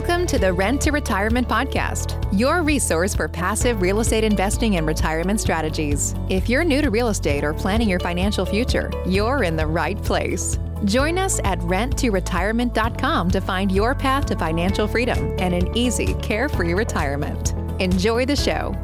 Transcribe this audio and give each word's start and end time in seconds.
Welcome 0.00 0.26
to 0.28 0.38
the 0.38 0.50
Rent 0.50 0.80
to 0.80 0.92
Retirement 0.92 1.46
Podcast, 1.46 2.26
your 2.32 2.62
resource 2.62 3.14
for 3.14 3.28
passive 3.28 3.82
real 3.82 4.00
estate 4.00 4.24
investing 4.24 4.76
and 4.76 4.86
retirement 4.86 5.38
strategies. 5.42 6.14
If 6.30 6.48
you're 6.48 6.64
new 6.64 6.80
to 6.80 6.88
real 6.88 7.08
estate 7.08 7.44
or 7.44 7.52
planning 7.52 7.86
your 7.86 8.00
financial 8.00 8.46
future, 8.46 8.90
you're 9.04 9.44
in 9.44 9.56
the 9.56 9.66
right 9.66 10.02
place. 10.02 10.58
Join 10.86 11.18
us 11.18 11.38
at 11.44 11.58
renttoretirement.com 11.58 13.30
to 13.30 13.40
find 13.42 13.70
your 13.70 13.94
path 13.94 14.24
to 14.26 14.36
financial 14.36 14.88
freedom 14.88 15.36
and 15.38 15.52
an 15.52 15.76
easy, 15.76 16.14
carefree 16.14 16.72
retirement. 16.72 17.52
Enjoy 17.78 18.24
the 18.24 18.36
show. 18.36 18.74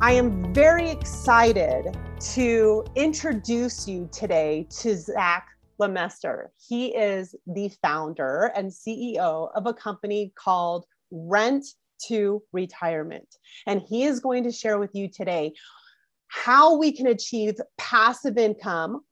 I 0.00 0.10
am 0.14 0.52
very 0.52 0.90
excited 0.90 1.96
to 2.32 2.84
introduce 2.96 3.86
you 3.86 4.08
today 4.10 4.66
to 4.70 4.96
Zach 4.96 5.52
Lemaster. 5.82 6.46
He 6.68 6.94
is 6.94 7.34
the 7.46 7.70
founder 7.82 8.52
and 8.54 8.70
CEO 8.70 9.50
of 9.54 9.66
a 9.66 9.74
company 9.74 10.32
called 10.36 10.86
Rent 11.10 11.64
to 12.06 12.42
Retirement. 12.52 13.36
And 13.66 13.82
he 13.82 14.04
is 14.04 14.20
going 14.20 14.44
to 14.44 14.52
share 14.52 14.78
with 14.78 14.94
you 14.94 15.08
today 15.08 15.52
how 16.28 16.78
we 16.78 16.92
can 16.92 17.06
achieve 17.08 17.56
passive 17.78 18.38
income 18.38 19.02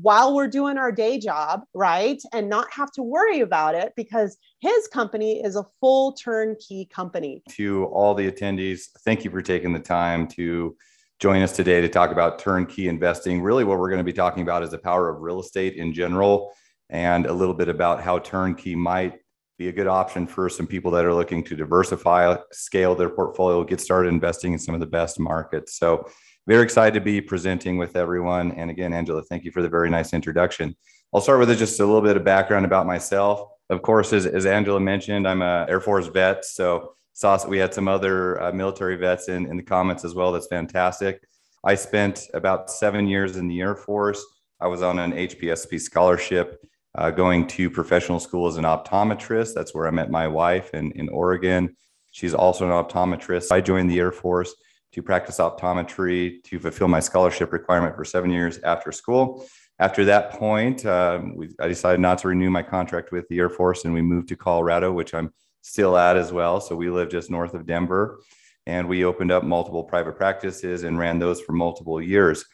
while 0.00 0.34
we're 0.34 0.48
doing 0.48 0.78
our 0.78 0.92
day 0.92 1.18
job, 1.18 1.62
right? 1.74 2.20
And 2.32 2.48
not 2.48 2.72
have 2.72 2.90
to 2.92 3.02
worry 3.02 3.40
about 3.40 3.74
it 3.74 3.92
because 3.96 4.36
his 4.60 4.88
company 4.88 5.42
is 5.44 5.56
a 5.56 5.66
full 5.80 6.12
turnkey 6.12 6.88
company. 6.92 7.42
To 7.50 7.84
all 7.86 8.14
the 8.14 8.30
attendees, 8.30 8.88
thank 9.04 9.24
you 9.24 9.30
for 9.30 9.42
taking 9.42 9.72
the 9.72 9.80
time 9.80 10.26
to 10.28 10.76
join 11.24 11.40
us 11.40 11.52
today 11.52 11.80
to 11.80 11.88
talk 11.88 12.10
about 12.10 12.38
turnkey 12.38 12.86
investing. 12.86 13.40
Really, 13.40 13.64
what 13.64 13.78
we're 13.78 13.88
going 13.88 13.96
to 13.96 14.04
be 14.04 14.12
talking 14.12 14.42
about 14.42 14.62
is 14.62 14.68
the 14.68 14.76
power 14.76 15.08
of 15.08 15.22
real 15.22 15.40
estate 15.40 15.72
in 15.72 15.94
general 15.94 16.52
and 16.90 17.24
a 17.24 17.32
little 17.32 17.54
bit 17.54 17.70
about 17.70 18.02
how 18.02 18.18
turnkey 18.18 18.74
might 18.74 19.14
be 19.56 19.68
a 19.68 19.72
good 19.72 19.86
option 19.86 20.26
for 20.26 20.50
some 20.50 20.66
people 20.66 20.90
that 20.90 21.06
are 21.06 21.14
looking 21.14 21.42
to 21.44 21.56
diversify, 21.56 22.36
scale 22.52 22.94
their 22.94 23.08
portfolio, 23.08 23.64
get 23.64 23.80
started 23.80 24.10
investing 24.10 24.52
in 24.52 24.58
some 24.58 24.74
of 24.74 24.80
the 24.80 24.86
best 24.86 25.18
markets. 25.18 25.78
So, 25.78 26.06
very 26.46 26.62
excited 26.62 26.92
to 26.92 27.00
be 27.00 27.22
presenting 27.22 27.78
with 27.78 27.96
everyone. 27.96 28.52
And 28.52 28.70
again, 28.70 28.92
Angela, 28.92 29.22
thank 29.22 29.44
you 29.44 29.50
for 29.50 29.62
the 29.62 29.68
very 29.70 29.88
nice 29.88 30.12
introduction. 30.12 30.76
I'll 31.14 31.22
start 31.22 31.40
with 31.40 31.58
just 31.58 31.80
a 31.80 31.86
little 31.86 32.02
bit 32.02 32.18
of 32.18 32.24
background 32.24 32.66
about 32.66 32.86
myself. 32.86 33.48
Of 33.70 33.80
course, 33.80 34.12
as, 34.12 34.26
as 34.26 34.44
Angela 34.44 34.78
mentioned, 34.78 35.26
I'm 35.26 35.40
a 35.40 35.64
Air 35.70 35.80
Force 35.80 36.06
vet. 36.06 36.44
So 36.44 36.96
saw 37.14 37.38
we 37.48 37.58
had 37.58 37.72
some 37.72 37.88
other 37.88 38.42
uh, 38.42 38.52
military 38.52 38.96
vets 38.96 39.28
in, 39.28 39.46
in 39.46 39.56
the 39.56 39.62
comments 39.62 40.04
as 40.04 40.14
well. 40.14 40.32
That's 40.32 40.48
fantastic. 40.48 41.24
I 41.64 41.74
spent 41.76 42.28
about 42.34 42.70
seven 42.70 43.06
years 43.06 43.36
in 43.36 43.48
the 43.48 43.60
Air 43.60 43.74
Force. 43.74 44.22
I 44.60 44.66
was 44.66 44.82
on 44.82 44.98
an 44.98 45.12
HPSP 45.12 45.80
scholarship 45.80 46.62
uh, 46.96 47.10
going 47.10 47.46
to 47.46 47.70
professional 47.70 48.20
school 48.20 48.46
as 48.46 48.56
an 48.56 48.64
optometrist. 48.64 49.54
That's 49.54 49.74
where 49.74 49.86
I 49.86 49.90
met 49.90 50.10
my 50.10 50.28
wife 50.28 50.74
in, 50.74 50.92
in 50.92 51.08
Oregon. 51.08 51.74
She's 52.10 52.34
also 52.34 52.66
an 52.66 52.84
optometrist. 52.84 53.50
I 53.50 53.60
joined 53.60 53.90
the 53.90 53.98
Air 53.98 54.12
Force 54.12 54.54
to 54.92 55.02
practice 55.02 55.38
optometry 55.38 56.42
to 56.44 56.58
fulfill 56.58 56.88
my 56.88 57.00
scholarship 57.00 57.52
requirement 57.52 57.96
for 57.96 58.04
seven 58.04 58.30
years 58.30 58.58
after 58.58 58.92
school. 58.92 59.46
After 59.80 60.04
that 60.04 60.30
point, 60.32 60.86
um, 60.86 61.34
we, 61.34 61.50
I 61.58 61.66
decided 61.66 62.00
not 62.00 62.18
to 62.18 62.28
renew 62.28 62.50
my 62.50 62.62
contract 62.62 63.10
with 63.10 63.26
the 63.28 63.38
Air 63.38 63.50
Force 63.50 63.84
and 63.84 63.92
we 63.92 64.02
moved 64.02 64.28
to 64.28 64.36
Colorado, 64.36 64.92
which 64.92 65.14
I'm 65.14 65.32
still 65.64 65.96
at 65.96 66.16
as 66.16 66.30
well. 66.30 66.60
So 66.60 66.76
we 66.76 66.90
live 66.90 67.08
just 67.08 67.30
north 67.30 67.54
of 67.54 67.66
Denver 67.66 68.20
and 68.66 68.86
we 68.86 69.04
opened 69.04 69.32
up 69.32 69.44
multiple 69.44 69.82
private 69.82 70.14
practices 70.14 70.84
and 70.84 70.98
ran 70.98 71.18
those 71.18 71.40
for 71.40 71.52
multiple 71.52 72.00
years. 72.02 72.44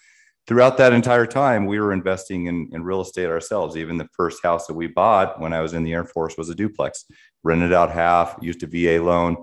Throughout 0.47 0.77
that 0.79 0.93
entire 0.93 1.27
time, 1.27 1.67
we 1.67 1.81
were 1.81 1.93
investing 1.93 2.47
in, 2.47 2.71
in 2.73 2.85
real 2.85 3.01
estate 3.01 3.27
ourselves. 3.27 3.77
Even 3.77 3.99
the 3.99 4.09
first 4.17 4.43
house 4.45 4.69
that 4.69 4.75
we 4.75 4.87
bought 4.87 5.41
when 5.41 5.53
I 5.53 5.61
was 5.61 5.75
in 5.75 5.83
the 5.83 5.93
Air 5.93 6.05
Force 6.05 6.37
was 6.37 6.51
a 6.51 6.55
duplex, 6.55 7.05
rented 7.43 7.73
out 7.73 7.91
half, 7.91 8.37
used 8.41 8.63
a 8.63 8.67
VA 8.67 9.03
loan, 9.03 9.37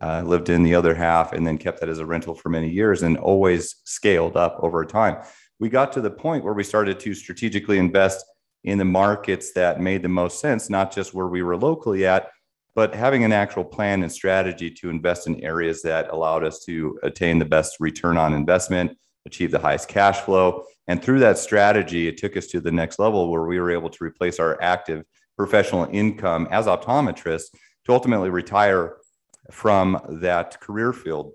uh, 0.00 0.22
lived 0.26 0.48
in 0.48 0.64
the 0.64 0.74
other 0.74 0.94
half, 0.94 1.32
and 1.32 1.46
then 1.46 1.58
kept 1.58 1.78
that 1.80 1.88
as 1.88 2.00
a 2.00 2.06
rental 2.06 2.34
for 2.34 2.48
many 2.48 2.70
years 2.70 3.04
and 3.04 3.16
always 3.18 3.76
scaled 3.84 4.36
up 4.36 4.58
over 4.60 4.84
time. 4.84 5.22
We 5.60 5.68
got 5.68 5.92
to 5.92 6.00
the 6.00 6.10
point 6.10 6.42
where 6.42 6.54
we 6.54 6.64
started 6.64 6.98
to 7.00 7.14
strategically 7.14 7.78
invest 7.78 8.24
in 8.64 8.78
the 8.78 8.84
markets 8.84 9.52
that 9.52 9.80
made 9.80 10.02
the 10.02 10.08
most 10.08 10.40
sense, 10.40 10.68
not 10.68 10.92
just 10.92 11.14
where 11.14 11.28
we 11.28 11.42
were 11.42 11.56
locally 11.56 12.04
at, 12.04 12.30
but 12.74 12.94
having 12.94 13.24
an 13.24 13.32
actual 13.32 13.64
plan 13.64 14.02
and 14.02 14.10
strategy 14.10 14.70
to 14.70 14.90
invest 14.90 15.26
in 15.26 15.42
areas 15.42 15.82
that 15.82 16.10
allowed 16.10 16.44
us 16.44 16.64
to 16.64 16.98
attain 17.02 17.38
the 17.38 17.44
best 17.44 17.76
return 17.80 18.16
on 18.16 18.32
investment, 18.32 18.96
achieve 19.26 19.50
the 19.50 19.58
highest 19.58 19.88
cash 19.88 20.20
flow. 20.20 20.64
And 20.88 21.02
through 21.02 21.20
that 21.20 21.38
strategy, 21.38 22.08
it 22.08 22.16
took 22.16 22.36
us 22.36 22.46
to 22.48 22.60
the 22.60 22.72
next 22.72 22.98
level 22.98 23.30
where 23.30 23.44
we 23.44 23.60
were 23.60 23.70
able 23.70 23.90
to 23.90 24.04
replace 24.04 24.40
our 24.40 24.60
active 24.62 25.04
professional 25.36 25.86
income 25.92 26.48
as 26.50 26.66
optometrists 26.66 27.50
to 27.84 27.92
ultimately 27.92 28.30
retire 28.30 28.96
from 29.50 30.00
that 30.20 30.60
career 30.60 30.92
field. 30.92 31.32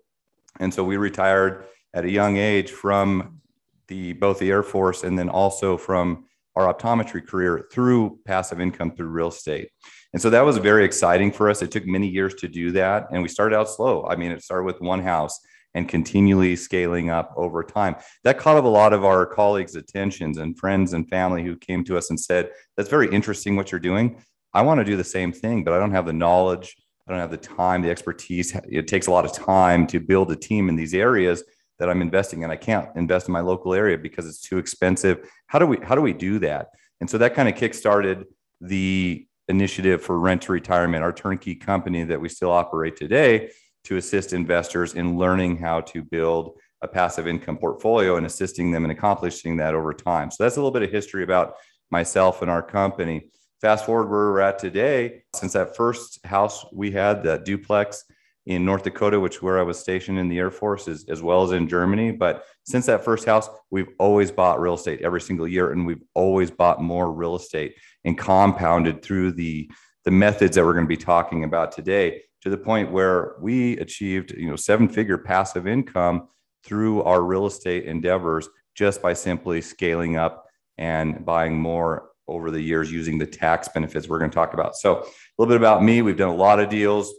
And 0.59 0.73
so 0.73 0.83
we 0.83 0.97
retired 0.97 1.65
at 1.93 2.05
a 2.05 2.11
young 2.11 2.37
age 2.37 2.71
from 2.71 3.41
the 3.87 4.13
both 4.13 4.39
the 4.39 4.49
Air 4.49 4.63
Force 4.63 5.03
and 5.03 5.17
then 5.17 5.29
also 5.29 5.77
from 5.77 6.25
our 6.55 6.73
optometry 6.73 7.25
career 7.25 7.67
through 7.71 8.19
passive 8.25 8.59
income 8.59 8.95
through 8.95 9.07
real 9.07 9.27
estate. 9.27 9.69
And 10.17 10.22
so 10.23 10.31
that 10.31 10.44
was 10.44 10.57
very 10.57 10.83
exciting 10.83 11.31
for 11.31 11.47
us. 11.47 11.61
It 11.61 11.69
took 11.69 11.85
many 11.85 12.07
years 12.07 12.33
to 12.39 12.47
do 12.47 12.72
that. 12.72 13.05
And 13.11 13.22
we 13.22 13.29
started 13.29 13.55
out 13.55 13.69
slow. 13.69 14.03
I 14.07 14.16
mean, 14.16 14.31
it 14.31 14.41
started 14.41 14.63
with 14.63 14.81
one 14.81 15.03
house 15.03 15.39
and 15.75 15.88
continually 15.88 16.55
scaling 16.55 17.11
up 17.11 17.35
over 17.38 17.61
time. 17.61 17.97
That 18.23 18.39
caught 18.39 18.57
up 18.57 18.66
a 18.66 18.67
lot 18.67 18.94
of 18.94 19.05
our 19.05 19.28
colleagues' 19.28 19.75
attentions 19.75 20.39
and 20.39 20.57
friends 20.57 20.94
and 20.94 21.07
family 21.07 21.44
who 21.44 21.55
came 21.55 21.83
to 21.83 21.95
us 22.00 22.09
and 22.09 22.19
said, 22.19 22.50
That's 22.75 22.89
very 22.89 23.07
interesting 23.13 23.55
what 23.55 23.72
you're 23.72 23.79
doing. 23.79 24.19
I 24.55 24.63
want 24.63 24.79
to 24.79 24.83
do 24.83 24.97
the 24.97 25.03
same 25.03 25.31
thing, 25.31 25.63
but 25.63 25.72
I 25.72 25.78
don't 25.78 25.91
have 25.91 26.07
the 26.07 26.13
knowledge. 26.13 26.75
I 27.07 27.11
don't 27.11 27.22
have 27.22 27.29
the 27.29 27.38
time, 27.38 27.84
the 27.84 27.91
expertise. 27.91 28.57
It 28.67 28.88
takes 28.88 29.05
a 29.05 29.11
lot 29.11 29.23
of 29.23 29.34
time 29.34 29.85
to 29.85 29.99
build 29.99 30.31
a 30.31 30.35
team 30.35 30.67
in 30.67 30.75
these 30.75 30.95
areas 30.95 31.44
that 31.78 31.91
I'm 31.91 32.01
investing 32.01 32.41
in. 32.41 32.49
I 32.49 32.55
can't 32.55 32.89
invest 32.95 33.28
in 33.28 33.34
my 33.34 33.41
local 33.41 33.75
area 33.75 33.99
because 33.99 34.25
it's 34.25 34.41
too 34.41 34.57
expensive. 34.57 35.29
How 35.45 35.59
do 35.59 35.67
we 35.67 35.78
how 35.84 35.94
do 35.94 36.01
we 36.01 36.13
do 36.13 36.39
that? 36.39 36.69
And 37.01 37.07
so 37.07 37.19
that 37.19 37.35
kind 37.35 37.47
of 37.47 37.53
kickstarted 37.53 38.23
the 38.61 39.26
initiative 39.47 40.02
for 40.02 40.19
rent 40.19 40.41
to 40.44 40.52
retirement, 40.52 41.03
our 41.03 41.13
turnkey 41.13 41.56
company 41.56 42.03
that 42.03 42.19
we 42.19 42.30
still 42.30 42.52
operate 42.52 42.96
today 42.96 43.52
to 43.85 43.97
assist 43.97 44.34
investors 44.34 44.94
in 44.94 45.18
learning 45.18 45.58
how 45.58 45.81
to 45.81 46.03
build 46.03 46.58
a 46.81 46.88
passive 46.88 47.28
income 47.28 47.58
portfolio 47.58 48.18
and 48.18 48.25
assisting 48.25 48.72
them 48.72 48.85
in 48.85 48.91
accomplishing 48.91 49.58
that 49.58 49.74
over 49.74 49.94
time. 49.94 50.30
So 50.30 50.44
that's 50.44 50.58
a 50.58 50.59
little 50.59 50.72
bit 50.72 50.84
of 50.84 50.91
history 50.91 51.24
about 51.24 51.56
myself 51.90 52.41
and 52.41 52.52
our 52.52 52.62
company. 52.62 53.31
Fast 53.62 53.85
forward 53.85 54.09
where 54.09 54.31
we're 54.31 54.40
at 54.41 54.59
today, 54.59 55.24
since 55.34 55.53
that 55.53 55.75
first 55.75 56.24
house 56.25 56.66
we 56.72 56.91
had, 56.91 57.24
that 57.24 57.46
duplex 57.46 58.03
in 58.47 58.63
North 58.63 58.84
Dakota, 58.84 59.19
which 59.19 59.41
where 59.41 59.59
I 59.59 59.62
was 59.62 59.78
stationed 59.78 60.18
in 60.18 60.30
the 60.30 60.40
Air 60.40 60.50
Force, 60.50 60.88
as, 60.88 61.03
as 61.09 61.22
well 61.22 61.44
as 61.44 61.52
in 61.52 61.68
Germany. 61.68 62.13
But 62.13 62.46
since 62.63 62.85
that 62.85 63.03
first 63.03 63.25
house, 63.25 63.50
we've 63.72 63.90
always 64.00 64.31
bought 64.31 64.62
real 64.62 64.75
estate 64.75 65.02
every 65.02 65.19
single 65.19 65.47
year, 65.47 65.74
and 65.74 65.85
we've 65.85 66.02
always 66.13 66.50
bought 66.50 66.81
more 66.81 67.12
real 67.12 67.35
estate 67.35 67.75
and 68.06 68.18
compounded 68.18 69.03
through 69.03 69.34
the 69.34 69.69
the 70.06 70.12
methods 70.12 70.56
that 70.56 70.63
we're 70.63 70.74
going 70.74 70.85
to 70.85 70.88
be 70.88 70.96
talking 70.96 71.44
about 71.44 71.74
today 71.74 72.22
to 72.41 72.50
the 72.50 72.58
point 72.58 72.90
where 72.90 73.35
we 73.41 73.78
achieved 73.80 74.31
you 74.31 74.50
know 74.50 74.56
seven 74.56 74.88
figure 74.88 75.18
passive 75.18 75.68
income 75.68 76.29
through 76.64 77.03
our 77.03 77.24
real 77.24 77.47
estate 77.47 77.84
endeavors 77.84 78.47
just 78.75 79.02
by 79.02 79.12
simply 79.12 79.59
scaling 79.59 80.16
up 80.16 80.46
and 80.78 81.25
buying 81.25 81.59
more 81.59 82.12
over 82.29 82.50
the 82.50 82.62
years 82.62 82.90
using 82.90 83.18
the 83.18 83.25
tax 83.25 83.68
benefits 83.68 84.08
we're 84.08 84.19
going 84.19 84.31
to 84.31 84.35
talk 84.35 84.53
about. 84.53 84.78
So 84.78 85.00
a 85.00 85.06
little 85.38 85.52
bit 85.52 85.58
about 85.58 85.84
me. 85.84 86.02
We've 86.02 86.16
done 86.16 86.29
a 86.29 86.35
lot 86.35 86.62
of 86.62 86.69
deals 86.69 87.14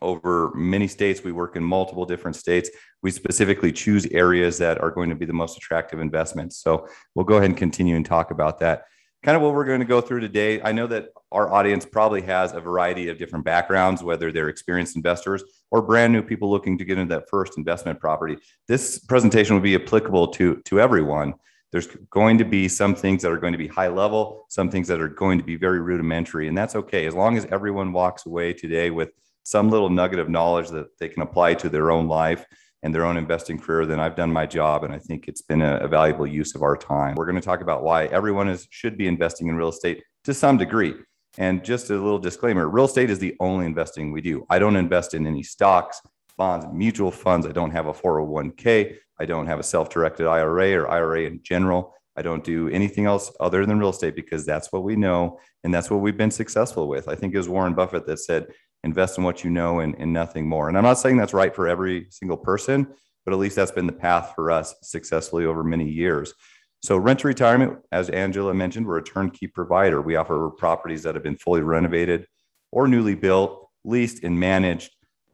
over 0.00 0.52
many 0.54 0.86
states 0.86 1.22
we 1.22 1.32
work 1.32 1.56
in 1.56 1.62
multiple 1.62 2.04
different 2.04 2.36
states 2.36 2.70
we 3.02 3.10
specifically 3.10 3.72
choose 3.72 4.06
areas 4.06 4.58
that 4.58 4.80
are 4.80 4.90
going 4.90 5.08
to 5.08 5.16
be 5.16 5.26
the 5.26 5.32
most 5.32 5.56
attractive 5.56 6.00
investments 6.00 6.56
so 6.56 6.86
we'll 7.14 7.24
go 7.24 7.36
ahead 7.36 7.50
and 7.50 7.56
continue 7.56 7.96
and 7.96 8.06
talk 8.06 8.30
about 8.30 8.58
that 8.58 8.84
kind 9.22 9.36
of 9.36 9.42
what 9.42 9.52
we're 9.54 9.64
going 9.64 9.80
to 9.80 9.86
go 9.86 10.00
through 10.00 10.20
today. 10.20 10.60
I 10.62 10.72
know 10.72 10.86
that 10.86 11.08
our 11.32 11.52
audience 11.52 11.84
probably 11.84 12.22
has 12.22 12.52
a 12.52 12.60
variety 12.60 13.08
of 13.08 13.18
different 13.18 13.44
backgrounds, 13.44 14.02
whether 14.02 14.30
they're 14.30 14.48
experienced 14.48 14.96
investors 14.96 15.42
or 15.70 15.82
brand 15.82 16.12
new 16.12 16.22
people 16.22 16.50
looking 16.50 16.78
to 16.78 16.84
get 16.84 16.98
into 16.98 17.14
that 17.14 17.28
first 17.28 17.58
investment 17.58 18.00
property. 18.00 18.36
This 18.68 18.98
presentation 18.98 19.54
will 19.54 19.62
be 19.62 19.74
applicable 19.74 20.28
to, 20.28 20.62
to 20.64 20.80
everyone. 20.80 21.34
There's 21.72 21.88
going 22.10 22.38
to 22.38 22.44
be 22.44 22.68
some 22.68 22.94
things 22.94 23.22
that 23.22 23.32
are 23.32 23.38
going 23.38 23.52
to 23.52 23.58
be 23.58 23.66
high 23.66 23.88
level, 23.88 24.46
some 24.48 24.70
things 24.70 24.88
that 24.88 25.00
are 25.00 25.08
going 25.08 25.38
to 25.38 25.44
be 25.44 25.56
very 25.56 25.80
rudimentary, 25.80 26.48
and 26.48 26.56
that's 26.56 26.76
okay 26.76 27.04
as 27.04 27.14
long 27.14 27.36
as 27.36 27.44
everyone 27.46 27.92
walks 27.92 28.24
away 28.24 28.54
today 28.54 28.90
with 28.90 29.10
some 29.48 29.70
little 29.70 29.88
nugget 29.88 30.18
of 30.18 30.28
knowledge 30.28 30.68
that 30.68 30.98
they 30.98 31.08
can 31.08 31.22
apply 31.22 31.54
to 31.54 31.70
their 31.70 31.90
own 31.90 32.06
life 32.06 32.44
and 32.82 32.94
their 32.94 33.06
own 33.06 33.16
investing 33.16 33.58
career, 33.58 33.86
then 33.86 33.98
I've 33.98 34.14
done 34.14 34.30
my 34.30 34.44
job. 34.44 34.84
And 34.84 34.92
I 34.92 34.98
think 34.98 35.26
it's 35.26 35.42
been 35.42 35.62
a, 35.62 35.78
a 35.78 35.88
valuable 35.88 36.26
use 36.26 36.54
of 36.54 36.62
our 36.62 36.76
time. 36.76 37.14
We're 37.16 37.24
going 37.24 37.40
to 37.40 37.44
talk 37.44 37.62
about 37.62 37.82
why 37.82 38.06
everyone 38.06 38.48
is, 38.48 38.68
should 38.70 38.98
be 38.98 39.06
investing 39.06 39.48
in 39.48 39.56
real 39.56 39.70
estate 39.70 40.02
to 40.24 40.34
some 40.34 40.58
degree. 40.58 40.94
And 41.38 41.64
just 41.64 41.88
a 41.88 41.94
little 41.94 42.18
disclaimer 42.18 42.68
real 42.68 42.84
estate 42.84 43.10
is 43.10 43.18
the 43.18 43.36
only 43.40 43.64
investing 43.64 44.12
we 44.12 44.20
do. 44.20 44.46
I 44.50 44.58
don't 44.58 44.76
invest 44.76 45.14
in 45.14 45.26
any 45.26 45.42
stocks, 45.42 46.00
bonds, 46.36 46.66
mutual 46.72 47.10
funds. 47.10 47.46
I 47.46 47.52
don't 47.52 47.70
have 47.70 47.86
a 47.86 47.92
401k. 47.92 48.96
I 49.18 49.24
don't 49.24 49.46
have 49.46 49.58
a 49.58 49.64
self 49.64 49.88
directed 49.88 50.26
IRA 50.26 50.72
or 50.74 50.90
IRA 50.90 51.22
in 51.22 51.40
general. 51.42 51.94
I 52.16 52.22
don't 52.22 52.42
do 52.42 52.68
anything 52.68 53.06
else 53.06 53.32
other 53.38 53.64
than 53.64 53.78
real 53.78 53.90
estate 53.90 54.16
because 54.16 54.44
that's 54.44 54.72
what 54.72 54.82
we 54.82 54.96
know 54.96 55.38
and 55.62 55.72
that's 55.72 55.88
what 55.88 56.00
we've 56.00 56.16
been 56.16 56.32
successful 56.32 56.88
with. 56.88 57.08
I 57.08 57.14
think 57.14 57.32
it 57.32 57.38
was 57.38 57.48
Warren 57.48 57.74
Buffett 57.74 58.06
that 58.06 58.18
said, 58.18 58.48
invest 58.84 59.18
in 59.18 59.24
what 59.24 59.44
you 59.44 59.50
know 59.50 59.80
and, 59.80 59.94
and 59.98 60.12
nothing 60.12 60.48
more. 60.48 60.68
And 60.68 60.76
I'm 60.76 60.84
not 60.84 60.98
saying 60.98 61.16
that's 61.16 61.34
right 61.34 61.54
for 61.54 61.68
every 61.68 62.06
single 62.10 62.36
person, 62.36 62.86
but 63.24 63.32
at 63.32 63.38
least 63.38 63.56
that's 63.56 63.70
been 63.70 63.86
the 63.86 63.92
path 63.92 64.32
for 64.34 64.50
us 64.50 64.74
successfully 64.82 65.44
over 65.44 65.64
many 65.64 65.88
years. 65.88 66.34
So, 66.80 66.96
rent 66.96 67.20
to 67.20 67.28
retirement, 67.28 67.78
as 67.90 68.08
Angela 68.08 68.54
mentioned, 68.54 68.86
we're 68.86 68.98
a 68.98 69.04
turnkey 69.04 69.48
provider. 69.48 70.00
We 70.00 70.14
offer 70.14 70.50
properties 70.50 71.02
that 71.02 71.16
have 71.16 71.24
been 71.24 71.36
fully 71.36 71.60
renovated 71.60 72.26
or 72.70 72.86
newly 72.86 73.16
built, 73.16 73.68
leased, 73.84 74.22
and 74.22 74.38
managed 74.38 74.92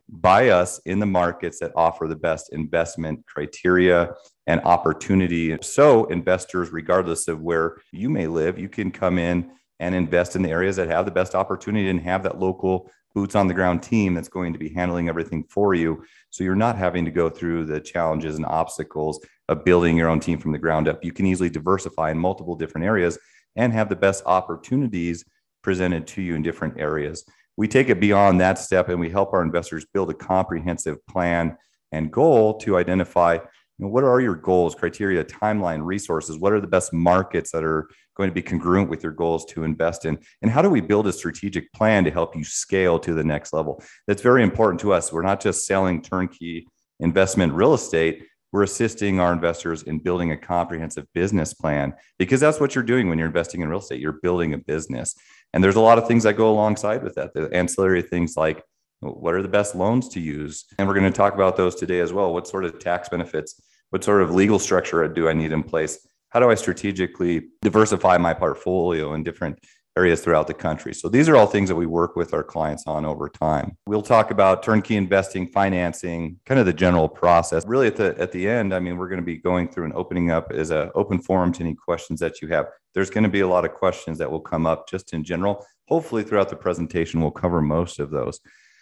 by 0.09 0.49
us 0.49 0.81
in 0.87 1.01
the 1.01 1.07
markets 1.07 1.59
that 1.61 1.73
offer 1.77 2.09
the 2.09 2.17
best 2.17 2.53
investment 2.53 3.27
criteria 3.27 4.15
and 4.47 4.61
opportunity. 4.63 5.57
So, 5.61 6.07
investors, 6.07 6.71
regardless 6.71 7.29
of 7.29 7.43
where 7.43 7.77
you 7.93 8.09
may 8.09 8.27
live, 8.27 8.59
you 8.59 8.71
can 8.71 8.91
come 8.91 9.19
in 9.19 9.51
and 9.81 9.95
invest 9.95 10.37
in 10.37 10.43
the 10.43 10.51
areas 10.51 10.77
that 10.77 10.89
have 10.89 11.05
the 11.05 11.11
best 11.11 11.35
opportunity 11.35 11.91
and 11.91 12.01
have 12.01 12.23
that 12.23 12.39
local 12.39 12.91
boots 13.15 13.35
on 13.35 13.47
the 13.47 13.55
ground 13.55 13.83
team 13.83 14.15
that's 14.15 14.29
going 14.29 14.53
to 14.53 14.59
be 14.59 14.69
handling 14.69 15.09
everything 15.09 15.45
for 15.45 15.75
you. 15.75 16.05
So 16.31 16.43
you're 16.45 16.57
not 16.57 16.77
having 16.77 17.05
to 17.05 17.11
go 17.11 17.31
through 17.31 17.67
the 17.67 17.81
challenges 17.81 18.37
and 18.37 18.47
obstacles 18.47 19.25
of 19.49 19.65
building 19.65 19.97
your 19.97 20.09
own 20.09 20.21
team 20.21 20.39
from 20.39 20.53
the 20.53 20.59
ground 20.59 20.89
up. 20.89 21.05
You 21.05 21.13
can 21.13 21.27
easily 21.27 21.51
diversify 21.51 22.11
in 22.11 22.19
multiple 22.19 22.57
different 22.57 22.87
areas 22.87 23.19
and 23.57 23.73
have 23.73 23.89
the 23.89 23.97
best 23.97 24.25
opportunities 24.27 25.25
presented 25.63 26.07
to 26.09 26.23
you 26.23 26.35
in 26.35 26.43
different 26.43 26.79
areas. 26.79 27.25
We 27.57 27.69
take 27.69 27.89
it 27.89 28.01
beyond 28.01 28.41
that 28.41 28.59
step 28.59 28.89
and 28.89 28.99
we 28.99 29.11
help 29.11 29.33
our 29.33 29.43
investors 29.43 29.87
build 29.95 30.11
a 30.11 30.15
comprehensive 30.15 31.05
plan 31.07 31.57
and 31.93 32.11
goal 32.11 32.59
to 32.59 32.77
identify 32.77 33.39
you 33.79 33.87
know, 33.87 33.89
what 33.89 34.05
are 34.05 34.21
your 34.21 34.37
goals, 34.37 34.75
criteria, 34.75 35.25
timeline, 35.25 35.85
resources? 35.85 36.39
What 36.39 36.53
are 36.53 36.61
the 36.61 36.67
best 36.67 36.93
markets 36.93 37.51
that 37.53 37.65
are 37.65 37.89
going 38.17 38.29
to 38.31 38.35
be 38.35 38.43
congruent 38.43 38.89
with 38.89 39.03
your 39.03 39.13
goals 39.13 39.45
to 39.47 39.65
invest 39.65 40.05
in? 40.05 40.19
And 40.43 40.51
how 40.51 40.63
do 40.63 40.71
we 40.71 40.81
build 40.81 41.07
a 41.07 41.13
strategic 41.13 41.73
plan 41.73 42.05
to 42.05 42.11
help 42.11 42.37
you 42.37 42.45
scale 42.45 42.99
to 43.01 43.15
the 43.15 43.25
next 43.25 43.53
level? 43.53 43.83
That's 44.07 44.23
very 44.23 44.43
important 44.43 44.81
to 44.81 44.93
us. 44.93 45.13
We're 45.13 45.23
not 45.23 45.41
just 45.41 45.67
selling 45.67 46.03
turnkey 46.03 46.67
investment 47.01 47.53
real 47.53 47.75
estate. 47.75 48.25
We're 48.53 48.63
assisting 48.63 49.19
our 49.19 49.33
investors 49.33 49.83
in 49.83 49.99
building 49.99 50.31
a 50.31 50.37
comprehensive 50.37 51.07
business 51.13 51.55
plan 51.55 51.95
because 52.19 52.41
that's 52.41 52.61
what 52.61 52.75
you're 52.75 52.85
doing 52.85 53.09
when 53.09 53.19
you're 53.19 53.27
investing 53.27 53.63
in 53.63 53.69
real 53.69 53.81
estate. 53.81 54.01
You're 54.01 54.21
building 54.23 54.55
a 54.55 54.59
business. 54.59 55.17
And 55.53 55.63
there's 55.63 55.77
a 55.77 55.81
lot 55.81 55.99
of 55.99 56.07
things 56.07 56.23
that 56.23 56.37
go 56.37 56.51
alongside 56.51 57.03
with 57.03 57.17
that. 57.17 57.35
The 57.35 57.49
ancillary 57.53 58.03
things 58.03 58.37
like 58.37 58.63
what 59.01 59.35
are 59.35 59.43
the 59.43 59.49
best 59.49 59.75
loans 59.75 60.09
to 60.11 60.21
use? 60.21 60.65
And 60.79 60.89
we're 60.89 60.95
going 60.95 61.11
to 61.13 61.17
talk 61.17 61.35
about 61.35 61.57
those 61.57 61.75
today 61.75 62.01
as 62.01 62.13
well. 62.13 62.33
What 62.33 62.49
sort 62.49 62.65
of 62.65 62.79
tax 62.79 63.09
benefits, 63.09 63.61
what 63.91 64.03
sort 64.03 64.23
of 64.23 64.35
legal 64.35 64.59
structure 64.59 65.07
do 65.09 65.29
I 65.29 65.33
need 65.33 65.53
in 65.53 65.63
place? 65.63 66.07
How 66.35 66.41
do 66.41 66.51
I 66.51 66.57
strategically 66.57 67.51
diversify 67.63 68.19
my 68.19 68.35
portfolio 68.35 69.15
in 69.15 69.23
different 69.23 69.61
areas 69.97 70.21
throughout 70.21 70.49
the 70.49 70.55
country? 70.55 70.93
So 70.93 71.09
these 71.09 71.29
are 71.29 71.37
all 71.37 71.47
things 71.47 71.69
that 71.69 71.77
we 71.77 71.87
work 71.87 72.17
with 72.17 72.35
our 72.35 72.43
clients 72.43 72.89
on 72.89 73.05
over 73.05 73.29
time. 73.29 73.77
We'll 73.87 74.03
talk 74.03 74.33
about 74.33 74.65
turnkey 74.65 74.97
investing, 74.97 75.47
financing, 75.47 76.41
kind 76.45 76.59
of 76.59 76.67
the 76.67 76.73
general 76.73 77.09
process. 77.09 77.65
Really 77.65 77.87
at 77.87 77.95
the 77.95 78.17
at 78.19 78.33
the 78.33 78.49
end, 78.49 78.75
I 78.75 78.81
mean, 78.81 78.97
we're 78.97 79.09
going 79.09 79.21
to 79.21 79.25
be 79.25 79.37
going 79.37 79.69
through 79.69 79.85
and 79.85 79.95
opening 79.95 80.33
up 80.33 80.51
as 80.51 80.73
an 80.73 80.91
open 80.97 81.21
forum 81.21 81.53
to 81.53 81.61
any 81.61 81.77
questions 81.77 82.19
that 82.19 82.43
you 82.43 82.49
have. 82.49 82.67
There's 82.95 83.11
going 83.11 83.23
to 83.23 83.31
be 83.31 83.41
a 83.41 83.49
lot 83.49 83.65
of 83.65 83.73
questions 83.73 84.19
that 84.19 84.29
will 84.29 84.41
come 84.41 84.67
up 84.67 84.89
just 84.89 85.13
in 85.13 85.23
general. 85.23 85.65
Hopefully 85.87 86.25
throughout 86.25 86.49
the 86.49 86.57
presentation 86.57 87.21
we'll 87.21 87.31
cover 87.31 87.63
most 87.63 88.01
of 88.01 88.11
those. 88.11 88.41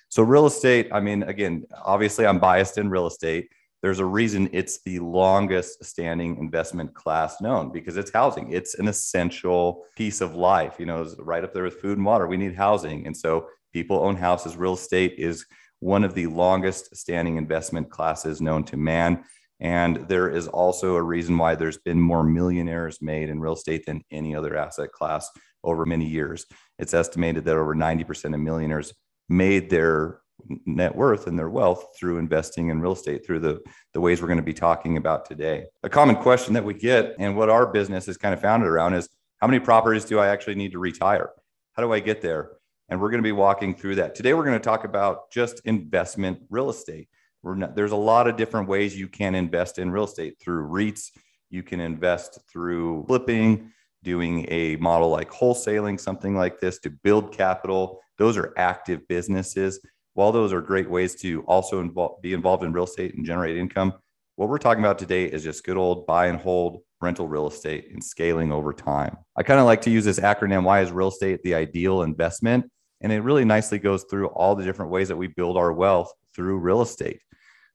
So 0.08 0.22
real 0.22 0.46
estate, 0.46 0.88
I 0.90 1.00
mean, 1.00 1.22
again, 1.22 1.64
obviously 1.84 2.26
I'm 2.26 2.38
biased 2.38 2.78
in 2.78 2.88
real 2.88 3.06
estate. 3.06 3.50
There's 3.82 3.99
a 3.99 4.05
reason 4.05 4.49
it's 4.52 4.81
the 4.84 5.00
longest 5.00 5.84
standing 5.84 6.38
investment 6.38 6.94
class 6.94 7.40
known 7.40 7.73
because 7.73 7.96
it's 7.96 8.12
housing. 8.12 8.52
It's 8.52 8.75
an 8.76 8.87
essential 8.87 9.84
piece 9.96 10.20
of 10.20 10.37
life. 10.37 10.76
You 10.79 10.87
know, 10.87 11.05
right 11.19 11.43
up 11.43 11.52
there 11.52 11.64
with 11.64 11.81
food 11.81 11.99
and 11.99 12.06
water. 12.06 12.29
We 12.29 12.37
need 12.37 12.55
housing. 12.55 13.06
And 13.06 13.17
so 13.17 13.49
people 13.73 13.99
own 13.99 14.17
houses. 14.17 14.56
Real 14.56 14.75
estate 14.75 15.14
is 15.19 15.44
one 15.81 16.05
of 16.05 16.14
the 16.14 16.29
longest 16.29 16.94
standing 16.94 17.37
investment 17.37 17.90
classes 17.90 18.40
known 18.40 18.62
to 18.64 18.76
man. 18.76 19.25
And 19.58 20.08
there 20.08 20.31
is 20.31 20.46
also 20.46 20.94
a 20.94 21.02
reason 21.02 21.37
why 21.37 21.56
there's 21.56 21.78
been 21.78 22.00
more 22.00 22.23
millionaires 22.23 23.02
made 23.02 23.28
in 23.28 23.40
real 23.40 23.55
estate 23.55 23.87
than 23.87 24.02
any 24.11 24.35
other 24.35 24.56
asset 24.56 24.93
class 24.93 25.28
over 25.64 25.85
many 25.85 26.06
years. 26.06 26.46
It's 26.78 26.94
estimated 26.94 27.44
that 27.44 27.56
over 27.56 27.75
90% 27.75 28.35
of 28.35 28.40
millionaires 28.40 28.93
made 29.28 29.70
their 29.70 30.22
net 30.67 30.94
worth 30.94 31.26
and 31.26 31.38
their 31.38 31.50
wealth 31.50 31.96
through 31.96 32.19
investing 32.19 32.69
in 32.69 32.81
real 32.81 32.93
estate 32.93 33.25
through 33.25 33.40
the, 33.40 33.61
the 33.93 34.00
ways 34.00 34.20
we're 34.20 34.29
going 34.29 34.38
to 34.38 34.43
be 34.43 34.52
talking 34.52 34.96
about 34.96 35.25
today. 35.25 35.64
A 35.82 35.88
common 35.88 36.17
question 36.17 36.55
that 36.55 36.64
we 36.64 36.75
get 36.75 37.14
and 37.19 37.37
what 37.37 37.49
our 37.49 37.67
business 37.67 38.08
is 38.08 38.17
kind 38.17 38.34
of 38.34 38.40
founded 38.40 38.69
around 38.69 38.94
is 38.94 39.08
how 39.38 39.46
many 39.46 39.61
properties 39.61 40.05
do 40.05 40.19
I 40.19 40.29
actually 40.29 40.55
need 40.55 40.73
to 40.73 40.79
retire? 40.79 41.31
How 41.73 41.82
do 41.82 41.93
I 41.93 42.00
get 42.00 42.20
there? 42.20 42.50
And 42.88 43.00
we're 43.00 43.11
going 43.11 43.23
to 43.23 43.26
be 43.26 43.32
walking 43.32 43.75
through 43.75 43.96
that. 43.96 44.14
Today, 44.14 44.34
we're 44.34 44.44
going 44.44 44.58
to 44.58 44.64
talk 44.64 44.84
about 44.84 45.31
just 45.31 45.61
investment 45.64 46.40
real 46.50 46.69
estate. 46.69 47.08
Not, 47.43 47.75
there's 47.75 47.93
a 47.93 47.96
lot 47.96 48.28
of 48.28 48.37
different 48.37 48.69
ways 48.69 48.96
you 48.96 49.08
can 49.08 49.35
invest 49.35 49.78
in 49.78 49.90
real 49.90 50.05
estate 50.05 50.37
through 50.40 50.69
REITs. 50.69 51.11
You 51.50 51.62
can 51.62 51.81
invest 51.81 52.38
through 52.50 53.05
flipping, 53.06 53.73
doing 54.05 54.46
a 54.49 54.76
model 54.76 55.08
like 55.08 55.31
wholesaling, 55.31 55.99
something 55.99 56.37
like 56.37 56.61
this 56.61 56.78
to 56.81 56.90
build 56.90 57.32
capital 57.32 58.02
those 58.23 58.37
are 58.37 58.52
active 58.56 59.08
businesses. 59.08 59.81
While 60.14 60.32
those 60.32 60.53
are 60.53 60.61
great 60.61 60.91
ways 60.91 61.14
to 61.17 61.43
also 61.43 61.81
involve, 61.81 62.20
be 62.20 62.35
involved 62.35 62.64
in 62.64 62.73
real 62.73 62.85
estate 62.85 63.14
and 63.14 63.25
generate 63.25 63.56
income, 63.56 63.94
what 64.37 64.49
we're 64.49 64.59
talking 64.59 64.82
about 64.82 64.99
today 64.99 65.25
is 65.25 65.43
just 65.43 65.64
good 65.64 65.76
old 65.76 66.06
buy 66.06 66.26
and 66.26 66.38
hold 66.38 66.82
rental 67.00 67.29
real 67.29 67.49
estate 67.49 67.91
and 67.93 68.03
scaling 68.03 68.53
over 68.53 68.73
time. 68.73 69.17
I 69.37 69.43
kind 69.43 69.61
of 69.61 69.67
like 69.67 69.82
to 69.82 69.91
use 69.91 70.05
this 70.05 70.20
acronym 70.20 70.64
why 70.64 70.81
is 70.81 70.93
real 70.93 71.09
estate 71.09 71.43
the 71.43 71.55
ideal 71.55 72.03
investment? 72.03 72.70
And 73.00 73.12
it 73.12 73.20
really 73.20 73.44
nicely 73.44 73.79
goes 73.79 74.05
through 74.05 74.29
all 74.29 74.55
the 74.55 74.64
different 74.64 74.93
ways 74.93 75.09
that 75.09 75.17
we 75.17 75.26
build 75.26 75.56
our 75.56 75.73
wealth 75.73 76.12
through 76.35 76.59
real 76.59 76.82
estate. 76.82 77.20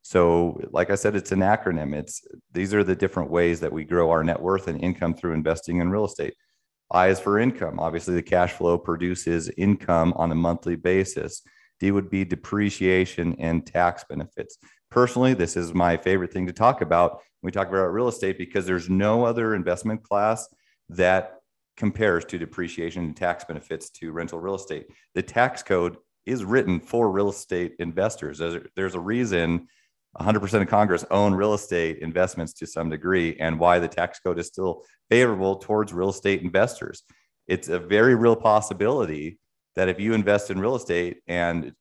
So, 0.02 0.62
like 0.72 0.90
I 0.90 0.96
said, 0.96 1.18
it's 1.18 1.34
an 1.34 1.40
acronym. 1.40 1.94
It's 1.94 2.22
these 2.54 2.74
are 2.74 2.84
the 2.84 2.96
different 2.96 3.30
ways 3.30 3.60
that 3.60 3.74
we 3.74 3.84
grow 3.84 4.10
our 4.10 4.24
net 4.24 4.42
worth 4.42 4.70
and 4.70 4.82
income 4.82 5.14
through 5.14 5.34
investing 5.34 5.82
in 5.82 5.90
real 5.90 6.06
estate. 6.06 6.34
I 6.90 7.10
is 7.10 7.20
for 7.20 7.40
income. 7.40 7.78
Obviously, 7.78 8.16
the 8.16 8.24
cash 8.24 8.54
flow 8.54 8.78
produces 8.78 9.52
income 9.58 10.14
on 10.16 10.32
a 10.32 10.36
monthly 10.36 10.78
basis. 10.78 11.42
D 11.80 11.92
would 11.92 12.10
be 12.10 12.26
depreciation 12.26 13.36
and 13.40 13.66
tax 13.66 14.04
benefits. 14.08 14.58
Personally, 14.90 15.34
this 15.34 15.58
is 15.58 15.74
my 15.74 15.98
favorite 15.98 16.32
thing 16.34 16.48
to 16.48 16.54
talk 16.54 16.82
about 16.82 17.22
we 17.44 17.52
talk 17.52 17.68
about 17.68 17.94
real 17.94 18.08
estate 18.08 18.38
because 18.38 18.66
there's 18.66 18.90
no 18.90 19.24
other 19.24 19.54
investment 19.54 20.04
class 20.04 20.48
that 20.90 21.36
compares 21.78 22.26
to 22.26 22.40
depreciation 22.40 23.04
and 23.04 23.16
tax 23.16 23.44
benefits 23.44 23.92
to 23.92 24.12
rental 24.12 24.40
real 24.40 24.56
estate. 24.56 24.88
The 25.14 25.22
tax 25.22 25.62
code 25.62 25.98
is 26.26 26.44
written 26.44 26.80
for 26.80 27.12
real 27.12 27.30
estate 27.30 27.76
investors. 27.78 28.42
There's 28.76 28.96
a 28.96 29.00
reason 29.00 29.68
100% 30.20 30.62
of 30.62 30.68
Congress 30.68 31.06
own 31.12 31.36
real 31.36 31.54
estate 31.54 32.00
investments 32.00 32.54
to 32.54 32.66
some 32.66 32.90
degree, 32.90 33.38
and 33.40 33.60
why 33.60 33.78
the 33.78 33.88
tax 33.88 34.20
code 34.20 34.40
is 34.40 34.48
still 34.48 34.84
favorable 35.12 35.58
towards 35.58 35.94
real 35.94 36.10
estate 36.10 36.42
investors. 36.42 37.04
It's 37.48 37.70
a 37.70 37.78
very 37.78 38.16
real 38.16 38.36
possibility 38.36 39.38
that 39.78 39.90
if 39.90 40.00
you 40.00 40.14
invest 40.14 40.50
in 40.50 40.60
real 40.60 40.76
estate 40.76 41.20
and 41.28 41.72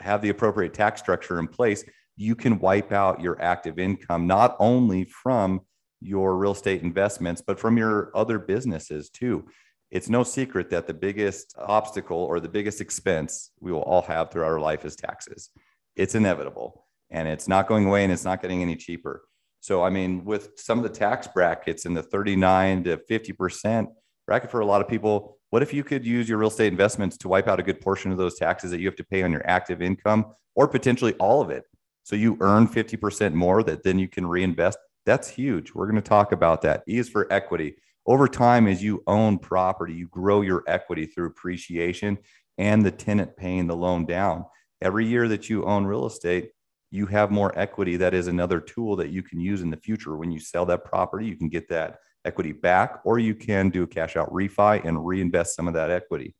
have 0.00 0.20
the 0.20 0.30
appropriate 0.30 0.74
tax 0.74 1.00
structure 1.00 1.38
in 1.38 1.46
place, 1.46 1.84
you 2.16 2.34
can 2.34 2.58
wipe 2.58 2.90
out 2.90 3.20
your 3.20 3.40
active 3.40 3.78
income, 3.78 4.26
not 4.26 4.56
only 4.58 5.04
from 5.04 5.60
your 6.00 6.36
real 6.36 6.52
estate 6.52 6.82
investments, 6.82 7.40
but 7.46 7.60
from 7.60 7.78
your 7.78 8.10
other 8.16 8.40
businesses 8.40 9.10
too. 9.10 9.46
It's 9.92 10.08
no 10.08 10.24
secret 10.24 10.70
that 10.70 10.88
the 10.88 10.94
biggest 10.94 11.54
obstacle 11.56 12.18
or 12.18 12.40
the 12.40 12.48
biggest 12.48 12.80
expense 12.80 13.52
we 13.60 13.70
will 13.70 13.82
all 13.82 14.02
have 14.02 14.32
throughout 14.32 14.50
our 14.50 14.60
life 14.60 14.84
is 14.84 14.96
taxes. 14.96 15.50
It's 15.94 16.16
inevitable 16.16 16.84
and 17.10 17.28
it's 17.28 17.46
not 17.46 17.68
going 17.68 17.86
away 17.86 18.02
and 18.02 18.12
it's 18.12 18.24
not 18.24 18.42
getting 18.42 18.60
any 18.60 18.74
cheaper. 18.74 19.22
So, 19.60 19.84
I 19.84 19.90
mean, 19.90 20.24
with 20.24 20.50
some 20.56 20.78
of 20.78 20.82
the 20.82 20.90
tax 20.90 21.28
brackets 21.28 21.86
in 21.86 21.94
the 21.94 22.02
39 22.02 22.84
to 22.84 22.96
50% 22.96 23.86
bracket 24.26 24.50
for 24.50 24.60
a 24.60 24.66
lot 24.66 24.80
of 24.80 24.88
people, 24.88 25.35
what 25.50 25.62
if 25.62 25.72
you 25.72 25.84
could 25.84 26.04
use 26.04 26.28
your 26.28 26.38
real 26.38 26.48
estate 26.48 26.72
investments 26.72 27.16
to 27.18 27.28
wipe 27.28 27.48
out 27.48 27.60
a 27.60 27.62
good 27.62 27.80
portion 27.80 28.10
of 28.10 28.18
those 28.18 28.38
taxes 28.38 28.70
that 28.70 28.80
you 28.80 28.86
have 28.86 28.96
to 28.96 29.04
pay 29.04 29.22
on 29.22 29.32
your 29.32 29.46
active 29.48 29.80
income 29.80 30.26
or 30.54 30.66
potentially 30.66 31.14
all 31.14 31.40
of 31.40 31.50
it? 31.50 31.64
So 32.02 32.16
you 32.16 32.36
earn 32.40 32.68
50% 32.68 33.34
more 33.34 33.62
that 33.62 33.82
then 33.82 33.98
you 33.98 34.08
can 34.08 34.26
reinvest. 34.26 34.78
That's 35.04 35.28
huge. 35.28 35.74
We're 35.74 35.86
going 35.86 36.02
to 36.02 36.08
talk 36.08 36.32
about 36.32 36.62
that. 36.62 36.82
E 36.88 36.98
is 36.98 37.08
for 37.08 37.32
equity. 37.32 37.76
Over 38.06 38.28
time, 38.28 38.68
as 38.68 38.82
you 38.82 39.02
own 39.06 39.38
property, 39.38 39.94
you 39.94 40.08
grow 40.08 40.40
your 40.40 40.62
equity 40.68 41.06
through 41.06 41.26
appreciation 41.26 42.18
and 42.58 42.84
the 42.84 42.90
tenant 42.90 43.36
paying 43.36 43.66
the 43.66 43.76
loan 43.76 44.06
down. 44.06 44.44
Every 44.80 45.06
year 45.06 45.26
that 45.28 45.48
you 45.50 45.64
own 45.64 45.84
real 45.84 46.06
estate, 46.06 46.50
you 46.90 47.06
have 47.06 47.30
more 47.30 47.56
equity. 47.58 47.96
That 47.96 48.14
is 48.14 48.28
another 48.28 48.60
tool 48.60 48.96
that 48.96 49.10
you 49.10 49.22
can 49.22 49.40
use 49.40 49.62
in 49.62 49.70
the 49.70 49.76
future. 49.76 50.16
When 50.16 50.30
you 50.30 50.38
sell 50.38 50.66
that 50.66 50.84
property, 50.84 51.26
you 51.26 51.36
can 51.36 51.48
get 51.48 51.68
that 51.68 51.98
equity 52.26 52.52
back, 52.52 53.00
or 53.04 53.18
you 53.18 53.34
can 53.34 53.70
do 53.70 53.84
a 53.84 53.86
cash 53.86 54.16
out 54.16 54.32
refi 54.32 54.84
and 54.84 55.06
reinvest 55.06 55.56
some 55.56 55.68
of 55.68 55.74
that 55.74 55.90
equity. 55.90 56.34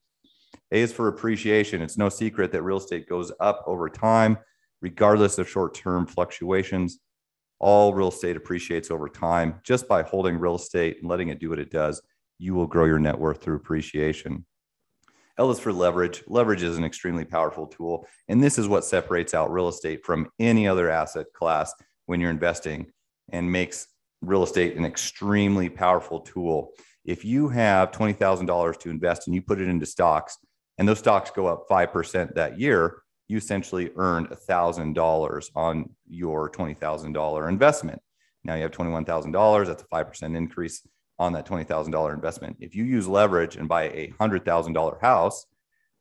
A 0.72 0.80
is 0.80 0.92
for 0.92 1.08
appreciation. 1.08 1.80
It's 1.82 1.96
no 1.96 2.08
secret 2.08 2.50
that 2.52 2.62
real 2.62 2.78
estate 2.78 3.08
goes 3.08 3.30
up 3.40 3.62
over 3.66 3.88
time, 3.88 4.36
regardless 4.82 5.38
of 5.38 5.48
short 5.48 5.74
term 5.74 6.06
fluctuations. 6.06 6.98
all 7.58 7.94
real 7.94 8.08
estate 8.08 8.36
appreciates 8.36 8.90
over 8.90 9.08
time. 9.08 9.60
Just 9.64 9.88
by 9.88 10.02
holding 10.02 10.38
real 10.38 10.56
estate 10.56 10.98
and 11.00 11.08
letting 11.08 11.28
it 11.28 11.38
do 11.38 11.50
what 11.50 11.58
it 11.58 11.70
does, 11.70 12.02
you 12.38 12.54
will 12.54 12.66
grow 12.66 12.84
your 12.84 12.98
net 12.98 13.18
worth 13.18 13.42
through 13.42 13.56
appreciation. 13.56 14.44
L 15.38 15.50
is 15.50 15.58
for 15.58 15.72
leverage. 15.72 16.22
Leverage 16.26 16.62
is 16.62 16.76
an 16.76 16.84
extremely 16.84 17.24
powerful 17.24 17.66
tool. 17.66 18.06
And 18.28 18.42
this 18.42 18.58
is 18.58 18.68
what 18.68 18.84
separates 18.84 19.34
out 19.34 19.52
real 19.52 19.68
estate 19.68 20.04
from 20.04 20.28
any 20.38 20.66
other 20.66 20.90
asset 20.90 21.26
class 21.34 21.72
when 22.06 22.20
you're 22.20 22.30
investing 22.30 22.86
and 23.30 23.50
makes 23.50 23.86
real 24.22 24.42
estate 24.42 24.76
an 24.76 24.84
extremely 24.84 25.68
powerful 25.68 26.20
tool. 26.20 26.72
If 27.04 27.24
you 27.24 27.48
have 27.48 27.92
$20,000 27.92 28.78
to 28.80 28.90
invest 28.90 29.26
and 29.26 29.34
you 29.34 29.42
put 29.42 29.60
it 29.60 29.68
into 29.68 29.86
stocks 29.86 30.38
and 30.78 30.88
those 30.88 30.98
stocks 30.98 31.30
go 31.30 31.46
up 31.46 31.68
5% 31.68 32.34
that 32.34 32.58
year, 32.58 33.02
you 33.28 33.36
essentially 33.36 33.90
earned 33.96 34.28
$1,000 34.28 35.50
on 35.54 35.90
your 36.08 36.50
$20,000 36.50 37.48
investment. 37.48 38.00
Now 38.44 38.54
you 38.54 38.62
have 38.62 38.70
$21,000. 38.70 39.66
That's 39.66 39.82
a 39.82 39.86
5% 39.86 40.36
increase 40.36 40.86
on 41.18 41.32
that 41.32 41.46
$20,000 41.46 42.14
investment. 42.14 42.56
If 42.60 42.74
you 42.74 42.84
use 42.84 43.08
leverage 43.08 43.56
and 43.56 43.68
buy 43.68 43.84
a 43.84 44.12
$100,000 44.18 45.00
house 45.00 45.46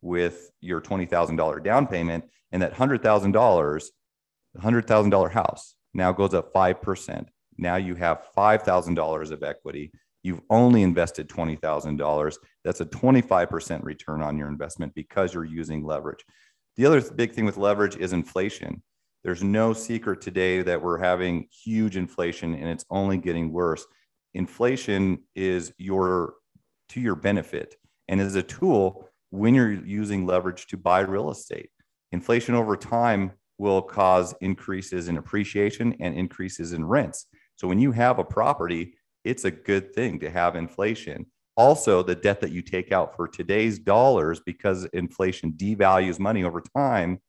with 0.02 0.52
your 0.62 0.82
$20,000 0.82 1.64
down 1.64 1.88
payment 1.88 2.26
and 2.52 2.62
that 2.62 2.76
$100,000, 2.76 3.84
$100,000 4.58 5.32
house 5.32 5.76
now 5.94 6.12
goes 6.12 6.34
up 6.34 6.54
5%. 6.54 7.26
Now 7.58 7.76
you 7.76 7.96
have 7.96 8.28
$5,000 8.36 9.32
of 9.32 9.44
equity. 9.44 9.92
You've 10.24 10.42
only 10.50 10.84
invested 10.84 11.30
$20,000. 11.30 12.38
That's 12.64 12.82
a 12.82 12.86
25% 12.86 13.84
return 13.84 14.22
on 14.22 14.38
your 14.38 14.48
investment 14.48 14.94
because 14.96 15.34
you're 15.34 15.46
using 15.46 15.86
leverage. 15.86 16.26
The 16.78 16.86
other 16.86 17.02
big 17.02 17.34
thing 17.34 17.46
with 17.46 17.58
leverage 17.58 17.96
is 17.96 18.12
inflation. 18.12 18.82
There's 19.24 19.44
no 19.44 19.74
secret 19.74 20.22
today 20.22 20.62
that 20.62 20.82
we're 20.82 21.00
having 21.00 21.48
huge 21.52 21.98
inflation 21.98 22.54
and 22.54 22.68
it's 22.68 22.86
only 22.90 23.18
getting 23.18 23.52
worse. 23.52 23.86
Inflation 24.34 25.20
is 25.36 25.74
your 25.78 26.34
to 26.90 27.02
your 27.02 27.16
benefit 27.16 27.76
and 28.08 28.22
is 28.22 28.36
a 28.36 28.44
tool 28.44 29.10
when 29.32 29.56
you're 29.56 29.72
using 29.72 30.26
leverage 30.26 30.68
to 30.68 30.78
buy 30.78 31.00
real 31.00 31.32
estate. 31.32 31.70
Inflation 32.12 32.56
over 32.56 32.78
time 32.78 33.32
will 33.58 33.82
cause 33.82 34.34
increases 34.42 35.08
in 35.08 35.18
appreciation 35.18 35.96
and 36.00 36.16
increases 36.16 36.74
in 36.74 36.86
rents. 36.86 37.28
So 37.56 37.68
when 37.68 37.80
you 37.80 37.92
have 37.92 38.20
a 38.20 38.24
property, 38.24 38.96
it's 39.24 39.46
a 39.46 39.52
good 39.52 39.94
thing 39.94 40.20
to 40.20 40.30
have 40.30 40.56
inflation. 40.56 41.26
Also 41.58 42.04
the 42.04 42.16
debt 42.16 42.42
that 42.42 42.52
you 42.52 42.62
take 42.62 42.92
out 42.92 43.16
for 43.16 43.28
today's 43.28 43.80
dollars 43.80 44.42
because 44.46 44.86
inflation 44.86 45.54
devalues 45.54 46.20
money 46.20 46.44
over 46.44 46.62
time 46.76 47.20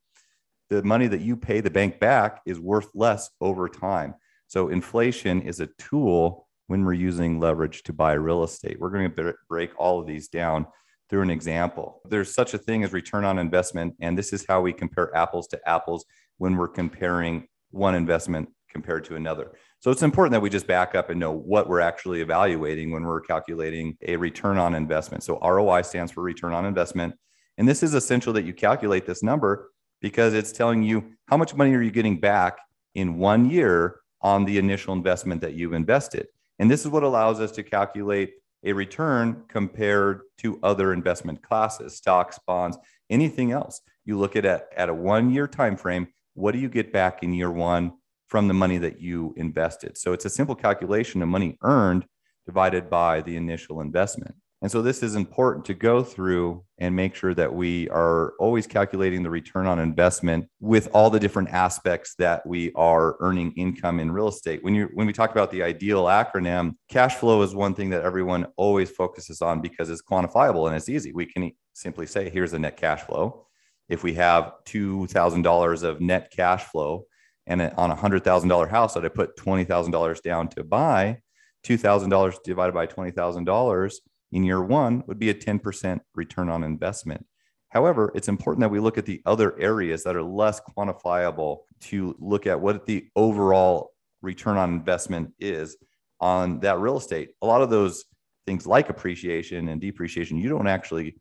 the 0.69 0.83
money 0.83 1.07
that 1.07 1.21
you 1.21 1.37
pay 1.37 1.61
the 1.61 1.71
bank 1.71 2.01
back 2.01 2.41
is 2.45 2.59
worth 2.59 2.89
less 2.95 3.31
over 3.41 3.69
time. 3.69 4.15
So 4.49 4.69
inflation 4.69 5.43
is 5.43 5.61
a 5.61 5.69
tool 5.79 6.49
when 6.67 6.85
we're 6.85 6.95
using 6.95 7.39
leverage 7.39 7.83
to 7.85 7.93
buy 7.93 8.15
real 8.15 8.43
estate. 8.43 8.79
We're 8.81 8.91
going 8.91 9.13
to 9.13 9.35
break 9.49 9.71
all 9.79 10.01
of 10.01 10.07
these 10.07 10.29
down 10.29 10.67
through 11.09 11.23
an 11.23 11.31
example. 11.31 12.01
There's 12.09 12.35
such 12.35 12.55
a 12.55 12.59
thing 12.59 12.83
as 12.83 12.93
return 12.93 13.25
on 13.25 13.39
investment 13.39 13.95
and 14.01 14.19
this 14.19 14.33
is 14.33 14.45
how 14.49 14.61
we 14.61 14.73
compare 14.73 15.15
apples 15.17 15.47
to 15.49 15.69
apples 15.69 16.05
when 16.39 16.57
we're 16.57 16.69
comparing 16.69 17.47
one 17.71 17.95
investment 17.95 18.49
compared 18.69 19.05
to 19.05 19.17
another 19.17 19.53
so 19.81 19.91
it's 19.91 20.03
important 20.03 20.33
that 20.33 20.41
we 20.41 20.51
just 20.51 20.67
back 20.67 20.95
up 20.95 21.11
and 21.11 21.21
know 21.21 21.33
what 21.33 21.69
we're 21.69 21.81
actually 21.81 22.21
evaluating 22.21 22.91
when 22.91 23.05
we're 23.05 23.21
calculating 23.21 23.97
a 24.03 24.17
return 24.17 24.59
on 24.59 24.75
investment. 24.75 25.23
So 25.23 25.39
ROI 25.39 25.83
stands 25.83 26.13
for 26.13 26.23
return 26.23 26.53
on 26.53 26.65
investment. 26.65 27.15
And 27.59 27.69
this 27.69 27.83
is 27.83 27.95
essential 27.95 28.33
that 28.35 28.45
you 28.45 28.53
calculate 28.53 29.07
this 29.07 29.23
number 29.23 29.71
because 30.01 30.35
it's 30.35 30.53
telling 30.53 30.83
you 30.83 31.13
how 31.27 31.37
much 31.37 31.55
money 31.55 31.75
are 31.75 31.83
you 31.83 31.91
getting 31.91 32.19
back 32.19 32.59
in 32.95 33.19
one 33.19 33.49
year 33.49 34.01
on 34.23 34.45
the 34.45 34.59
initial 34.59 34.93
investment 34.95 35.41
that 35.43 35.55
you've 35.55 35.73
invested. 35.73 36.27
And 36.59 36.71
this 36.71 36.81
is 36.81 36.89
what 36.89 37.03
allows 37.03 37.41
us 37.41 37.53
to 37.53 37.63
calculate 37.63 38.33
a 38.65 38.73
return 38.73 39.45
compared 39.49 40.23
to 40.39 40.59
other 40.63 40.93
investment 40.93 41.43
classes, 41.43 41.97
stocks, 41.97 42.39
bonds, 42.47 42.77
anything 43.11 43.53
else. 43.53 43.81
You 44.05 44.19
look 44.19 44.37
at 44.37 44.45
it 44.45 44.67
at 44.77 44.89
a 44.89 44.95
one 44.95 45.31
year 45.31 45.47
time 45.47 45.77
frame. 45.77 46.09
What 46.35 46.53
do 46.53 46.59
you 46.59 46.69
get 46.69 46.93
back 46.93 47.23
in 47.23 47.33
year 47.33 47.51
one? 47.51 47.93
From 48.29 48.49
the 48.49 48.55
money 48.55 48.79
that 48.79 49.01
you 49.01 49.35
invested. 49.37 49.97
So 49.97 50.13
it's 50.13 50.25
a 50.25 50.31
simple 50.31 50.55
calculation 50.55 51.23
of 51.23 51.29
money 51.29 51.59
earned 51.63 52.07
divided 52.47 52.89
by 52.89 53.23
the 53.23 53.37
initial 53.37 53.81
investment. 53.81 54.35
And 54.63 54.73
so 54.73 54.81
this 54.81 55.03
is 55.03 55.17
important 55.17 55.67
to 55.67 55.75
go 55.75 56.03
through 56.03 56.65
and 56.79 56.97
make 56.97 57.15
sure 57.15 57.35
that 57.35 57.53
we 57.53 57.89
are 57.91 58.33
always 58.39 58.67
calculating 58.67 59.23
the 59.23 59.29
return 59.29 59.67
on 59.67 59.79
investment 59.79 60.49
with 60.61 60.89
all 60.95 61.11
the 61.11 61.21
different 61.21 61.51
aspects 61.51 62.15
that 62.19 62.45
we 62.47 62.73
are 62.73 63.17
earning 63.21 63.53
income 63.53 64.01
in 64.01 64.11
real 64.11 64.29
estate. 64.29 64.65
When 64.65 64.75
you 64.75 64.89
when 64.95 65.07
we 65.07 65.13
talk 65.13 65.31
about 65.31 65.51
the 65.51 65.63
ideal 65.63 66.05
acronym, 66.05 66.77
cash 66.89 67.17
flow 67.17 67.43
is 67.43 67.55
one 67.55 67.75
thing 67.75 67.91
that 67.91 68.03
everyone 68.03 68.47
always 68.57 68.91
focuses 68.91 69.43
on 69.43 69.61
because 69.61 69.91
it's 69.91 70.03
quantifiable 70.03 70.67
and 70.67 70.75
it's 70.75 70.89
easy. 70.89 71.13
We 71.13 71.27
can 71.27 71.53
simply 71.75 72.07
say 72.07 72.31
here's 72.31 72.53
the 72.53 72.59
net 72.59 72.79
cash 72.79 73.03
flow. 73.03 73.47
If 73.89 74.03
we 74.03 74.15
have 74.15 74.53
$2,000 74.65 75.83
of 75.85 76.01
net 76.01 76.33
cash 76.33 76.65
flow, 76.65 77.05
and 77.47 77.63
on 77.77 77.91
a 77.91 77.95
hundred 77.95 78.25
thousand 78.25 78.49
dollar 78.49 78.67
house 78.67 78.95
that 78.95 79.05
I 79.05 79.09
put 79.09 79.37
twenty 79.37 79.65
thousand 79.65 79.93
dollars 79.93 80.21
down 80.21 80.49
to 80.49 80.65
buy, 80.65 81.19
two 81.63 81.77
thousand 81.77 82.11
dollars 82.11 82.39
divided 82.45 82.73
by 82.73 82.87
twenty 82.87 83.11
thousand 83.11 83.45
dollars 83.45 84.01
in 84.33 84.45
year 84.45 84.63
one 84.63 85.03
would 85.07 85.19
be 85.19 85.31
a 85.31 85.35
ten 85.35 85.59
percent 85.59 86.03
return 86.15 86.49
on 86.49 86.65
investment. 86.65 87.25
However, 87.69 88.13
it's 88.15 88.29
important 88.29 88.61
that 88.63 88.71
we 88.71 88.81
look 88.81 88.99
at 88.99 89.07
the 89.07 89.21
other 89.27 89.59
areas 89.61 90.03
that 90.05 90.17
are 90.17 90.23
less 90.23 90.61
quantifiable 90.77 91.59
to 91.83 92.17
look 92.19 92.47
at 92.47 92.61
what 92.61 92.87
the 92.87 93.09
overall 93.17 93.93
return 94.23 94.57
on 94.57 94.73
investment 94.73 95.33
is 95.39 95.77
on 96.21 96.61
that 96.61 96.79
real 96.79 96.97
estate. 96.97 97.31
A 97.43 97.47
lot 97.47 97.63
of 97.63 97.71
those 97.71 98.05
things 98.47 98.67
like 98.67 98.89
appreciation 98.89 99.69
and 99.69 99.81
depreciation, 99.81 100.39
you 100.39 100.49
don't 100.49 100.69
actually 100.69 101.17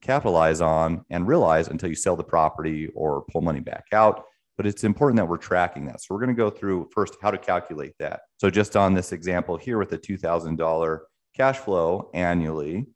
capitalize 0.00 0.60
on 0.60 1.04
and 1.10 1.26
realize 1.26 1.68
until 1.68 1.88
you 1.88 1.94
sell 1.94 2.16
the 2.16 2.24
property 2.24 2.88
or 2.94 3.24
pull 3.30 3.40
money 3.40 3.60
back 3.60 3.84
out 3.92 4.24
but 4.56 4.66
it's 4.66 4.84
important 4.84 5.18
that 5.18 5.26
we're 5.26 5.36
tracking 5.36 5.86
that. 5.86 6.00
So 6.00 6.14
we're 6.14 6.20
going 6.20 6.34
to 6.34 6.42
go 6.42 6.50
through 6.50 6.88
first 6.92 7.16
how 7.20 7.30
to 7.30 7.38
calculate 7.38 7.94
that. 7.98 8.20
So 8.38 8.50
just 8.50 8.76
on 8.76 8.94
this 8.94 9.12
example 9.12 9.56
here 9.56 9.78
with 9.78 9.90
the 9.90 9.98
$2,000 9.98 10.98
cash 11.36 11.58
flow 11.58 12.10
annually 12.14 12.86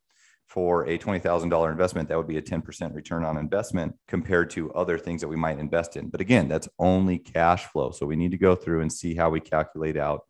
for 0.47 0.87
a 0.87 0.97
$20,000 0.97 1.71
investment, 1.71 2.09
that 2.09 2.17
would 2.17 2.27
be 2.27 2.37
a 2.37 2.41
10% 2.41 2.93
return 2.93 3.23
on 3.23 3.37
investment 3.37 3.95
compared 4.07 4.49
to 4.51 4.73
other 4.73 4.97
things 4.97 5.21
that 5.21 5.27
we 5.27 5.37
might 5.37 5.59
invest 5.59 5.95
in. 5.95 6.09
But 6.09 6.19
again, 6.19 6.47
that's 6.47 6.67
only 6.79 7.19
cash 7.19 7.65
flow. 7.65 7.91
So 7.91 8.05
we 8.05 8.15
need 8.15 8.31
to 8.31 8.37
go 8.37 8.55
through 8.55 8.81
and 8.81 8.91
see 8.91 9.15
how 9.15 9.29
we 9.29 9.39
calculate 9.39 9.97
out 9.97 10.21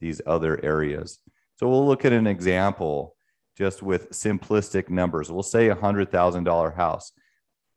these 0.00 0.20
other 0.26 0.64
areas. 0.64 1.18
So 1.56 1.68
we'll 1.68 1.86
look 1.86 2.04
at 2.04 2.12
an 2.12 2.26
example 2.26 3.16
just 3.56 3.82
with 3.82 4.10
simplistic 4.10 4.88
numbers. 4.88 5.32
We'll 5.32 5.42
say 5.42 5.68
a 5.68 5.76
$100,000 5.76 6.76
house 6.76 7.12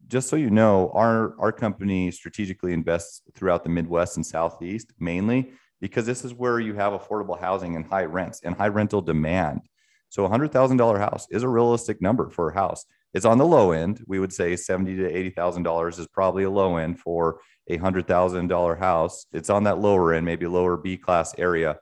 just 0.10 0.28
so 0.28 0.36
you 0.36 0.50
know, 0.50 0.92
our 0.94 1.40
our 1.40 1.52
company 1.52 2.12
strategically 2.12 2.74
invests 2.74 3.22
throughout 3.36 3.64
the 3.64 3.70
Midwest 3.70 4.18
and 4.18 4.26
Southeast 4.26 4.92
mainly 5.00 5.52
because 5.80 6.06
this 6.06 6.26
is 6.26 6.34
where 6.34 6.60
you 6.60 6.74
have 6.74 6.94
affordable 6.94 7.40
housing 7.40 7.76
and 7.76 7.86
high 7.86 8.06
rents 8.06 8.42
and 8.44 8.56
high 8.56 8.68
rental 8.68 9.02
demand. 9.02 9.62
So 10.10 10.26
a 10.26 10.30
hundred 10.30 10.52
thousand 10.52 10.78
dollar 10.78 10.98
house 11.00 11.28
is 11.30 11.44
a 11.44 11.48
realistic 11.48 12.02
number 12.02 12.30
for 12.30 12.50
a 12.50 12.54
house. 12.54 12.86
It's 13.14 13.26
on 13.26 13.38
the 13.38 13.46
low 13.46 13.72
end. 13.72 14.04
We 14.08 14.20
would 14.20 14.34
say 14.34 14.56
seventy 14.56 14.96
to 14.98 15.08
eighty 15.08 15.30
thousand 15.30 15.64
dollars 15.64 16.00
is 16.00 16.08
probably 16.08 16.44
a 16.44 16.50
low 16.50 16.78
end 16.78 17.00
for 17.00 17.40
a 17.68 17.78
hundred 17.78 18.08
thousand 18.08 18.48
dollar 18.48 18.76
house. 18.76 19.26
It's 19.32 19.52
on 19.52 19.64
that 19.66 19.80
lower 19.80 20.14
end, 20.14 20.26
maybe 20.26 20.48
lower 20.48 20.76
B 20.76 20.98
class 20.98 21.36
area. 21.38 21.78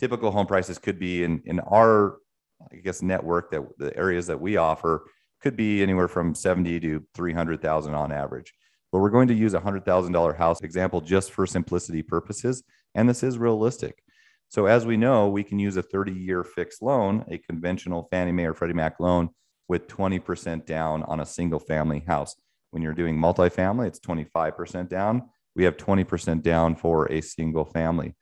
Typical 0.00 0.32
home 0.32 0.46
prices 0.46 0.78
could 0.78 0.98
be 0.98 1.22
in 1.22 1.42
in 1.46 1.60
our 1.60 2.18
I 2.72 2.76
guess 2.76 3.00
network 3.00 3.52
that 3.52 3.62
the 3.78 3.96
areas 3.96 4.26
that 4.26 4.40
we 4.40 4.56
offer 4.56 5.04
could 5.40 5.56
be 5.56 5.82
anywhere 5.82 6.08
from 6.08 6.34
70 6.34 6.80
to 6.80 7.04
300,000 7.14 7.94
on 7.94 8.12
average. 8.12 8.52
But 8.92 8.98
we're 8.98 9.10
going 9.10 9.28
to 9.28 9.34
use 9.34 9.54
a 9.54 9.60
$100,000 9.60 10.36
house 10.36 10.60
example 10.62 11.00
just 11.00 11.32
for 11.32 11.46
simplicity 11.46 12.02
purposes. 12.02 12.62
And 12.94 13.08
this 13.08 13.22
is 13.22 13.38
realistic. 13.38 14.02
So 14.48 14.66
as 14.66 14.84
we 14.84 14.96
know, 14.96 15.28
we 15.28 15.44
can 15.44 15.60
use 15.60 15.76
a 15.76 15.82
30 15.82 16.12
year 16.12 16.42
fixed 16.42 16.82
loan, 16.82 17.24
a 17.30 17.38
conventional 17.38 18.08
Fannie 18.10 18.32
Mae 18.32 18.46
or 18.46 18.54
Freddie 18.54 18.74
Mac 18.74 18.98
loan 18.98 19.30
with 19.68 19.86
20% 19.86 20.66
down 20.66 21.04
on 21.04 21.20
a 21.20 21.26
single 21.26 21.60
family 21.60 22.00
house. 22.00 22.34
When 22.72 22.82
you're 22.82 22.92
doing 22.92 23.16
multifamily, 23.16 23.86
it's 23.86 24.00
25% 24.00 24.88
down. 24.88 25.22
We 25.54 25.64
have 25.64 25.76
20% 25.76 26.42
down 26.42 26.74
for 26.74 27.10
a 27.10 27.20
single 27.20 27.64
family. 27.64 28.16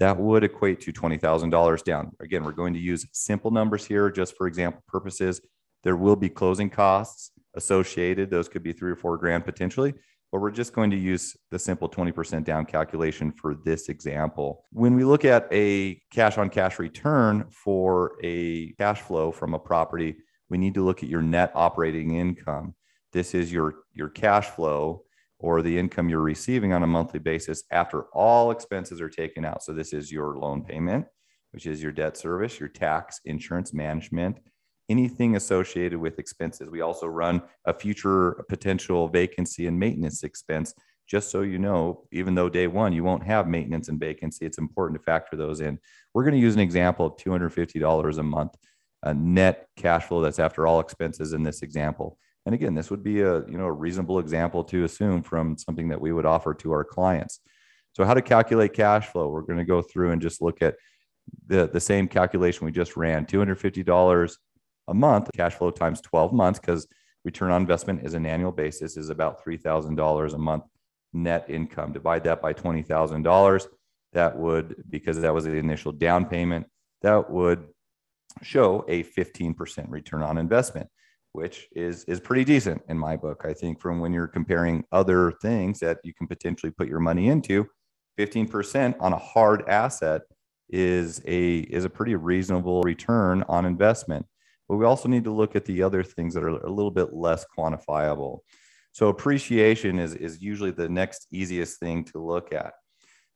That 0.00 0.18
would 0.18 0.44
equate 0.44 0.80
to 0.82 0.92
$20,000 0.92 1.84
down. 1.84 2.12
Again, 2.20 2.44
we're 2.44 2.52
going 2.52 2.74
to 2.74 2.80
use 2.80 3.06
simple 3.12 3.50
numbers 3.50 3.84
here 3.84 4.10
just 4.10 4.36
for 4.36 4.48
example 4.48 4.82
purposes. 4.88 5.40
There 5.84 5.96
will 5.96 6.16
be 6.16 6.28
closing 6.28 6.70
costs 6.70 7.32
associated. 7.54 8.30
Those 8.30 8.48
could 8.48 8.62
be 8.62 8.72
three 8.72 8.90
or 8.90 8.96
four 8.96 9.16
grand 9.16 9.44
potentially, 9.44 9.94
but 10.32 10.40
we're 10.40 10.50
just 10.50 10.72
going 10.72 10.90
to 10.90 10.96
use 10.96 11.36
the 11.50 11.58
simple 11.58 11.88
20% 11.88 12.44
down 12.44 12.66
calculation 12.66 13.32
for 13.32 13.54
this 13.64 13.88
example. 13.88 14.64
When 14.72 14.94
we 14.94 15.04
look 15.04 15.24
at 15.24 15.48
a 15.52 16.00
cash 16.12 16.38
on 16.38 16.50
cash 16.50 16.78
return 16.78 17.46
for 17.50 18.16
a 18.22 18.72
cash 18.72 19.00
flow 19.00 19.32
from 19.32 19.54
a 19.54 19.58
property, 19.58 20.16
we 20.50 20.58
need 20.58 20.74
to 20.74 20.84
look 20.84 21.02
at 21.02 21.08
your 21.08 21.22
net 21.22 21.52
operating 21.54 22.14
income. 22.14 22.74
This 23.12 23.34
is 23.34 23.52
your, 23.52 23.74
your 23.94 24.08
cash 24.08 24.46
flow 24.46 25.04
or 25.38 25.62
the 25.62 25.78
income 25.78 26.08
you're 26.08 26.20
receiving 26.20 26.72
on 26.72 26.82
a 26.82 26.86
monthly 26.86 27.20
basis 27.20 27.62
after 27.70 28.04
all 28.12 28.50
expenses 28.50 29.00
are 29.00 29.08
taken 29.08 29.44
out. 29.44 29.62
So 29.62 29.72
this 29.72 29.92
is 29.92 30.10
your 30.10 30.36
loan 30.36 30.64
payment, 30.64 31.06
which 31.52 31.66
is 31.66 31.82
your 31.82 31.92
debt 31.92 32.16
service, 32.16 32.58
your 32.58 32.68
tax, 32.68 33.20
insurance 33.24 33.72
management, 33.72 34.40
anything 34.88 35.36
associated 35.36 35.98
with 35.98 36.18
expenses. 36.18 36.70
We 36.70 36.80
also 36.80 37.06
run 37.06 37.42
a 37.64 37.74
future 37.74 38.44
potential 38.48 39.08
vacancy 39.08 39.66
and 39.66 39.78
maintenance 39.78 40.22
expense. 40.22 40.74
Just 41.06 41.30
so 41.30 41.40
you 41.40 41.58
know, 41.58 42.04
even 42.12 42.34
though 42.34 42.48
day 42.48 42.66
one 42.66 42.92
you 42.92 43.02
won't 43.04 43.24
have 43.24 43.48
maintenance 43.48 43.88
and 43.88 43.98
vacancy, 43.98 44.44
it's 44.44 44.58
important 44.58 45.00
to 45.00 45.04
factor 45.04 45.36
those 45.36 45.60
in. 45.60 45.78
We're 46.12 46.24
going 46.24 46.34
to 46.34 46.40
use 46.40 46.54
an 46.54 46.60
example 46.60 47.06
of 47.06 47.16
$250 47.16 48.18
a 48.18 48.22
month, 48.22 48.56
a 49.02 49.14
net 49.14 49.68
cash 49.76 50.04
flow 50.04 50.20
that's 50.20 50.38
after 50.38 50.66
all 50.66 50.80
expenses 50.80 51.32
in 51.32 51.42
this 51.42 51.62
example. 51.62 52.18
And 52.44 52.54
again, 52.54 52.74
this 52.74 52.90
would 52.90 53.02
be 53.02 53.20
a 53.22 53.40
you 53.46 53.58
know 53.58 53.66
a 53.66 53.72
reasonable 53.72 54.18
example 54.18 54.64
to 54.64 54.84
assume 54.84 55.22
from 55.22 55.56
something 55.58 55.88
that 55.88 56.00
we 56.00 56.12
would 56.12 56.26
offer 56.26 56.54
to 56.54 56.72
our 56.72 56.84
clients. 56.84 57.40
So 57.92 58.04
how 58.04 58.14
to 58.14 58.22
calculate 58.22 58.74
cash 58.74 59.08
flow? 59.08 59.28
We're 59.28 59.42
going 59.42 59.58
to 59.58 59.64
go 59.64 59.82
through 59.82 60.12
and 60.12 60.22
just 60.22 60.40
look 60.40 60.62
at 60.62 60.76
the, 61.46 61.68
the 61.68 61.80
same 61.80 62.08
calculation 62.08 62.64
we 62.64 62.72
just 62.72 62.96
ran, 62.96 63.26
$250 63.26 64.36
a 64.88 64.94
month, 64.94 65.30
cash 65.34 65.54
flow 65.54 65.70
times 65.70 66.00
12 66.00 66.32
months, 66.32 66.58
because 66.58 66.86
return 67.24 67.50
on 67.50 67.60
investment 67.60 68.04
is 68.04 68.14
an 68.14 68.26
annual 68.26 68.52
basis, 68.52 68.96
is 68.96 69.10
about 69.10 69.44
$3,000 69.44 70.34
a 70.34 70.38
month 70.38 70.64
net 71.12 71.44
income. 71.48 71.92
Divide 71.92 72.24
that 72.24 72.42
by 72.42 72.52
$20,000. 72.52 73.66
That 74.12 74.38
would, 74.38 74.82
because 74.88 75.20
that 75.20 75.34
was 75.34 75.44
the 75.44 75.52
initial 75.52 75.92
down 75.92 76.24
payment, 76.24 76.66
that 77.02 77.30
would 77.30 77.66
show 78.42 78.84
a 78.88 79.04
15% 79.04 79.90
return 79.90 80.22
on 80.22 80.38
investment 80.38 80.88
which 81.32 81.68
is 81.72 82.04
is 82.04 82.20
pretty 82.20 82.44
decent 82.44 82.82
in 82.88 82.98
my 82.98 83.16
book. 83.16 83.42
I 83.44 83.52
think 83.52 83.80
from 83.80 84.00
when 84.00 84.12
you're 84.12 84.26
comparing 84.26 84.84
other 84.92 85.32
things 85.42 85.78
that 85.80 85.98
you 86.02 86.12
can 86.14 86.26
potentially 86.26 86.72
put 86.72 86.88
your 86.88 87.00
money 87.00 87.28
into, 87.28 87.66
15% 88.18 88.96
on 89.00 89.12
a 89.12 89.18
hard 89.18 89.68
asset 89.68 90.22
is 90.68 91.22
a 91.26 91.58
is 91.58 91.84
a 91.84 91.90
pretty 91.90 92.14
reasonable 92.14 92.82
return 92.82 93.44
on 93.48 93.64
investment. 93.64 94.26
But 94.68 94.76
we 94.76 94.84
also 94.84 95.08
need 95.08 95.24
to 95.24 95.32
look 95.32 95.56
at 95.56 95.64
the 95.64 95.82
other 95.82 96.02
things 96.02 96.34
that 96.34 96.44
are 96.44 96.48
a 96.48 96.70
little 96.70 96.90
bit 96.90 97.14
less 97.14 97.44
quantifiable. 97.56 98.40
So 98.92 99.08
appreciation 99.08 99.98
is 99.98 100.14
is 100.14 100.42
usually 100.42 100.70
the 100.70 100.88
next 100.88 101.26
easiest 101.30 101.78
thing 101.80 102.04
to 102.06 102.18
look 102.18 102.52
at. 102.52 102.74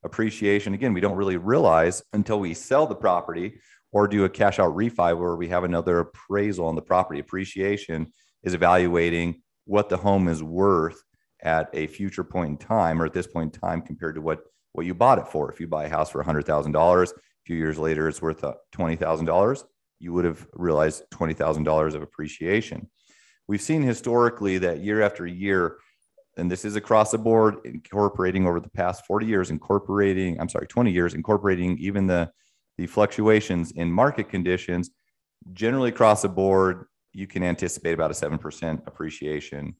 Appreciation 0.04 0.74
again, 0.74 0.92
we 0.92 1.00
don't 1.00 1.16
really 1.16 1.36
realize 1.36 2.02
until 2.12 2.40
we 2.40 2.54
sell 2.54 2.86
the 2.86 2.94
property 2.94 3.60
or 3.92 4.08
do 4.08 4.24
a 4.24 4.28
cash 4.28 4.58
out 4.58 4.74
refi 4.74 5.16
where 5.16 5.36
we 5.36 5.48
have 5.48 5.64
another 5.64 6.00
appraisal 6.00 6.66
on 6.66 6.74
the 6.74 6.82
property. 6.82 7.20
Appreciation 7.20 8.12
is 8.42 8.54
evaluating 8.54 9.42
what 9.64 9.88
the 9.88 9.96
home 9.96 10.28
is 10.28 10.42
worth 10.42 11.00
at 11.42 11.68
a 11.72 11.86
future 11.86 12.24
point 12.24 12.50
in 12.50 12.56
time 12.56 13.00
or 13.00 13.06
at 13.06 13.12
this 13.12 13.26
point 13.26 13.54
in 13.54 13.60
time 13.60 13.82
compared 13.82 14.14
to 14.16 14.20
what 14.20 14.40
what 14.72 14.86
you 14.86 14.94
bought 14.94 15.18
it 15.18 15.28
for. 15.28 15.50
If 15.50 15.60
you 15.60 15.68
buy 15.68 15.84
a 15.84 15.88
house 15.88 16.10
for 16.10 16.24
$100,000, 16.24 17.12
a 17.12 17.14
few 17.44 17.56
years 17.56 17.78
later 17.78 18.08
it's 18.08 18.22
worth 18.22 18.42
uh, 18.42 18.54
$20,000, 18.74 19.64
you 20.02 20.12
would 20.12 20.24
have 20.24 20.46
realized 20.54 21.04
$20,000 21.12 21.94
of 21.94 22.02
appreciation. 22.02 22.88
We've 23.48 23.60
seen 23.60 23.82
historically 23.82 24.58
that 24.58 24.80
year 24.80 25.02
after 25.02 25.26
year 25.26 25.78
and 26.38 26.50
this 26.50 26.64
is 26.64 26.76
across 26.76 27.10
the 27.10 27.18
board 27.18 27.56
incorporating 27.66 28.46
over 28.46 28.58
the 28.58 28.70
past 28.70 29.04
40 29.04 29.26
years 29.26 29.50
incorporating 29.50 30.40
i'm 30.40 30.48
sorry 30.48 30.66
20 30.66 30.90
years 30.90 31.12
incorporating 31.12 31.76
even 31.76 32.06
the 32.06 32.32
the 32.78 32.86
fluctuations 32.86 33.72
in 33.72 33.90
market 33.90 34.28
conditions, 34.28 34.90
generally 35.52 35.90
across 35.90 36.22
the 36.22 36.28
board, 36.28 36.86
you 37.12 37.26
can 37.26 37.42
anticipate 37.42 37.92
about 37.92 38.10
a 38.10 38.14
7% 38.14 38.86
appreciation. 38.86 39.74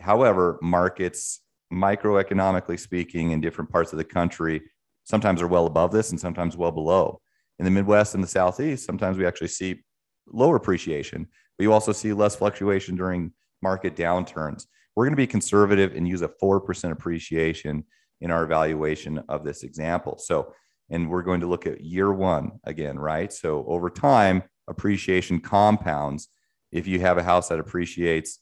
However, 0.00 0.58
markets, 0.62 1.40
microeconomically 1.72 2.78
speaking, 2.78 3.30
in 3.30 3.40
different 3.40 3.70
parts 3.70 3.92
of 3.92 3.98
the 3.98 4.04
country, 4.04 4.62
sometimes 5.04 5.40
are 5.40 5.46
well 5.46 5.66
above 5.66 5.92
this 5.92 6.10
and 6.10 6.20
sometimes 6.20 6.56
well 6.56 6.72
below. 6.72 7.20
In 7.58 7.64
the 7.64 7.70
Midwest 7.70 8.14
and 8.14 8.22
the 8.22 8.28
Southeast, 8.28 8.84
sometimes 8.84 9.16
we 9.16 9.26
actually 9.26 9.48
see 9.48 9.82
lower 10.26 10.56
appreciation, 10.56 11.26
but 11.56 11.62
you 11.62 11.72
also 11.72 11.92
see 11.92 12.12
less 12.12 12.36
fluctuation 12.36 12.96
during 12.96 13.32
market 13.62 13.96
downturns. 13.96 14.66
We're 14.94 15.04
going 15.04 15.12
to 15.12 15.16
be 15.16 15.26
conservative 15.26 15.94
and 15.94 16.06
use 16.06 16.22
a 16.22 16.28
4% 16.28 16.90
appreciation 16.90 17.84
in 18.20 18.30
our 18.30 18.44
evaluation 18.44 19.22
of 19.28 19.44
this 19.44 19.62
example. 19.62 20.18
So 20.18 20.52
and 20.90 21.10
we're 21.10 21.22
going 21.22 21.40
to 21.40 21.46
look 21.46 21.66
at 21.66 21.80
year 21.80 22.12
one 22.12 22.52
again, 22.64 22.98
right? 22.98 23.32
So 23.32 23.64
over 23.66 23.90
time, 23.90 24.42
appreciation 24.68 25.40
compounds. 25.40 26.28
If 26.72 26.86
you 26.86 27.00
have 27.00 27.18
a 27.18 27.22
house 27.22 27.48
that 27.48 27.58
appreciates, 27.58 28.38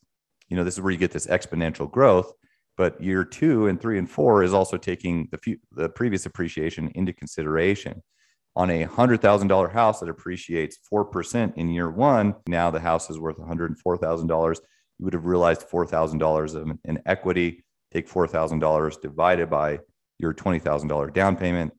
you 0.49 0.57
know, 0.57 0.65
this 0.65 0.75
is 0.75 0.81
where 0.81 0.93
you 0.93 0.99
get 0.99 1.11
this 1.11 1.27
exponential 1.27 1.91
growth. 1.91 2.33
But 2.77 3.01
year 3.01 3.25
two 3.25 3.69
and 3.69 3.81
three 3.81 3.99
and 3.99 4.11
four 4.11 4.43
is 4.43 4.53
also 4.53 4.77
taking 4.77 5.29
the, 5.31 5.39
few, 5.39 5.59
the 5.73 5.89
previous 5.89 6.27
appreciation 6.27 6.91
into 6.95 7.13
consideration. 7.13 8.03
On 8.57 8.71
a 8.71 8.85
hundred 8.85 9.21
thousand 9.21 9.49
dollar 9.49 9.69
house 9.69 10.01
that 10.01 10.09
appreciates 10.09 10.79
four 10.89 11.05
percent 11.05 11.55
in 11.57 11.71
year 11.71 11.91
one, 11.91 12.37
now 12.47 12.71
the 12.71 12.81
house 12.81 13.11
is 13.11 13.19
worth 13.19 13.39
one 13.39 13.49
hundred 13.49 13.71
and 13.71 13.79
four 13.79 13.97
thousand 13.97 14.29
dollars. 14.29 14.61
You 14.99 15.05
would 15.05 15.15
have 15.15 15.27
realized 15.27 15.63
four 15.63 15.87
thousand 15.87 16.19
dollars 16.19 16.55
in 16.55 17.03
equity. 17.05 17.65
Take 17.93 18.09
four 18.09 18.29
thousand 18.29 18.61
dollars 18.61 18.97
divided 18.97 19.51
by 19.51 19.81
your 20.19 20.33
twenty 20.33 20.61
thousand 20.61 20.89
dollar 20.89 21.11
down 21.11 21.37
payment 21.37 21.73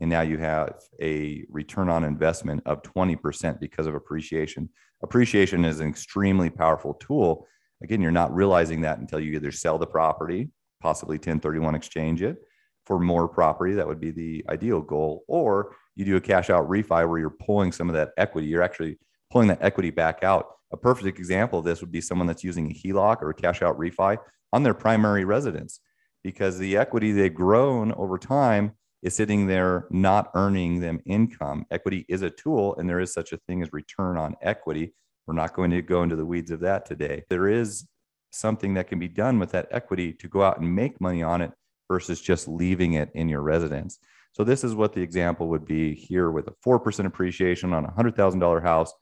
and 0.00 0.10
now 0.10 0.20
you 0.20 0.38
have 0.38 0.74
a 1.00 1.44
return 1.48 1.88
on 1.88 2.04
investment 2.04 2.62
of 2.66 2.82
20% 2.82 3.58
because 3.60 3.86
of 3.86 3.94
appreciation. 3.94 4.68
Appreciation 5.02 5.64
is 5.64 5.80
an 5.80 5.88
extremely 5.88 6.50
powerful 6.50 6.94
tool. 6.94 7.46
Again, 7.82 8.02
you're 8.02 8.10
not 8.10 8.34
realizing 8.34 8.82
that 8.82 8.98
until 8.98 9.20
you 9.20 9.32
either 9.32 9.52
sell 9.52 9.78
the 9.78 9.86
property, 9.86 10.50
possibly 10.80 11.16
1031 11.16 11.74
exchange 11.74 12.22
it 12.22 12.36
for 12.84 12.98
more 12.98 13.26
property. 13.26 13.74
That 13.74 13.86
would 13.86 14.00
be 14.00 14.10
the 14.10 14.44
ideal 14.48 14.82
goal. 14.82 15.24
Or 15.28 15.74
you 15.96 16.04
do 16.04 16.16
a 16.16 16.20
cash 16.20 16.50
out 16.50 16.68
refi 16.68 17.08
where 17.08 17.18
you're 17.18 17.30
pulling 17.30 17.72
some 17.72 17.88
of 17.88 17.94
that 17.94 18.12
equity. 18.16 18.46
You're 18.46 18.62
actually 18.62 18.98
pulling 19.30 19.48
that 19.48 19.62
equity 19.62 19.90
back 19.90 20.22
out. 20.22 20.46
A 20.72 20.76
perfect 20.76 21.18
example 21.18 21.58
of 21.58 21.64
this 21.64 21.80
would 21.80 21.92
be 21.92 22.00
someone 22.00 22.26
that's 22.26 22.44
using 22.44 22.70
a 22.70 22.74
HELOC 22.74 23.22
or 23.22 23.30
a 23.30 23.34
cash 23.34 23.62
out 23.62 23.78
refi 23.78 24.18
on 24.52 24.62
their 24.62 24.74
primary 24.74 25.24
residence 25.24 25.80
because 26.22 26.58
the 26.58 26.76
equity 26.76 27.12
they've 27.12 27.34
grown 27.34 27.92
over 27.92 28.18
time 28.18 28.72
is 29.02 29.14
sitting 29.14 29.46
there 29.46 29.86
not 29.90 30.30
earning 30.34 30.80
them 30.80 31.00
income. 31.06 31.64
Equity 31.70 32.04
is 32.08 32.22
a 32.22 32.30
tool, 32.30 32.74
and 32.76 32.88
there 32.88 33.00
is 33.00 33.12
such 33.12 33.32
a 33.32 33.38
thing 33.46 33.62
as 33.62 33.72
return 33.72 34.16
on 34.16 34.34
equity. 34.42 34.92
We're 35.26 35.34
not 35.34 35.54
going 35.54 35.70
to 35.70 35.82
go 35.82 36.02
into 36.02 36.16
the 36.16 36.26
weeds 36.26 36.50
of 36.50 36.60
that 36.60 36.86
today. 36.86 37.22
There 37.30 37.48
is 37.48 37.86
something 38.32 38.74
that 38.74 38.88
can 38.88 38.98
be 38.98 39.08
done 39.08 39.38
with 39.38 39.52
that 39.52 39.68
equity 39.70 40.12
to 40.14 40.28
go 40.28 40.42
out 40.42 40.58
and 40.58 40.74
make 40.74 41.00
money 41.00 41.22
on 41.22 41.40
it 41.40 41.52
versus 41.88 42.20
just 42.20 42.48
leaving 42.48 42.94
it 42.94 43.10
in 43.14 43.28
your 43.28 43.42
residence. 43.42 43.98
So, 44.36 44.44
this 44.44 44.64
is 44.64 44.74
what 44.74 44.92
the 44.92 45.00
example 45.00 45.48
would 45.48 45.64
be 45.64 45.94
here 45.94 46.30
with 46.30 46.46
a 46.46 46.54
4% 46.62 47.06
appreciation 47.06 47.72
on 47.72 47.86
a 47.86 47.90
$100,000 47.92 48.62
house 48.62 48.92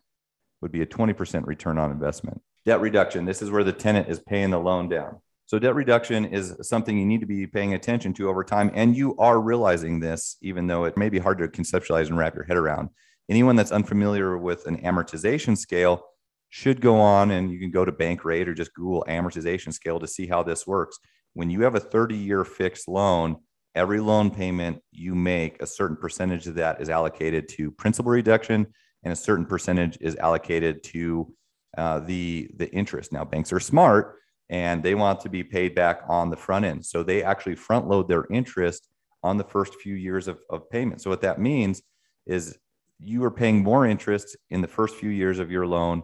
would 0.61 0.71
be 0.71 0.81
a 0.81 0.87
20% 0.87 1.45
return 1.45 1.77
on 1.77 1.91
investment. 1.91 2.41
Debt 2.65 2.81
reduction 2.81 3.25
this 3.25 3.43
is 3.43 3.51
where 3.51 3.65
the 3.65 3.73
tenant 3.73 4.09
is 4.09 4.21
paying 4.21 4.51
the 4.51 4.61
loan 4.61 4.89
down. 4.89 5.21
So 5.47 5.59
debt 5.59 5.75
reduction 5.75 6.25
is 6.25 6.55
something 6.63 6.97
you 6.97 7.05
need 7.05 7.19
to 7.19 7.27
be 7.27 7.49
paying 7.49 7.75
attention 7.75 8.15
to 8.15 8.29
over 8.29 8.45
time. 8.45 8.71
And 8.75 8.97
you 8.97 9.17
are 9.17 9.41
realizing 9.41 9.99
this, 9.99 10.37
even 10.41 10.69
though 10.69 10.85
it 10.85 10.97
may 10.97 11.09
be 11.09 11.19
hard 11.19 11.39
to 11.39 11.49
conceptualize 11.49 12.07
and 12.07 12.17
wrap 12.17 12.37
your 12.37 12.45
head 12.45 12.57
around. 12.57 12.91
Anyone 13.29 13.57
that's 13.57 13.73
unfamiliar 13.73 14.39
with 14.39 14.69
an 14.69 14.83
amortization 14.83 15.59
scale 15.59 16.07
should 16.51 16.81
go 16.81 17.01
on 17.01 17.33
and 17.33 17.51
you 17.51 17.59
can 17.59 17.73
go 17.73 17.85
to 17.85 17.91
Bankrate 17.91 18.47
or 18.47 18.55
just 18.55 18.73
Google 18.73 19.05
amortization 19.09 19.75
scale 19.75 19.99
to 19.99 20.07
see 20.07 20.29
how 20.29 20.45
this 20.45 20.65
works. 20.65 20.97
When 21.33 21.51
you 21.51 21.63
have 21.63 21.75
a 21.75 21.81
30 21.81 22.15
year 22.15 22.45
fixed 22.45 22.87
loan, 22.87 23.39
every 23.75 24.01
loan 24.01 24.31
payment 24.31 24.81
you 24.93 25.15
make, 25.15 25.61
a 25.61 25.67
certain 25.67 25.97
percentage 25.97 26.47
of 26.47 26.55
that 26.55 26.81
is 26.81 26.89
allocated 26.89 27.49
to 27.49 27.71
principal 27.71 28.13
reduction 28.13 28.67
and 29.03 29.13
a 29.13 29.17
certain 29.17 29.45
percentage 29.47 29.99
is 30.01 30.17
allocated 30.17 30.83
to 30.83 31.33
uh, 31.77 32.01
the, 32.01 32.51
the 32.57 32.71
interest. 32.73 33.13
Now, 33.13 33.25
banks 33.25 33.53
are 33.53 33.61
smart 33.61 34.17
and 34.49 34.83
they 34.83 34.95
want 34.95 35.21
to 35.21 35.29
be 35.29 35.43
paid 35.43 35.75
back 35.75 36.03
on 36.09 36.31
the 36.31 36.37
front 36.37 36.65
end. 36.65 36.85
So 36.85 37.03
they 37.03 37.23
actually 37.23 37.57
front 37.57 37.89
load 37.89 38.09
their 38.09 38.27
interest 38.31 38.89
on 39.23 39.37
the 39.37 39.45
first 39.45 39.75
few 39.77 39.95
years 39.95 40.29
of, 40.29 40.39
of 40.51 40.69
payment. 40.71 41.01
So 41.01 41.11
what 41.11 41.23
that 41.23 41.41
means 41.41 41.83
is 42.27 42.59
you 43.01 43.25
are 43.25 43.31
paying 43.31 43.63
more 43.63 43.87
interest 43.87 44.37
in 44.51 44.61
the 44.61 44.69
first 44.69 44.97
few 44.97 45.11
years 45.11 45.39
of 45.39 45.51
your 45.51 45.67
loan 45.67 46.03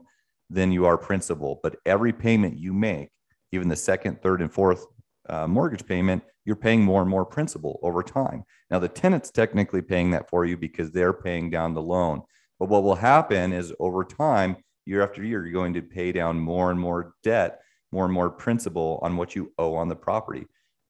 than 0.48 0.72
you 0.72 0.87
are 0.87 0.98
principal. 0.98 1.61
But 1.62 1.76
every 1.87 2.12
payment 2.12 2.59
you 2.59 2.72
make, 2.72 3.11
even 3.52 3.68
the 3.68 3.76
second, 3.76 4.22
third, 4.22 4.42
and 4.42 4.52
fourth 4.52 4.85
uh, 5.28 5.46
mortgage 5.46 5.87
payment, 5.87 6.22
you're 6.50 6.56
paying 6.56 6.82
more 6.82 7.00
and 7.00 7.08
more 7.08 7.24
principal 7.24 7.78
over 7.84 8.02
time. 8.02 8.42
Now, 8.72 8.80
the 8.80 8.88
tenant's 8.88 9.30
technically 9.30 9.82
paying 9.82 10.10
that 10.10 10.28
for 10.28 10.44
you 10.44 10.56
because 10.56 10.90
they're 10.90 11.12
paying 11.12 11.48
down 11.48 11.74
the 11.74 11.80
loan. 11.80 12.22
But 12.58 12.68
what 12.68 12.82
will 12.82 12.96
happen 12.96 13.52
is 13.52 13.72
over 13.78 14.02
time, 14.02 14.56
year 14.84 15.00
after 15.00 15.22
year, 15.22 15.46
you're 15.46 15.52
going 15.52 15.74
to 15.74 15.82
pay 15.82 16.10
down 16.10 16.40
more 16.40 16.72
and 16.72 16.80
more 16.80 17.14
debt 17.22 17.60
more 17.92 18.04
and 18.04 18.12
more 18.12 18.30
principal 18.30 18.98
on 19.02 19.16
what 19.16 19.36
you 19.36 19.52
owe 19.58 19.76
on 19.76 19.88
the 19.88 19.96
property. 19.96 20.46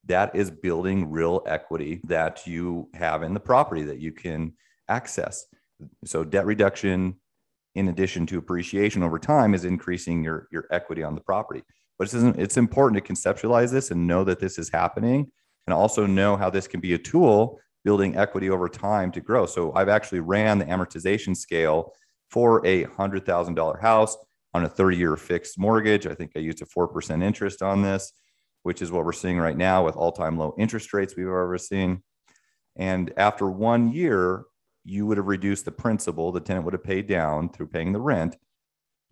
That 0.07 0.35
is 0.35 0.51
building 0.51 1.11
real 1.11 1.43
equity 1.47 2.01
that 2.05 2.47
you 2.47 2.89
have 2.95 3.23
in 3.23 3.35
the 3.35 3.41
property 3.41 3.83
that 3.85 3.99
you 3.99 4.13
can 4.13 4.55
access. 4.89 5.45
So, 6.05 6.25
debt 6.25 6.47
reduction, 6.47 7.17
in 7.75 7.89
addition 7.89 8.27
to 8.27 8.39
appreciation 8.39 9.03
over 9.03 9.19
time 9.19 9.55
is 9.55 9.65
increasing 9.65 10.25
your, 10.25 10.49
your 10.51 10.67
equity 10.71 11.03
on 11.03 11.15
the 11.15 11.21
property. 11.21 11.63
But 11.99 12.13
it's, 12.13 12.39
it's 12.39 12.57
important 12.57 13.05
to 13.05 13.13
conceptualize 13.13 13.71
this 13.71 13.91
and 13.91 14.07
know 14.07 14.25
that 14.25 14.41
this 14.41 14.59
is 14.59 14.71
happening 14.71 15.31
and 15.71 15.79
also 15.79 16.05
know 16.05 16.37
how 16.37 16.51
this 16.51 16.67
can 16.67 16.81
be 16.81 16.95
a 16.95 16.99
tool 16.99 17.61
building 17.85 18.17
equity 18.17 18.51
over 18.51 18.69
time 18.69 19.13
to 19.13 19.21
grow. 19.21 19.47
So 19.47 19.73
I've 19.75 19.89
actually 19.89 20.19
ran 20.19 20.59
the 20.59 20.65
amortization 20.65 21.37
scale 21.37 21.93
for 22.29 22.67
a 22.67 22.87
$100,000 22.87 23.81
house 23.81 24.17
on 24.53 24.65
a 24.65 24.69
30 24.69 24.97
year 24.97 25.17
fixed 25.17 25.61
mortgage. 25.61 26.09
I 26.09 26.15
think 26.15 26.33
I 26.35 26.41
used 26.41 26.61
a 26.61 26.67
4% 26.67 27.23
interest 27.23 27.63
on 27.63 27.83
this, 27.83 28.13
which 28.65 28.83
is 28.83 28.91
what 28.91 29.05
we're 29.05 29.13
seeing 29.13 29.39
right 29.39 29.57
now 29.57 29.85
with 29.85 29.95
all 29.95 30.11
time 30.11 30.37
low 30.37 30.57
interest 30.59 30.93
rates 30.93 31.15
we've 31.17 31.29
ever 31.29 31.57
seen. 31.57 32.03
And 32.75 33.13
after 33.17 33.49
one 33.49 33.93
year, 33.93 34.47
you 34.85 35.07
would 35.07 35.19
have 35.19 35.29
reduced 35.29 35.67
the 35.67 35.71
principal, 35.71 36.33
the 36.33 36.41
tenant 36.41 36.65
would 36.65 36.75
have 36.75 36.83
paid 36.83 37.07
down 37.07 37.51
through 37.51 37.69
paying 37.69 37.93
the 37.93 38.01
rent, 38.01 38.37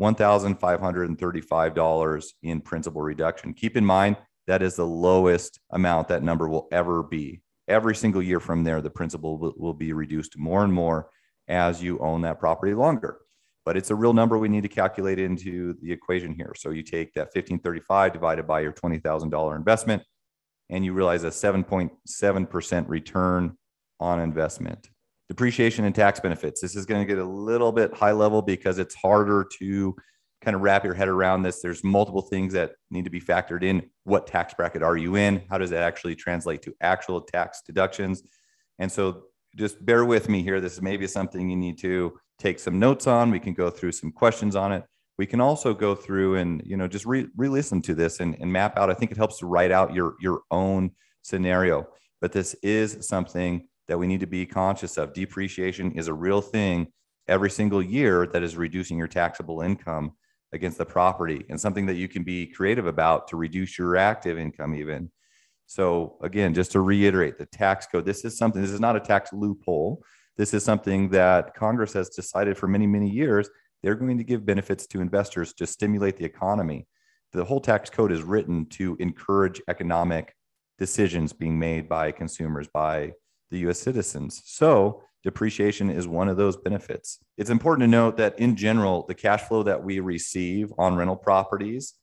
$1,535 0.02 2.24
in 2.42 2.60
principal 2.60 3.00
reduction. 3.00 3.54
Keep 3.54 3.76
in 3.76 3.84
mind, 3.84 4.16
that 4.48 4.62
is 4.62 4.74
the 4.74 4.86
lowest 4.86 5.60
amount 5.70 6.08
that 6.08 6.22
number 6.22 6.48
will 6.48 6.68
ever 6.72 7.02
be. 7.02 7.42
Every 7.68 7.94
single 7.94 8.22
year 8.22 8.40
from 8.40 8.64
there, 8.64 8.80
the 8.80 8.90
principal 8.90 9.38
will, 9.38 9.52
will 9.58 9.74
be 9.74 9.92
reduced 9.92 10.38
more 10.38 10.64
and 10.64 10.72
more 10.72 11.10
as 11.48 11.82
you 11.82 11.98
own 11.98 12.22
that 12.22 12.40
property 12.40 12.72
longer. 12.72 13.18
But 13.66 13.76
it's 13.76 13.90
a 13.90 13.94
real 13.94 14.14
number 14.14 14.38
we 14.38 14.48
need 14.48 14.62
to 14.62 14.68
calculate 14.68 15.18
into 15.18 15.74
the 15.82 15.92
equation 15.92 16.34
here. 16.34 16.54
So 16.56 16.70
you 16.70 16.82
take 16.82 17.12
that 17.12 17.26
1535 17.26 18.14
divided 18.14 18.46
by 18.46 18.60
your 18.60 18.72
$20,000 18.72 19.56
investment, 19.56 20.02
and 20.70 20.82
you 20.82 20.94
realize 20.94 21.24
a 21.24 21.28
7.7% 21.28 22.88
return 22.88 23.54
on 24.00 24.20
investment. 24.20 24.88
Depreciation 25.28 25.84
and 25.84 25.94
tax 25.94 26.20
benefits. 26.20 26.62
This 26.62 26.74
is 26.74 26.86
going 26.86 27.02
to 27.02 27.06
get 27.06 27.18
a 27.18 27.28
little 27.28 27.70
bit 27.70 27.92
high 27.92 28.12
level 28.12 28.40
because 28.40 28.78
it's 28.78 28.94
harder 28.94 29.46
to 29.58 29.94
kind 30.48 30.56
of 30.56 30.62
wrap 30.62 30.82
your 30.82 30.94
head 30.94 31.08
around 31.08 31.42
this. 31.42 31.60
There's 31.60 31.84
multiple 31.84 32.22
things 32.22 32.54
that 32.54 32.72
need 32.90 33.04
to 33.04 33.10
be 33.10 33.20
factored 33.20 33.62
in. 33.62 33.82
What 34.04 34.26
tax 34.26 34.54
bracket 34.54 34.82
are 34.82 34.96
you 34.96 35.16
in? 35.16 35.42
How 35.50 35.58
does 35.58 35.68
that 35.68 35.82
actually 35.82 36.16
translate 36.16 36.62
to 36.62 36.74
actual 36.80 37.20
tax 37.20 37.60
deductions? 37.66 38.22
And 38.78 38.90
so 38.90 39.24
just 39.56 39.84
bear 39.84 40.06
with 40.06 40.30
me 40.30 40.42
here. 40.42 40.58
This 40.58 40.72
is 40.72 40.80
maybe 40.80 41.06
something 41.06 41.50
you 41.50 41.56
need 41.56 41.76
to 41.80 42.18
take 42.38 42.58
some 42.60 42.78
notes 42.78 43.06
on. 43.06 43.30
We 43.30 43.40
can 43.40 43.52
go 43.52 43.68
through 43.68 43.92
some 43.92 44.10
questions 44.10 44.56
on 44.56 44.72
it. 44.72 44.84
We 45.18 45.26
can 45.26 45.38
also 45.38 45.74
go 45.74 45.94
through 45.94 46.36
and 46.36 46.62
you 46.64 46.78
know 46.78 46.88
just 46.88 47.04
re- 47.04 47.28
listen 47.36 47.82
to 47.82 47.94
this 47.94 48.20
and, 48.20 48.34
and 48.40 48.50
map 48.50 48.78
out. 48.78 48.88
I 48.88 48.94
think 48.94 49.10
it 49.10 49.18
helps 49.18 49.40
to 49.40 49.46
write 49.46 49.70
out 49.70 49.92
your 49.92 50.14
your 50.18 50.40
own 50.50 50.92
scenario. 51.20 51.86
But 52.22 52.32
this 52.32 52.54
is 52.62 53.06
something 53.06 53.68
that 53.86 53.98
we 53.98 54.06
need 54.06 54.20
to 54.20 54.26
be 54.26 54.46
conscious 54.46 54.96
of. 54.96 55.12
Depreciation 55.12 55.92
is 55.92 56.08
a 56.08 56.14
real 56.14 56.40
thing 56.40 56.86
every 57.26 57.50
single 57.50 57.82
year 57.82 58.26
that 58.28 58.42
is 58.42 58.56
reducing 58.56 58.96
your 58.96 59.08
taxable 59.08 59.60
income 59.60 60.12
against 60.52 60.78
the 60.78 60.86
property 60.86 61.44
and 61.48 61.60
something 61.60 61.86
that 61.86 61.96
you 61.96 62.08
can 62.08 62.22
be 62.22 62.46
creative 62.46 62.86
about 62.86 63.28
to 63.28 63.36
reduce 63.36 63.78
your 63.78 63.96
active 63.96 64.38
income 64.38 64.74
even. 64.74 65.10
So 65.66 66.16
again 66.22 66.54
just 66.54 66.72
to 66.72 66.80
reiterate 66.80 67.38
the 67.38 67.46
tax 67.46 67.86
code 67.86 68.06
this 68.06 68.24
is 68.24 68.38
something 68.38 68.62
this 68.62 68.70
is 68.70 68.80
not 68.80 68.96
a 68.96 69.00
tax 69.00 69.32
loophole. 69.32 70.02
This 70.36 70.54
is 70.54 70.64
something 70.64 71.10
that 71.10 71.54
congress 71.54 71.92
has 71.92 72.08
decided 72.08 72.56
for 72.56 72.68
many 72.68 72.86
many 72.86 73.10
years. 73.10 73.50
They're 73.82 73.94
going 73.94 74.18
to 74.18 74.24
give 74.24 74.46
benefits 74.46 74.86
to 74.88 75.00
investors 75.00 75.52
to 75.54 75.66
stimulate 75.66 76.16
the 76.16 76.24
economy. 76.24 76.86
The 77.32 77.44
whole 77.44 77.60
tax 77.60 77.90
code 77.90 78.10
is 78.10 78.22
written 78.22 78.66
to 78.70 78.96
encourage 78.98 79.60
economic 79.68 80.34
decisions 80.78 81.32
being 81.32 81.58
made 81.58 81.88
by 81.88 82.12
consumers 82.12 82.68
by 82.72 83.12
the 83.50 83.58
us 83.68 83.80
citizens. 83.80 84.42
So 84.44 85.02
depreciation 85.24 85.90
is 85.90 86.06
one 86.06 86.28
of 86.28 86.36
those 86.36 86.56
benefits. 86.56 87.18
It's 87.36 87.50
important 87.50 87.82
to 87.84 87.90
note 87.90 88.16
that 88.18 88.38
in 88.38 88.56
general, 88.56 89.04
the 89.06 89.14
cash 89.14 89.42
flow 89.42 89.62
that 89.64 89.82
we 89.82 90.00
receive 90.00 90.72
on 90.78 90.96
rental 90.96 91.16
properties, 91.16 91.94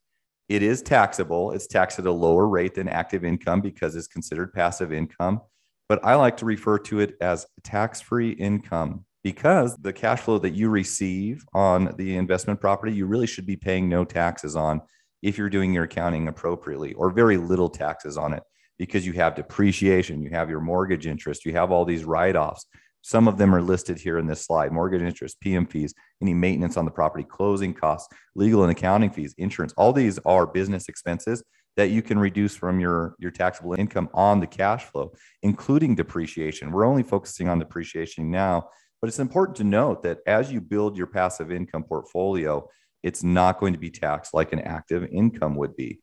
it 0.50 0.62
is 0.62 0.82
taxable. 0.82 1.52
It's 1.52 1.68
taxed 1.68 2.00
at 2.00 2.06
a 2.06 2.12
lower 2.12 2.48
rate 2.48 2.76
than 2.76 2.88
active 2.88 3.24
income 3.24 3.62
because 3.62 3.96
it's 3.96 4.08
considered 4.08 4.54
passive 4.54 4.94
income. 4.94 5.42
But 5.88 6.04
I 6.04 6.16
like 6.16 6.38
to 6.38 6.46
refer 6.46 6.80
to 6.80 7.00
it 7.00 7.16
as 7.22 7.46
tax-free 7.64 8.32
income 8.32 9.06
because 9.24 9.76
the 9.78 9.94
cash 9.94 10.22
flow 10.22 10.38
that 10.40 10.54
you 10.54 10.70
receive 10.70 11.44
on 11.54 11.94
the 11.98 12.18
investment 12.18 12.62
property, 12.62 12.94
you 12.94 13.08
really 13.08 13.28
should 13.28 13.46
be 13.46 13.56
paying 13.56 13.90
no 13.90 14.06
taxes 14.06 14.56
on 14.56 14.82
if 15.24 15.38
you're 15.38 15.50
doing 15.50 15.74
your 15.74 15.86
accounting 15.86 16.28
appropriately 16.28 16.94
or 16.94 17.10
very 17.10 17.38
little 17.38 17.70
taxes 17.70 18.18
on 18.18 18.34
it 18.34 18.44
because 18.78 19.06
you 19.06 19.14
have 19.14 19.36
depreciation, 19.36 20.22
you 20.22 20.30
have 20.30 20.50
your 20.50 20.62
mortgage 20.62 21.08
interest, 21.08 21.46
you 21.46 21.54
have 21.54 21.72
all 21.72 21.86
these 21.86 22.04
write 22.04 22.36
offs. 22.36 22.68
Some 23.08 23.28
of 23.28 23.38
them 23.38 23.54
are 23.54 23.62
listed 23.62 24.00
here 24.00 24.18
in 24.18 24.26
this 24.26 24.44
slide 24.44 24.72
mortgage 24.72 25.04
interest, 25.04 25.40
PM 25.40 25.68
fees, 25.68 25.94
any 26.24 26.34
maintenance 26.34 26.76
on 26.76 26.86
the 26.86 26.92
property, 26.92 27.24
closing 27.24 27.72
costs, 27.72 28.12
legal 28.34 28.64
and 28.64 28.72
accounting 28.72 29.12
fees, 29.12 29.36
insurance. 29.38 29.76
All 29.78 29.94
these 29.94 30.18
are 30.26 30.48
business 30.48 30.90
expenses 30.90 31.44
that 31.78 31.92
you 31.92 32.02
can 32.02 32.18
reduce 32.18 32.56
from 32.56 32.80
your, 32.80 33.16
your 33.20 33.30
taxable 33.30 33.76
income 33.76 34.10
on 34.16 34.40
the 34.40 34.48
cash 34.48 34.86
flow, 34.86 35.14
including 35.44 35.94
depreciation. 35.94 36.72
We're 36.72 36.88
only 36.88 37.04
focusing 37.04 37.48
on 37.48 37.60
depreciation 37.60 38.32
now, 38.32 38.70
but 39.00 39.08
it's 39.08 39.20
important 39.20 39.58
to 39.58 39.64
note 39.64 40.02
that 40.02 40.22
as 40.26 40.52
you 40.52 40.60
build 40.60 40.98
your 40.98 41.06
passive 41.06 41.52
income 41.52 41.84
portfolio, 41.84 42.68
it's 43.04 43.24
not 43.24 43.60
going 43.60 43.74
to 43.74 43.80
be 43.80 43.92
taxed 43.92 44.34
like 44.34 44.52
an 44.52 44.62
active 44.62 45.08
income 45.12 45.56
would 45.58 45.76
be. 45.76 46.00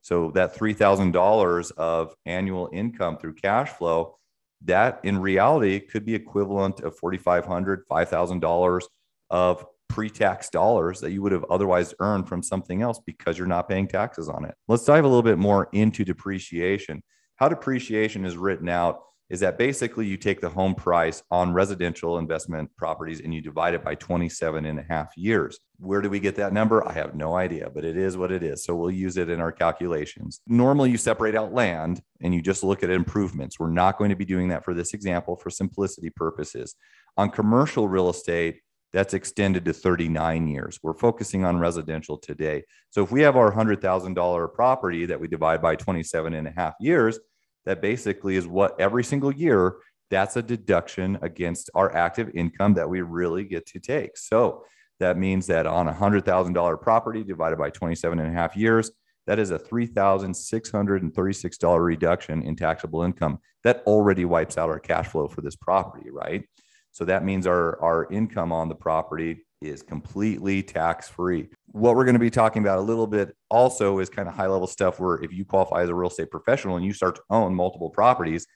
So 0.00 0.30
that 0.30 0.56
$3,000 0.56 1.72
of 1.72 2.14
annual 2.24 2.70
income 2.72 3.18
through 3.18 3.34
cash 3.34 3.68
flow 3.72 4.16
that 4.64 5.00
in 5.04 5.18
reality 5.18 5.80
could 5.80 6.04
be 6.04 6.14
equivalent 6.14 6.80
of 6.80 6.98
$4,500, 6.98 7.82
$5,000 7.90 8.82
of 9.30 9.66
pre-tax 9.88 10.50
dollars 10.50 11.00
that 11.00 11.12
you 11.12 11.22
would 11.22 11.32
have 11.32 11.44
otherwise 11.44 11.94
earned 12.00 12.28
from 12.28 12.42
something 12.42 12.82
else 12.82 13.00
because 13.06 13.38
you're 13.38 13.46
not 13.46 13.68
paying 13.68 13.86
taxes 13.86 14.28
on 14.28 14.44
it. 14.44 14.54
Let's 14.68 14.84
dive 14.84 15.04
a 15.04 15.08
little 15.08 15.22
bit 15.22 15.38
more 15.38 15.68
into 15.72 16.04
depreciation. 16.04 17.02
How 17.36 17.48
depreciation 17.48 18.24
is 18.24 18.36
written 18.36 18.68
out 18.68 19.00
is 19.28 19.40
that 19.40 19.58
basically 19.58 20.06
you 20.06 20.16
take 20.16 20.40
the 20.40 20.48
home 20.48 20.74
price 20.74 21.22
on 21.30 21.52
residential 21.52 22.18
investment 22.18 22.70
properties 22.76 23.20
and 23.20 23.34
you 23.34 23.40
divide 23.40 23.74
it 23.74 23.84
by 23.84 23.94
27 23.94 24.64
and 24.64 24.78
a 24.78 24.84
half 24.88 25.16
years. 25.16 25.58
Where 25.78 26.00
do 26.00 26.08
we 26.08 26.20
get 26.20 26.36
that 26.36 26.52
number? 26.52 26.86
I 26.86 26.92
have 26.92 27.14
no 27.14 27.34
idea, 27.34 27.68
but 27.74 27.84
it 27.84 27.96
is 27.96 28.16
what 28.16 28.30
it 28.30 28.42
is. 28.42 28.64
So 28.64 28.76
we'll 28.76 28.90
use 28.90 29.16
it 29.16 29.28
in 29.28 29.40
our 29.40 29.52
calculations. 29.52 30.40
Normally, 30.46 30.90
you 30.90 30.96
separate 30.96 31.34
out 31.34 31.52
land 31.52 32.02
and 32.20 32.34
you 32.34 32.40
just 32.40 32.62
look 32.62 32.82
at 32.82 32.90
improvements. 32.90 33.58
We're 33.58 33.70
not 33.70 33.98
going 33.98 34.10
to 34.10 34.16
be 34.16 34.24
doing 34.24 34.48
that 34.48 34.64
for 34.64 34.74
this 34.74 34.94
example 34.94 35.36
for 35.36 35.50
simplicity 35.50 36.10
purposes. 36.10 36.76
On 37.16 37.28
commercial 37.28 37.88
real 37.88 38.10
estate, 38.10 38.60
that's 38.92 39.12
extended 39.12 39.64
to 39.64 39.72
39 39.72 40.46
years. 40.46 40.78
We're 40.82 40.94
focusing 40.94 41.44
on 41.44 41.58
residential 41.58 42.16
today. 42.16 42.64
So 42.90 43.02
if 43.02 43.10
we 43.10 43.20
have 43.22 43.36
our 43.36 43.52
$100,000 43.52 44.54
property 44.54 45.04
that 45.06 45.20
we 45.20 45.28
divide 45.28 45.60
by 45.60 45.76
27 45.76 46.32
and 46.32 46.46
a 46.46 46.52
half 46.52 46.74
years, 46.80 47.18
that 47.66 47.82
basically 47.82 48.36
is 48.36 48.46
what 48.46 48.80
every 48.80 49.04
single 49.04 49.32
year 49.32 49.76
that's 50.10 50.36
a 50.36 50.42
deduction 50.42 51.18
against 51.22 51.70
our 51.74 51.92
active 51.94 52.30
income 52.34 52.74
that 52.74 52.88
we 52.88 53.00
really 53.02 53.44
get 53.44 53.66
to 53.66 53.80
take. 53.80 54.16
So 54.16 54.64
that 55.00 55.18
means 55.18 55.48
that 55.48 55.66
on 55.66 55.88
a 55.88 55.92
$100,000 55.92 56.80
property 56.80 57.24
divided 57.24 57.58
by 57.58 57.70
27 57.70 58.20
and 58.20 58.30
a 58.30 58.32
half 58.32 58.56
years, 58.56 58.92
that 59.26 59.40
is 59.40 59.50
a 59.50 59.58
$3,636 59.58 61.84
reduction 61.84 62.42
in 62.42 62.54
taxable 62.54 63.02
income. 63.02 63.40
That 63.64 63.82
already 63.86 64.24
wipes 64.24 64.56
out 64.56 64.70
our 64.70 64.78
cash 64.78 65.08
flow 65.08 65.26
for 65.26 65.40
this 65.40 65.56
property, 65.56 66.10
right? 66.10 66.44
So 66.92 67.04
that 67.04 67.24
means 67.24 67.44
our, 67.46 67.82
our 67.82 68.06
income 68.10 68.52
on 68.52 68.68
the 68.68 68.76
property 68.76 69.44
is 69.62 69.82
completely 69.82 70.62
tax 70.62 71.08
free. 71.08 71.48
What 71.72 71.96
we're 71.96 72.04
going 72.04 72.14
to 72.14 72.20
be 72.20 72.30
talking 72.30 72.62
about 72.62 72.78
a 72.78 72.82
little 72.82 73.06
bit 73.06 73.34
also 73.50 73.98
is 73.98 74.10
kind 74.10 74.28
of 74.28 74.34
high 74.34 74.46
level 74.46 74.66
stuff 74.66 75.00
where 75.00 75.16
if 75.22 75.32
you 75.32 75.44
qualify 75.44 75.82
as 75.82 75.88
a 75.88 75.94
real 75.94 76.08
estate 76.08 76.30
professional 76.30 76.76
and 76.76 76.84
you 76.84 76.92
start 76.92 77.16
to 77.16 77.22
own 77.30 77.54
multiple 77.54 77.90
properties, 77.90 78.46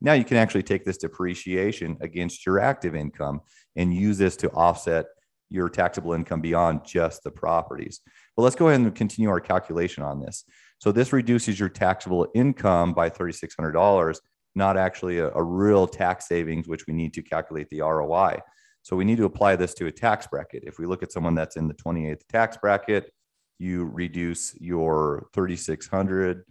now 0.00 0.12
you 0.12 0.24
can 0.24 0.36
actually 0.36 0.62
take 0.62 0.84
this 0.84 0.98
depreciation 0.98 1.96
against 2.00 2.44
your 2.44 2.58
active 2.58 2.94
income 2.94 3.40
and 3.76 3.94
use 3.94 4.18
this 4.18 4.36
to 4.36 4.50
offset 4.50 5.06
your 5.48 5.68
taxable 5.68 6.12
income 6.12 6.40
beyond 6.40 6.80
just 6.84 7.22
the 7.22 7.30
properties. 7.30 8.00
But 8.36 8.42
let's 8.42 8.56
go 8.56 8.68
ahead 8.68 8.80
and 8.80 8.94
continue 8.94 9.30
our 9.30 9.40
calculation 9.40 10.02
on 10.02 10.20
this. 10.20 10.44
So 10.78 10.90
this 10.90 11.12
reduces 11.12 11.60
your 11.60 11.68
taxable 11.68 12.26
income 12.34 12.94
by 12.94 13.10
$3,600, 13.10 14.18
not 14.54 14.76
actually 14.76 15.18
a, 15.18 15.30
a 15.30 15.42
real 15.42 15.86
tax 15.86 16.26
savings, 16.26 16.66
which 16.66 16.86
we 16.86 16.94
need 16.94 17.14
to 17.14 17.22
calculate 17.22 17.68
the 17.70 17.82
ROI. 17.82 18.40
So 18.82 18.96
we 18.96 19.04
need 19.04 19.18
to 19.18 19.24
apply 19.24 19.56
this 19.56 19.74
to 19.74 19.86
a 19.86 19.92
tax 19.92 20.26
bracket. 20.26 20.64
If 20.66 20.78
we 20.78 20.86
look 20.86 21.02
at 21.02 21.12
someone 21.12 21.34
that's 21.34 21.56
in 21.56 21.68
the 21.68 21.74
28th 21.74 22.26
tax 22.28 22.56
bracket, 22.56 23.12
you 23.58 23.84
reduce 23.84 24.54
your 24.60 25.28
3600 25.34 26.44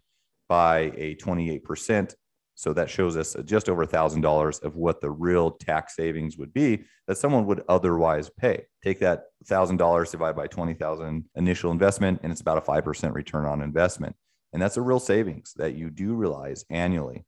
by 0.47 0.91
a 0.95 1.15
28%. 1.15 2.15
So 2.55 2.73
that 2.73 2.89
shows 2.89 3.17
us 3.17 3.35
just 3.45 3.69
over 3.69 3.85
$1,000 3.85 4.63
of 4.63 4.75
what 4.75 5.01
the 5.01 5.09
real 5.09 5.51
tax 5.51 5.95
savings 5.95 6.37
would 6.37 6.53
be 6.53 6.83
that 7.07 7.17
someone 7.17 7.45
would 7.47 7.63
otherwise 7.67 8.29
pay. 8.29 8.65
Take 8.83 8.99
that 8.99 9.23
$1,000 9.49 10.11
divided 10.11 10.35
by 10.35 10.47
20,000 10.47 11.25
initial 11.35 11.71
investment 11.71 12.19
and 12.23 12.31
it's 12.31 12.41
about 12.41 12.57
a 12.57 12.61
5% 12.61 13.13
return 13.13 13.45
on 13.45 13.61
investment. 13.61 14.15
And 14.53 14.61
that's 14.61 14.77
a 14.77 14.81
real 14.81 14.99
savings 14.99 15.53
that 15.55 15.75
you 15.75 15.89
do 15.89 16.13
realize 16.13 16.65
annually. 16.69 17.25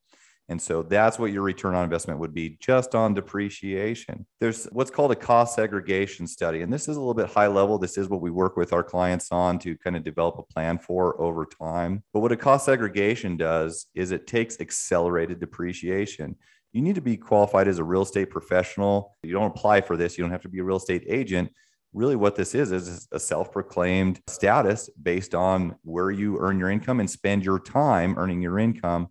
And 0.49 0.61
so 0.61 0.83
that's 0.83 1.17
what 1.17 1.31
your 1.31 1.41
return 1.41 1.73
on 1.73 1.83
investment 1.83 2.19
would 2.19 2.33
be 2.33 2.57
just 2.59 2.95
on 2.95 3.13
depreciation. 3.13 4.25
There's 4.39 4.65
what's 4.65 4.91
called 4.91 5.11
a 5.11 5.15
cost 5.15 5.55
segregation 5.55 6.27
study. 6.27 6.61
And 6.61 6.71
this 6.71 6.87
is 6.87 6.97
a 6.97 6.99
little 6.99 7.13
bit 7.13 7.29
high 7.29 7.47
level. 7.47 7.77
This 7.77 7.97
is 7.97 8.09
what 8.09 8.21
we 8.21 8.29
work 8.29 8.57
with 8.57 8.73
our 8.73 8.83
clients 8.83 9.31
on 9.31 9.57
to 9.59 9.77
kind 9.77 9.95
of 9.95 10.03
develop 10.03 10.37
a 10.37 10.53
plan 10.53 10.77
for 10.77 11.19
over 11.21 11.45
time. 11.45 12.03
But 12.13 12.19
what 12.19 12.31
a 12.31 12.37
cost 12.37 12.65
segregation 12.65 13.37
does 13.37 13.87
is 13.95 14.11
it 14.11 14.27
takes 14.27 14.59
accelerated 14.59 15.39
depreciation. 15.39 16.35
You 16.73 16.81
need 16.81 16.95
to 16.95 17.01
be 17.01 17.17
qualified 17.17 17.67
as 17.67 17.79
a 17.79 17.83
real 17.83 18.01
estate 18.01 18.29
professional. 18.29 19.15
You 19.23 19.31
don't 19.31 19.55
apply 19.55 19.81
for 19.81 19.95
this, 19.95 20.17
you 20.17 20.23
don't 20.23 20.31
have 20.31 20.41
to 20.41 20.49
be 20.49 20.59
a 20.59 20.63
real 20.63 20.77
estate 20.77 21.05
agent 21.07 21.51
really 21.93 22.15
what 22.15 22.35
this 22.35 22.55
is 22.55 22.71
is 22.71 23.07
a 23.11 23.19
self-proclaimed 23.19 24.19
status 24.27 24.89
based 25.01 25.35
on 25.35 25.75
where 25.83 26.09
you 26.09 26.39
earn 26.39 26.57
your 26.57 26.71
income 26.71 26.99
and 26.99 27.09
spend 27.09 27.45
your 27.45 27.59
time 27.59 28.15
earning 28.17 28.41
your 28.41 28.57
income 28.57 29.07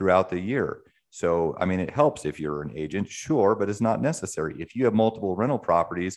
throughout 0.00 0.30
the 0.30 0.40
year. 0.40 0.80
So, 1.10 1.54
I 1.60 1.66
mean, 1.66 1.78
it 1.78 1.90
helps 1.90 2.24
if 2.24 2.40
you're 2.40 2.62
an 2.62 2.72
agent, 2.74 3.06
sure, 3.06 3.54
but 3.54 3.68
it's 3.68 3.82
not 3.82 4.00
necessary. 4.00 4.54
If 4.58 4.74
you 4.74 4.86
have 4.86 4.94
multiple 4.94 5.36
rental 5.36 5.58
properties, 5.58 6.16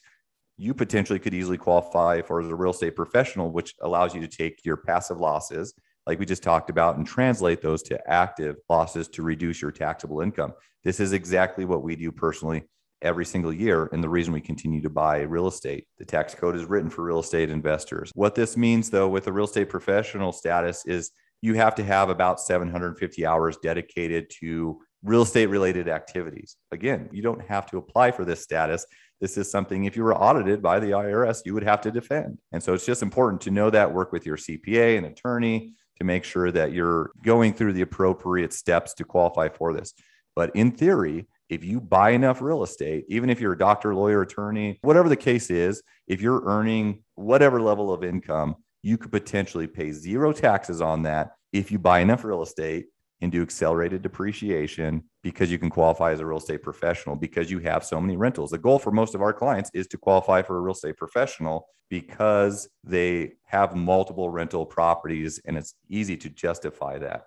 you 0.57 0.73
potentially 0.73 1.19
could 1.19 1.33
easily 1.33 1.57
qualify 1.57 2.21
for 2.21 2.39
as 2.39 2.47
a 2.47 2.55
real 2.55 2.71
estate 2.71 2.95
professional, 2.95 3.51
which 3.51 3.75
allows 3.81 4.15
you 4.15 4.21
to 4.21 4.27
take 4.29 4.63
your 4.63 4.77
passive 4.77 5.17
losses, 5.17 5.73
like 6.07 6.17
we 6.17 6.25
just 6.25 6.43
talked 6.43 6.69
about, 6.69 6.95
and 6.95 7.05
translate 7.05 7.61
those 7.61 7.83
to 7.83 7.99
active 8.09 8.55
losses 8.69 9.09
to 9.09 9.21
reduce 9.21 9.61
your 9.61 9.71
taxable 9.71 10.21
income. 10.21 10.53
This 10.85 11.01
is 11.01 11.11
exactly 11.11 11.65
what 11.65 11.83
we 11.83 11.97
do 11.97 12.09
personally 12.09 12.63
every 13.01 13.25
single 13.25 13.51
year 13.51 13.89
and 13.91 14.01
the 14.01 14.07
reason 14.07 14.31
we 14.31 14.39
continue 14.39 14.81
to 14.81 14.89
buy 14.89 15.19
real 15.23 15.47
estate. 15.47 15.87
The 15.97 16.05
tax 16.05 16.33
code 16.33 16.55
is 16.55 16.63
written 16.63 16.89
for 16.89 17.03
real 17.03 17.19
estate 17.19 17.49
investors. 17.49 18.11
What 18.15 18.33
this 18.33 18.55
means, 18.55 18.89
though, 18.89 19.09
with 19.09 19.27
a 19.27 19.31
real 19.33 19.43
estate 19.43 19.67
professional 19.67 20.31
status 20.31 20.85
is 20.85 21.11
you 21.43 21.55
have 21.55 21.75
to 21.75 21.83
have 21.83 22.09
about 22.09 22.39
750 22.39 23.25
hours 23.25 23.57
dedicated 23.57 24.29
to 24.39 24.79
real 25.03 25.23
estate 25.23 25.47
related 25.47 25.89
activities. 25.89 26.55
Again, 26.71 27.09
you 27.11 27.21
don't 27.21 27.41
have 27.41 27.65
to 27.71 27.77
apply 27.77 28.11
for 28.11 28.23
this 28.23 28.41
status. 28.41 28.85
This 29.19 29.35
is 29.37 29.51
something, 29.51 29.83
if 29.83 29.97
you 29.97 30.03
were 30.05 30.15
audited 30.15 30.61
by 30.61 30.79
the 30.79 30.91
IRS, 30.91 31.41
you 31.43 31.53
would 31.53 31.65
have 31.65 31.81
to 31.81 31.91
defend. 31.91 32.37
And 32.53 32.63
so 32.63 32.73
it's 32.73 32.85
just 32.85 33.01
important 33.01 33.41
to 33.41 33.51
know 33.51 33.69
that, 33.69 33.93
work 33.93 34.13
with 34.13 34.25
your 34.25 34.37
CPA 34.37 34.97
and 34.97 35.05
attorney 35.05 35.73
to 35.97 36.05
make 36.05 36.23
sure 36.23 36.49
that 36.49 36.71
you're 36.71 37.11
going 37.21 37.53
through 37.53 37.73
the 37.73 37.81
appropriate 37.81 38.53
steps 38.53 38.93
to 38.93 39.03
qualify 39.03 39.49
for 39.49 39.73
this. 39.73 39.93
But 40.37 40.55
in 40.55 40.71
theory, 40.71 41.27
if 41.49 41.65
you 41.65 41.81
buy 41.81 42.11
enough 42.11 42.41
real 42.41 42.63
estate, 42.63 43.03
even 43.09 43.29
if 43.29 43.41
you're 43.41 43.51
a 43.51 43.57
doctor, 43.57 43.93
lawyer, 43.93 44.21
attorney, 44.21 44.79
whatever 44.81 45.09
the 45.09 45.17
case 45.17 45.49
is, 45.49 45.83
if 46.07 46.21
you're 46.21 46.45
earning 46.45 47.03
whatever 47.15 47.61
level 47.61 47.91
of 47.91 48.01
income, 48.01 48.55
you 48.83 48.97
could 48.97 49.11
potentially 49.11 49.65
pay 49.65 49.91
zero 49.91 50.31
taxes 50.31 50.81
on 50.81 51.03
that 51.03 51.31
if 51.51 51.71
you 51.71 51.79
buy 51.79 51.99
enough 51.99 52.23
real 52.23 52.43
estate 52.43 52.87
and 53.21 53.31
do 53.31 53.41
accelerated 53.41 54.01
depreciation 54.01 55.01
because 55.23 55.49
you 55.49 55.57
can 55.57 55.69
qualify 55.69 56.11
as 56.11 56.19
a 56.19 56.25
real 56.25 56.37
estate 56.37 56.61
professional 56.61 57.15
because 57.15 57.49
you 57.49 57.59
have 57.59 57.85
so 57.85 58.01
many 58.01 58.17
rentals. 58.17 58.51
The 58.51 58.57
goal 58.57 58.77
for 58.77 58.91
most 58.91 59.15
of 59.15 59.21
our 59.21 59.31
clients 59.31 59.71
is 59.73 59.87
to 59.87 59.97
qualify 59.97 60.41
for 60.41 60.57
a 60.57 60.61
real 60.61 60.73
estate 60.73 60.97
professional 60.97 61.65
because 61.89 62.67
they 62.83 63.31
have 63.45 63.75
multiple 63.75 64.29
rental 64.29 64.65
properties 64.65 65.39
and 65.45 65.57
it's 65.57 65.75
easy 65.89 66.17
to 66.17 66.29
justify 66.29 66.97
that. 66.97 67.23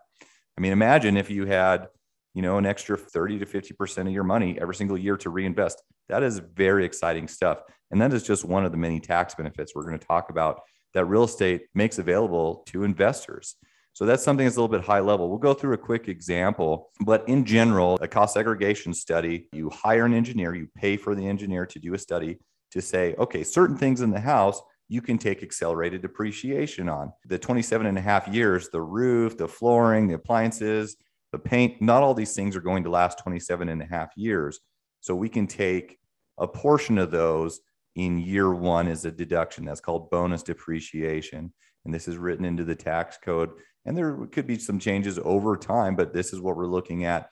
I 0.58 0.60
mean, 0.60 0.72
imagine 0.72 1.16
if 1.16 1.30
you 1.30 1.46
had, 1.46 1.88
you 2.34 2.42
know, 2.42 2.58
an 2.58 2.66
extra 2.66 2.98
30 2.98 3.38
to 3.38 3.46
50% 3.46 3.98
of 4.06 4.12
your 4.12 4.24
money 4.24 4.58
every 4.60 4.74
single 4.74 4.98
year 4.98 5.16
to 5.18 5.30
reinvest. 5.30 5.82
That 6.10 6.22
is 6.22 6.38
very 6.38 6.84
exciting 6.84 7.28
stuff. 7.28 7.60
And 7.90 8.02
that 8.02 8.12
is 8.12 8.22
just 8.22 8.44
one 8.44 8.66
of 8.66 8.72
the 8.72 8.78
many 8.78 9.00
tax 9.00 9.34
benefits 9.34 9.74
we're 9.74 9.86
going 9.86 9.98
to 9.98 10.06
talk 10.06 10.28
about 10.28 10.60
that 10.96 11.04
real 11.04 11.24
estate 11.24 11.66
makes 11.74 11.98
available 11.98 12.62
to 12.64 12.82
investors. 12.82 13.56
So 13.92 14.06
that's 14.06 14.24
something 14.24 14.46
that's 14.46 14.56
a 14.56 14.60
little 14.62 14.74
bit 14.74 14.86
high 14.86 15.00
level. 15.00 15.28
We'll 15.28 15.38
go 15.38 15.52
through 15.52 15.74
a 15.74 15.78
quick 15.78 16.08
example, 16.08 16.90
but 17.04 17.28
in 17.28 17.44
general, 17.44 17.98
a 18.00 18.08
cost 18.08 18.32
segregation 18.32 18.94
study, 18.94 19.46
you 19.52 19.68
hire 19.68 20.06
an 20.06 20.14
engineer, 20.14 20.54
you 20.54 20.68
pay 20.74 20.96
for 20.96 21.14
the 21.14 21.26
engineer 21.26 21.66
to 21.66 21.78
do 21.78 21.92
a 21.92 21.98
study 21.98 22.38
to 22.70 22.80
say, 22.80 23.14
okay, 23.18 23.44
certain 23.44 23.76
things 23.76 24.00
in 24.00 24.10
the 24.10 24.20
house 24.20 24.58
you 24.88 25.02
can 25.02 25.18
take 25.18 25.42
accelerated 25.42 26.00
depreciation 26.00 26.88
on. 26.88 27.12
The 27.26 27.38
27 27.38 27.86
and 27.86 27.98
a 27.98 28.00
half 28.00 28.26
years, 28.26 28.70
the 28.70 28.80
roof, 28.80 29.36
the 29.36 29.48
flooring, 29.48 30.08
the 30.08 30.14
appliances, 30.14 30.96
the 31.30 31.38
paint, 31.38 31.82
not 31.82 32.02
all 32.02 32.14
these 32.14 32.34
things 32.34 32.56
are 32.56 32.62
going 32.62 32.84
to 32.84 32.90
last 32.90 33.18
27 33.18 33.68
and 33.68 33.82
a 33.82 33.86
half 33.86 34.16
years. 34.16 34.60
So 35.00 35.14
we 35.14 35.28
can 35.28 35.46
take 35.46 35.98
a 36.38 36.48
portion 36.48 36.96
of 36.96 37.10
those 37.10 37.60
in 37.96 38.18
year 38.18 38.54
one 38.54 38.86
as 38.86 39.04
a 39.04 39.10
deduction. 39.10 39.64
That's 39.64 39.80
called 39.80 40.10
bonus 40.10 40.42
depreciation. 40.42 41.52
And 41.84 41.92
this 41.92 42.06
is 42.06 42.16
written 42.16 42.44
into 42.44 42.64
the 42.64 42.76
tax 42.76 43.18
code. 43.22 43.50
And 43.84 43.96
there 43.96 44.26
could 44.26 44.46
be 44.46 44.58
some 44.58 44.78
changes 44.78 45.18
over 45.22 45.56
time, 45.56 45.96
but 45.96 46.12
this 46.12 46.32
is 46.32 46.40
what 46.40 46.56
we're 46.56 46.66
looking 46.66 47.04
at 47.04 47.30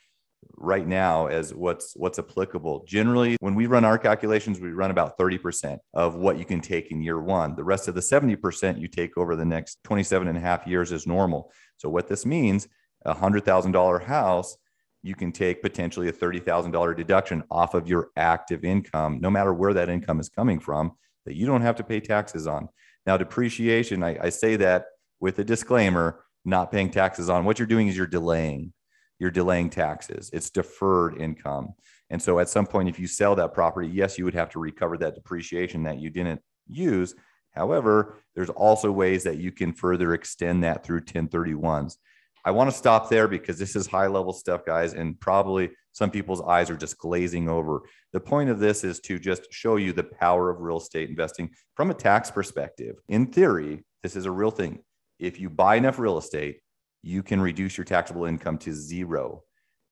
right 0.57 0.87
now 0.87 1.27
as 1.27 1.55
what's 1.55 1.95
what's 1.97 2.19
applicable. 2.19 2.85
Generally, 2.87 3.37
when 3.41 3.55
we 3.55 3.67
run 3.67 3.85
our 3.85 3.99
calculations, 3.99 4.61
we 4.61 4.71
run 4.71 4.91
about 4.91 5.19
30% 5.19 5.79
of 5.95 6.17
what 6.17 6.39
you 6.39 6.45
can 6.45 6.61
take 6.61 6.91
in 6.91 7.03
year 7.03 7.21
one. 7.21 7.57
The 7.57 7.65
rest 7.65 7.89
of 7.89 7.95
the 7.95 8.01
70% 8.01 8.81
you 8.81 8.89
take 8.89 9.17
over 9.17 9.37
the 9.37 9.45
next 9.45 9.79
27 9.85 10.29
and 10.29 10.39
a 10.39 10.41
half 10.41 10.67
years 10.67 10.93
is 10.93 11.07
normal. 11.07 11.51
So 11.77 11.89
what 11.89 12.09
this 12.09 12.25
means, 12.25 12.69
a 13.05 13.15
$100,000 13.15 14.05
house 14.05 14.57
you 15.05 15.15
can 15.15 15.31
take 15.31 15.61
potentially 15.61 16.09
a 16.09 16.13
$30,000 16.13 16.97
deduction 16.97 17.45
off 17.51 17.75
of 17.75 17.87
your 17.87 18.09
active 18.17 18.65
income, 18.65 19.19
no 19.21 19.29
matter 19.29 19.53
where 19.53 19.75
that 19.75 19.91
income 19.91 20.19
is 20.19 20.31
coming 20.31 20.59
from, 20.59 20.93
that 21.27 21.37
you 21.37 21.45
don't 21.45 21.61
have 21.61 21.77
to 21.77 21.85
pay 21.85 22.01
taxes 22.01 22.47
on. 22.47 22.71
Now, 23.05 23.19
depreciation, 23.19 24.03
I, 24.03 24.17
I 24.19 24.29
say 24.31 24.57
that 24.57 24.87
with 25.21 25.39
a 25.39 25.45
disclaimer 25.45 26.25
not 26.47 26.73
paying 26.73 26.91
taxes 26.91 27.29
on. 27.29 27.45
What 27.45 27.59
you're 27.59 27.67
doing 27.67 27.89
is 27.89 27.97
you're 27.97 28.07
delaying. 28.07 28.73
You're 29.19 29.31
delaying 29.31 29.69
taxes. 29.69 30.31
It's 30.33 30.49
deferred 30.49 31.21
income. 31.21 31.75
And 32.09 32.21
so 32.21 32.39
at 32.39 32.49
some 32.49 32.67
point, 32.67 32.89
if 32.89 32.99
you 32.99 33.07
sell 33.07 33.35
that 33.37 33.53
property, 33.53 33.89
yes, 33.89 34.17
you 34.17 34.25
would 34.25 34.35
have 34.35 34.51
to 34.51 34.59
recover 34.59 34.97
that 34.99 35.15
depreciation 35.15 35.83
that 35.83 35.99
you 35.99 36.09
didn't 36.09 36.41
use. 36.67 37.15
However, 37.51 38.17
there's 38.35 38.51
also 38.51 38.91
ways 38.91 39.23
that 39.25 39.37
you 39.37 39.53
can 39.53 39.75
further 39.75 40.15
extend 40.15 40.65
that 40.65 40.83
through 40.83 41.03
1031s. 41.03 41.97
I 42.45 42.51
want 42.51 42.71
to 42.71 42.77
stop 42.77 43.09
there 43.09 43.27
because 43.27 43.59
this 43.59 43.75
is 43.75 43.87
high 43.87 44.07
level 44.07 44.33
stuff, 44.33 44.67
guys, 44.67 44.93
and 44.93 45.19
probably 45.19 45.71
some 45.93 46.11
people's 46.11 46.43
eyes 46.43 46.69
are 46.69 46.77
just 46.77 46.99
glazing 46.99 47.49
over. 47.49 47.83
The 48.13 48.21
point 48.21 48.51
of 48.51 48.59
this 48.59 48.85
is 48.85 49.01
to 49.01 49.19
just 49.19 49.51
show 49.51 49.77
you 49.77 49.93
the 49.93 50.05
power 50.05 50.51
of 50.51 50.61
real 50.61 50.77
estate 50.77 51.09
investing 51.09 51.51
from 51.75 51.91
a 51.91 51.95
tax 51.95 52.31
perspective. 52.31 52.97
In 53.09 53.27
theory, 53.27 53.85
this 54.03 54.15
is 54.15 54.27
a 54.27 54.31
real 54.31 54.51
thing. 54.51 54.81
If 55.19 55.41
you 55.41 55.49
buy 55.49 55.77
enough 55.77 55.99
real 55.99 56.19
estate, 56.19 56.61
you 57.03 57.23
can 57.23 57.41
reduce 57.41 57.79
your 57.79 57.85
taxable 57.85 58.27
income 58.27 58.59
to 58.59 58.73
zero 58.73 59.43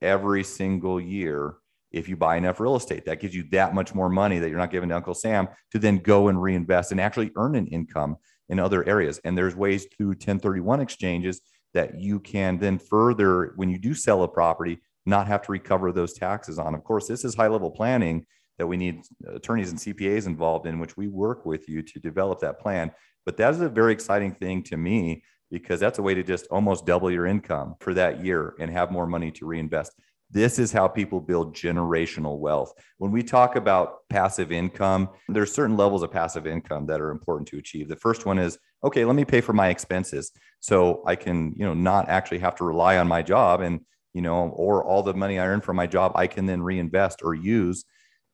every 0.02 0.44
single 0.44 1.00
year 1.00 1.54
if 1.90 2.08
you 2.08 2.16
buy 2.16 2.36
enough 2.36 2.60
real 2.60 2.76
estate. 2.76 3.04
That 3.06 3.20
gives 3.20 3.34
you 3.34 3.44
that 3.52 3.74
much 3.74 3.94
more 3.94 4.08
money 4.08 4.38
that 4.38 4.48
you're 4.48 4.58
not 4.58 4.70
giving 4.70 4.88
to 4.90 4.96
Uncle 4.96 5.14
Sam 5.14 5.48
to 5.70 5.78
then 5.78 5.98
go 5.98 6.28
and 6.28 6.42
reinvest 6.42 6.90
and 6.90 7.00
actually 7.00 7.30
earn 7.36 7.54
an 7.54 7.66
income 7.66 8.16
in 8.48 8.58
other 8.58 8.86
areas. 8.86 9.20
And 9.24 9.36
there's 9.36 9.54
ways 9.54 9.86
through 9.96 10.08
1031 10.08 10.80
exchanges 10.80 11.40
that 11.74 12.00
you 12.00 12.20
can 12.20 12.58
then 12.58 12.78
further, 12.78 13.52
when 13.56 13.70
you 13.70 13.78
do 13.78 13.94
sell 13.94 14.22
a 14.22 14.28
property, 14.28 14.78
not 15.06 15.26
have 15.26 15.42
to 15.42 15.52
recover 15.52 15.92
those 15.92 16.12
taxes 16.12 16.58
on. 16.58 16.74
Of 16.74 16.84
course, 16.84 17.08
this 17.08 17.24
is 17.24 17.34
high 17.34 17.48
level 17.48 17.70
planning 17.70 18.26
that 18.58 18.66
we 18.66 18.76
need 18.76 19.02
attorneys 19.26 19.70
and 19.70 19.78
CPAs 19.78 20.26
involved 20.26 20.66
in, 20.66 20.78
which 20.78 20.96
we 20.96 21.08
work 21.08 21.44
with 21.44 21.68
you 21.68 21.82
to 21.82 21.98
develop 21.98 22.40
that 22.40 22.60
plan. 22.60 22.92
But 23.24 23.36
that 23.38 23.54
is 23.54 23.60
a 23.60 23.68
very 23.68 23.92
exciting 23.92 24.32
thing 24.32 24.62
to 24.64 24.76
me 24.76 25.24
because 25.50 25.80
that's 25.80 25.98
a 25.98 26.02
way 26.02 26.14
to 26.14 26.22
just 26.22 26.46
almost 26.50 26.86
double 26.86 27.10
your 27.10 27.26
income 27.26 27.74
for 27.80 27.94
that 27.94 28.24
year 28.24 28.54
and 28.58 28.70
have 28.70 28.90
more 28.90 29.06
money 29.06 29.30
to 29.32 29.46
reinvest. 29.46 29.92
This 30.30 30.58
is 30.58 30.72
how 30.72 30.88
people 30.88 31.20
build 31.20 31.54
generational 31.54 32.38
wealth. 32.38 32.72
When 32.98 33.12
we 33.12 33.22
talk 33.22 33.56
about 33.56 34.08
passive 34.08 34.50
income, 34.50 35.10
there's 35.28 35.52
certain 35.52 35.76
levels 35.76 36.02
of 36.02 36.10
passive 36.10 36.46
income 36.46 36.86
that 36.86 37.02
are 37.02 37.10
important 37.10 37.48
to 37.48 37.58
achieve. 37.58 37.88
The 37.88 37.96
first 37.96 38.24
one 38.24 38.38
is, 38.38 38.58
okay, 38.84 39.04
let 39.04 39.16
me 39.16 39.24
pay 39.24 39.40
for 39.40 39.52
my 39.52 39.68
expenses 39.68 40.32
so 40.60 41.02
I 41.06 41.16
can, 41.16 41.54
you 41.56 41.64
know, 41.64 41.74
not 41.74 42.08
actually 42.08 42.38
have 42.38 42.56
to 42.56 42.64
rely 42.64 42.98
on 42.98 43.08
my 43.08 43.22
job 43.22 43.60
and, 43.60 43.80
you 44.14 44.22
know, 44.22 44.48
or 44.50 44.84
all 44.84 45.02
the 45.02 45.14
money 45.14 45.38
I 45.38 45.46
earn 45.46 45.60
from 45.60 45.76
my 45.76 45.86
job 45.86 46.12
I 46.14 46.26
can 46.26 46.46
then 46.46 46.62
reinvest 46.62 47.22
or 47.22 47.34
use 47.34 47.84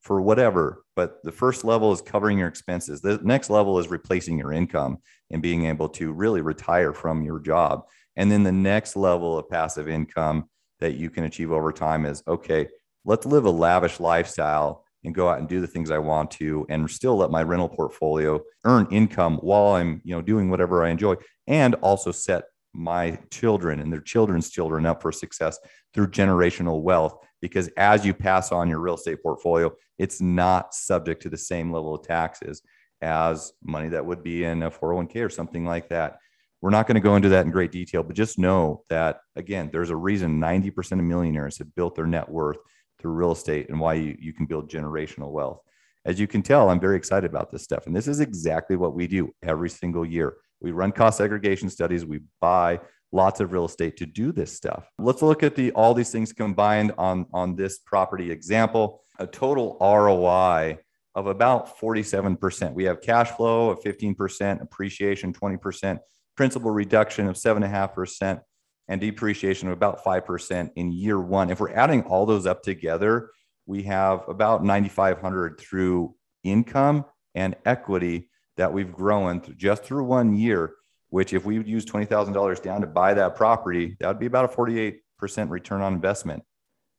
for 0.01 0.21
whatever. 0.21 0.85
But 0.97 1.23
the 1.23 1.33
first 1.33 1.65
level 1.65 1.93
is 1.93 2.01
covering 2.01 2.39
your 2.39 2.49
expenses. 2.49 3.01
The 3.01 3.21
next 3.23 3.51
level 3.51 3.79
is 3.79 3.89
replacing 3.89 4.39
your 4.39 4.53
income 4.53 4.99
and 5.31 5.43
being 5.43 5.67
able 5.67 5.89
to 5.91 6.13
really 6.13 6.41
retire 6.41 6.93
from 6.93 7.23
your 7.25 7.41
job. 7.41 7.85
And 8.17 8.31
then 8.31 8.43
the 8.43 8.53
next 8.53 8.97
level 8.97 9.39
of 9.39 9.49
passive 9.49 9.89
income 9.89 10.49
that 10.81 10.95
you 10.95 11.11
can 11.11 11.25
achieve 11.25 11.53
over 11.53 11.73
time 11.73 12.07
is 12.07 12.23
okay, 12.27 12.69
let's 13.05 13.27
live 13.27 13.45
a 13.45 13.51
lavish 13.51 14.01
lifestyle 14.01 14.85
and 15.05 15.15
go 15.15 15.29
out 15.29 15.39
and 15.39 15.49
do 15.49 15.61
the 15.61 15.67
things 15.67 15.91
I 15.91 15.99
want 15.99 16.31
to 16.33 16.67
and 16.69 16.91
still 16.91 17.17
let 17.17 17.31
my 17.31 17.43
rental 17.43 17.69
portfolio 17.69 18.41
earn 18.65 18.87
income 18.91 19.39
while 19.39 19.75
I'm, 19.75 20.01
you 20.05 20.15
know, 20.15 20.23
doing 20.23 20.51
whatever 20.51 20.85
I 20.85 20.91
enjoy 20.91 21.15
and 21.47 21.75
also 21.77 22.13
set 22.13 22.45
my 22.75 23.19
children 23.31 23.81
and 23.81 23.93
their 23.93 24.01
children's 24.01 24.51
children 24.51 24.87
up 24.87 25.03
for 25.03 25.13
success 25.13 25.59
through 25.95 26.09
generational 26.09 26.83
wealth 26.83 27.17
because 27.41 27.69
as 27.77 28.05
you 28.05 28.13
pass 28.13 28.53
on 28.53 28.69
your 28.69 28.81
real 28.81 28.95
estate 28.95 29.23
portfolio, 29.23 29.73
it's 29.99 30.21
not 30.21 30.75
subject 30.75 31.23
to 31.23 31.29
the 31.29 31.37
same 31.37 31.73
level 31.73 31.95
of 31.95 32.03
taxes 32.03 32.63
as 33.01 33.53
money 33.63 33.89
that 33.89 34.05
would 34.05 34.23
be 34.23 34.45
in 34.45 34.63
a 34.63 34.71
401k 34.71 35.25
or 35.25 35.31
something 35.31 35.65
like 35.65 35.89
that. 35.89 36.19
We're 36.61 36.71
not 36.71 36.89
going 36.89 36.97
to 36.97 37.01
go 37.01 37.15
into 37.15 37.29
that 37.29 37.47
in 37.47 37.53
great 37.53 37.71
detail, 37.71 38.03
but 38.03 38.17
just 38.17 38.39
know 38.39 38.83
that, 38.89 39.21
again, 39.37 39.71
there's 39.73 39.91
a 39.91 39.97
reason 39.97 40.41
90% 40.41 40.93
of 40.93 40.99
millionaires 40.99 41.59
have 41.59 41.73
built 41.77 41.95
their 41.95 42.07
net 42.07 42.29
worth 42.29 42.59
through 42.99 43.13
real 43.13 43.33
estate 43.33 43.69
and 43.69 43.79
why 43.79 43.95
you, 43.95 44.17
you 44.19 44.33
can 44.33 44.47
build 44.47 44.71
generational 44.71 45.31
wealth. 45.31 45.61
As 46.05 46.19
you 46.19 46.27
can 46.27 46.43
tell, 46.43 46.71
I'm 46.71 46.81
very 46.81 46.97
excited 46.97 47.29
about 47.29 47.51
this 47.51 47.63
stuff. 47.63 47.87
And 47.87 47.95
this 47.95 48.09
is 48.09 48.21
exactly 48.21 48.77
what 48.77 48.95
we 48.95 49.07
do 49.07 49.35
every 49.43 49.71
single 49.71 50.05
year. 50.05 50.37
We 50.61 50.73
run 50.73 50.93
cost 50.93 51.19
segregation 51.19 51.71
studies, 51.71 52.05
we 52.05 52.21
buy 52.41 52.81
lots 53.13 53.41
of 53.41 53.53
real 53.53 53.65
estate 53.65 53.97
to 53.99 54.07
do 54.07 54.33
this 54.33 54.53
stuff. 54.53 54.89
Let's 54.99 55.23
look 55.23 55.43
at 55.43 55.55
the 55.55 55.73
all 55.73 55.95
these 55.95 56.11
things 56.11 56.33
combined 56.33 56.93
on, 56.99 57.27
on 57.33 57.57
this 57.57 57.79
property 57.79 58.31
example. 58.31 59.03
A 59.19 59.27
total 59.27 59.77
ROI 59.81 60.79
of 61.15 61.27
about 61.27 61.79
47%. 61.81 62.73
We 62.75 62.85
have 62.85 63.01
cash 63.01 63.31
flow 63.31 63.71
of 63.71 63.81
15%, 63.81 64.63
appreciation 64.63 65.33
20%, 65.33 65.99
principal 66.37 66.71
reduction 66.71 67.27
of 67.27 67.37
7.5%, 67.37 68.41
and 68.89 69.01
depreciation 69.01 69.69
of 69.69 69.73
about 69.73 70.03
5% 70.03 70.71
in 70.77 70.93
year 70.93 71.21
one. 71.21 71.51
If 71.51 71.61
we're 71.61 71.73
adding 71.73 72.03
all 72.03 72.27
those 72.27 72.47
up 72.47 72.63
together, 72.63 73.31
we 73.67 73.83
have 73.85 74.27
about 74.29 74.65
9,500 74.65 75.61
through 75.61 76.15
income 76.43 77.05
and 77.35 77.55
equity 77.67 78.31
that 78.57 78.73
we've 78.73 78.93
grown 78.93 79.43
just 79.57 79.85
through 79.85 80.05
one 80.05 80.35
year, 80.35 80.75
which 81.11 81.33
if 81.33 81.45
we 81.45 81.59
would 81.59 81.69
use 81.69 81.85
$20,000 81.85 82.63
down 82.63 82.81
to 82.81 82.87
buy 82.87 83.15
that 83.15 83.37
property, 83.37 83.97
that 84.01 84.09
would 84.09 84.19
be 84.19 84.27
about 84.27 84.47
a 84.47 84.57
48% 84.57 84.99
return 85.49 85.83
on 85.83 85.93
investment. 85.93 86.43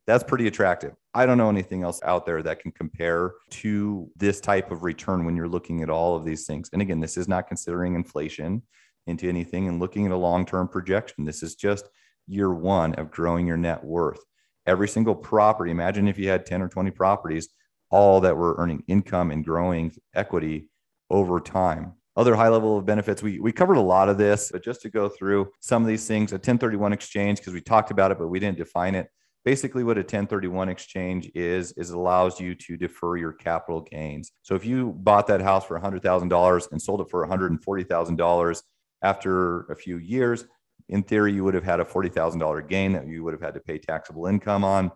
That's 0.05 0.23
pretty 0.23 0.47
attractive. 0.47 0.93
I 1.13 1.25
don't 1.25 1.37
know 1.37 1.49
anything 1.49 1.83
else 1.83 1.99
out 2.03 2.25
there 2.25 2.41
that 2.43 2.61
can 2.61 2.71
compare 2.71 3.33
to 3.51 4.09
this 4.15 4.39
type 4.39 4.71
of 4.71 4.83
return 4.83 5.25
when 5.25 5.35
you're 5.35 5.47
looking 5.47 5.81
at 5.81 5.89
all 5.89 6.15
of 6.15 6.23
these 6.23 6.45
things. 6.45 6.69
And 6.71 6.81
again, 6.81 6.99
this 6.99 7.17
is 7.17 7.27
not 7.27 7.47
considering 7.47 7.95
inflation 7.95 8.61
into 9.09 9.27
anything 9.27 9.67
and 9.67 9.79
looking 9.79 10.05
at 10.05 10.11
a 10.11 10.17
long 10.17 10.45
term 10.45 10.67
projection. 10.67 11.25
This 11.25 11.43
is 11.43 11.55
just 11.55 11.89
year 12.27 12.53
one 12.53 12.93
of 12.95 13.11
growing 13.11 13.47
your 13.47 13.57
net 13.57 13.83
worth. 13.83 14.19
Every 14.65 14.87
single 14.87 15.15
property, 15.15 15.71
imagine 15.71 16.07
if 16.07 16.17
you 16.17 16.29
had 16.29 16.45
10 16.45 16.61
or 16.61 16.69
20 16.69 16.91
properties, 16.91 17.49
all 17.89 18.21
that 18.21 18.37
were 18.37 18.55
earning 18.57 18.83
income 18.87 19.31
and 19.31 19.43
growing 19.43 19.91
equity 20.13 20.69
over 21.09 21.39
time. 21.39 21.93
Other 22.15 22.35
high 22.35 22.49
level 22.49 22.77
of 22.77 22.85
benefits, 22.85 23.23
we, 23.23 23.39
we 23.39 23.51
covered 23.51 23.77
a 23.77 23.81
lot 23.81 24.09
of 24.09 24.17
this, 24.17 24.51
but 24.51 24.63
just 24.63 24.81
to 24.81 24.89
go 24.89 25.09
through 25.09 25.49
some 25.59 25.81
of 25.81 25.87
these 25.87 26.05
things, 26.07 26.31
a 26.31 26.35
1031 26.35 26.93
exchange, 26.93 27.39
because 27.39 27.53
we 27.53 27.61
talked 27.61 27.91
about 27.91 28.11
it, 28.11 28.19
but 28.19 28.27
we 28.27 28.39
didn't 28.39 28.57
define 28.57 28.93
it. 28.93 29.07
Basically, 29.45 29.83
what 29.83 29.97
a 29.97 30.01
1031 30.01 30.67
exchange 30.67 31.31
is, 31.33 31.71
is 31.73 31.91
it 31.91 31.95
allows 31.95 32.39
you 32.39 32.55
to 32.55 32.75
defer 32.75 33.15
your 33.15 33.31
capital 33.31 33.81
gains. 33.81 34.33
So 34.41 34.53
if 34.53 34.65
you 34.65 34.91
bought 34.97 35.27
that 35.27 35.41
house 35.41 35.65
for 35.65 35.79
$100,000 35.79 36.71
and 36.71 36.81
sold 36.81 37.01
it 37.01 37.09
for 37.09 37.25
$140,000 37.25 38.61
after 39.01 39.61
a 39.71 39.75
few 39.75 39.97
years, 39.97 40.45
in 40.89 41.03
theory, 41.03 41.33
you 41.33 41.43
would 41.43 41.53
have 41.53 41.63
had 41.63 41.79
a 41.79 41.85
$40,000 41.85 42.67
gain 42.67 42.93
that 42.93 43.07
you 43.07 43.23
would 43.23 43.33
have 43.33 43.41
had 43.41 43.53
to 43.53 43.59
pay 43.59 43.77
taxable 43.77 44.25
income 44.25 44.63
on. 44.63 44.91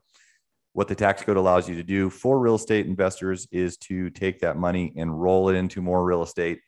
What 0.73 0.87
the 0.87 0.95
tax 0.95 1.21
code 1.21 1.37
allows 1.37 1.69
you 1.69 1.75
to 1.75 1.83
do 1.83 2.09
for 2.09 2.39
real 2.39 2.55
estate 2.55 2.87
investors 2.87 3.47
is 3.51 3.77
to 3.77 4.09
take 4.09 4.39
that 4.39 4.57
money 4.57 4.91
and 4.97 5.21
roll 5.21 5.49
it 5.49 5.55
into 5.55 5.81
more 5.81 6.03
real 6.03 6.23
estate 6.23 6.59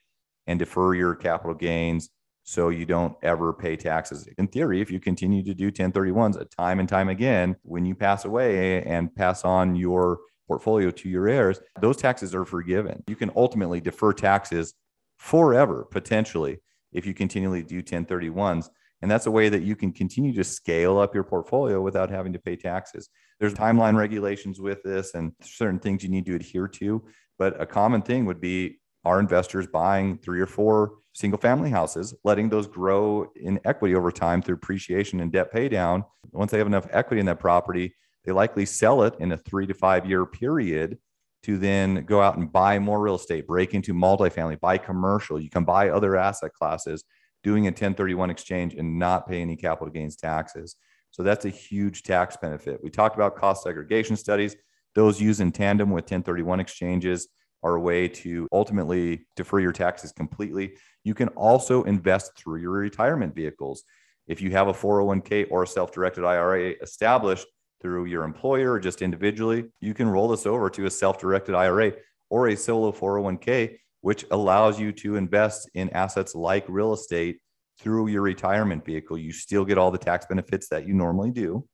and 0.45 0.59
defer 0.59 0.93
your 0.93 1.15
capital 1.15 1.55
gains 1.55 2.09
so 2.43 2.69
you 2.69 2.85
don't 2.85 3.17
ever 3.23 3.51
pay 3.51 3.75
taxes. 3.75 4.29
In 4.37 4.47
theory, 4.47 4.79
if 4.79 4.91
you 4.91 4.99
continue 4.99 5.43
to 5.43 5.55
do 5.55 5.71
1031s 5.71 6.39
a 6.39 6.45
time 6.45 6.79
and 6.79 6.87
time 6.87 7.09
again, 7.09 7.55
when 7.63 7.83
you 7.83 7.95
pass 7.95 8.25
away 8.25 8.83
and 8.83 9.13
pass 9.15 9.43
on 9.43 9.75
your 9.75 10.19
portfolio 10.47 10.91
to 10.91 11.09
your 11.09 11.27
heirs, 11.27 11.59
those 11.81 11.97
taxes 11.97 12.35
are 12.35 12.45
forgiven. 12.45 13.03
You 13.07 13.15
can 13.15 13.31
ultimately 13.35 13.81
defer 13.81 14.13
taxes 14.13 14.75
forever, 15.17 15.87
potentially, 15.89 16.59
if 16.95 17.05
you 17.05 17.13
continually 17.13 17.61
do 17.61 17.83
1031s. 17.83 18.69
And 19.01 19.11
that's 19.11 19.27
a 19.27 19.31
way 19.31 19.49
that 19.49 19.61
you 19.61 19.75
can 19.75 19.91
continue 19.91 20.33
to 20.33 20.43
scale 20.43 20.97
up 20.97 21.13
your 21.13 21.25
portfolio 21.25 21.81
without 21.81 22.09
having 22.09 22.33
to 22.33 22.39
pay 22.39 22.55
taxes. 22.55 23.09
There's 23.39 23.53
timeline 23.53 23.95
regulations 23.95 24.59
with 24.59 24.81
this 24.83 25.13
and 25.13 25.33
certain 25.41 25.79
things 25.79 26.01
you 26.01 26.09
need 26.09 26.25
to 26.25 26.35
adhere 26.35 26.67
to. 26.69 27.03
But 27.37 27.61
a 27.61 27.65
common 27.65 28.01
thing 28.01 28.25
would 28.25 28.39
be 28.39 28.79
our 29.03 29.19
investors 29.19 29.67
buying 29.67 30.17
three 30.17 30.39
or 30.39 30.47
four 30.47 30.93
single 31.13 31.37
family 31.37 31.69
houses, 31.69 32.15
letting 32.23 32.49
those 32.49 32.67
grow 32.67 33.31
in 33.35 33.59
equity 33.65 33.93
over 33.93 34.11
time 34.11 34.41
through 34.41 34.55
appreciation 34.55 35.19
and 35.19 35.31
debt 35.31 35.51
pay 35.51 35.69
down. 35.69 36.05
Once 36.31 36.51
they 36.51 36.57
have 36.57 36.67
enough 36.67 36.87
equity 36.91 37.19
in 37.19 37.25
that 37.25 37.39
property, 37.39 37.93
they 38.23 38.31
likely 38.31 38.65
sell 38.65 39.03
it 39.03 39.13
in 39.19 39.33
a 39.33 39.37
three 39.37 39.67
to 39.67 39.73
five 39.73 40.05
year 40.05 40.25
period 40.25 40.97
to 41.45 41.59
then 41.59 42.05
go 42.05 42.21
out 42.21 42.37
and 42.37 42.51
buy 42.51 42.79
more 42.79 42.99
real 42.99 43.15
estate, 43.15 43.45
break 43.45 43.75
into 43.75 43.93
multifamily, 43.93 44.59
buy 44.59 44.79
commercial. 44.79 45.39
You 45.39 45.49
can 45.51 45.63
buy 45.63 45.89
other 45.89 46.15
asset 46.17 46.53
classes 46.53 47.03
doing 47.43 47.67
a 47.67 47.69
1031 47.69 48.31
exchange 48.31 48.73
and 48.73 48.97
not 48.97 49.27
pay 49.27 49.41
any 49.41 49.55
capital 49.55 49.91
gains 49.91 50.15
taxes. 50.15 50.75
So 51.11 51.21
that's 51.21 51.45
a 51.45 51.49
huge 51.49 52.01
tax 52.01 52.35
benefit. 52.35 52.79
We 52.83 52.89
talked 52.89 53.15
about 53.15 53.35
cost 53.35 53.61
segregation 53.61 54.15
studies. 54.15 54.55
Those 54.95 55.21
used 55.21 55.39
in 55.39 55.51
tandem 55.51 55.91
with 55.91 56.05
1031 56.05 56.59
exchanges 56.59 57.27
are 57.61 57.75
a 57.75 57.79
way 57.79 58.07
to 58.07 58.47
ultimately 58.51 59.27
defer 59.35 59.59
your 59.59 59.71
taxes 59.71 60.11
completely. 60.11 60.77
You 61.03 61.13
can 61.13 61.27
also 61.29 61.83
invest 61.83 62.31
through 62.35 62.61
your 62.61 62.71
retirement 62.71 63.35
vehicles. 63.35 63.83
If 64.27 64.41
you 64.41 64.49
have 64.51 64.67
a 64.67 64.73
401k 64.73 65.47
or 65.51 65.61
a 65.61 65.67
self 65.67 65.91
directed 65.91 66.25
IRA 66.25 66.73
established 66.81 67.45
through 67.85 68.05
your 68.05 68.23
employer 68.23 68.71
or 68.71 68.79
just 68.79 69.03
individually, 69.03 69.65
you 69.79 69.93
can 69.93 70.09
roll 70.09 70.27
this 70.27 70.47
over 70.47 70.71
to 70.71 70.87
a 70.87 70.89
self 70.89 71.19
directed 71.19 71.53
IRA 71.53 71.93
or 72.31 72.47
a 72.47 72.57
solo 72.57 72.91
401k 72.91 73.77
which 74.01 74.25
allows 74.31 74.79
you 74.79 74.91
to 74.91 75.17
invest 75.17 75.69
in 75.75 75.87
assets 75.91 76.33
like 76.33 76.65
real 76.67 76.93
estate 76.93 77.39
through 77.79 78.07
your 78.07 78.23
retirement 78.23 78.83
vehicle. 78.83 79.19
You 79.19 79.31
still 79.31 79.65
get 79.65 79.77
all 79.77 79.91
the 79.91 79.99
tax 79.99 80.25
benefits 80.25 80.67
that 80.69 80.87
you 80.87 80.95
normally 80.95 81.29
do. 81.29 81.67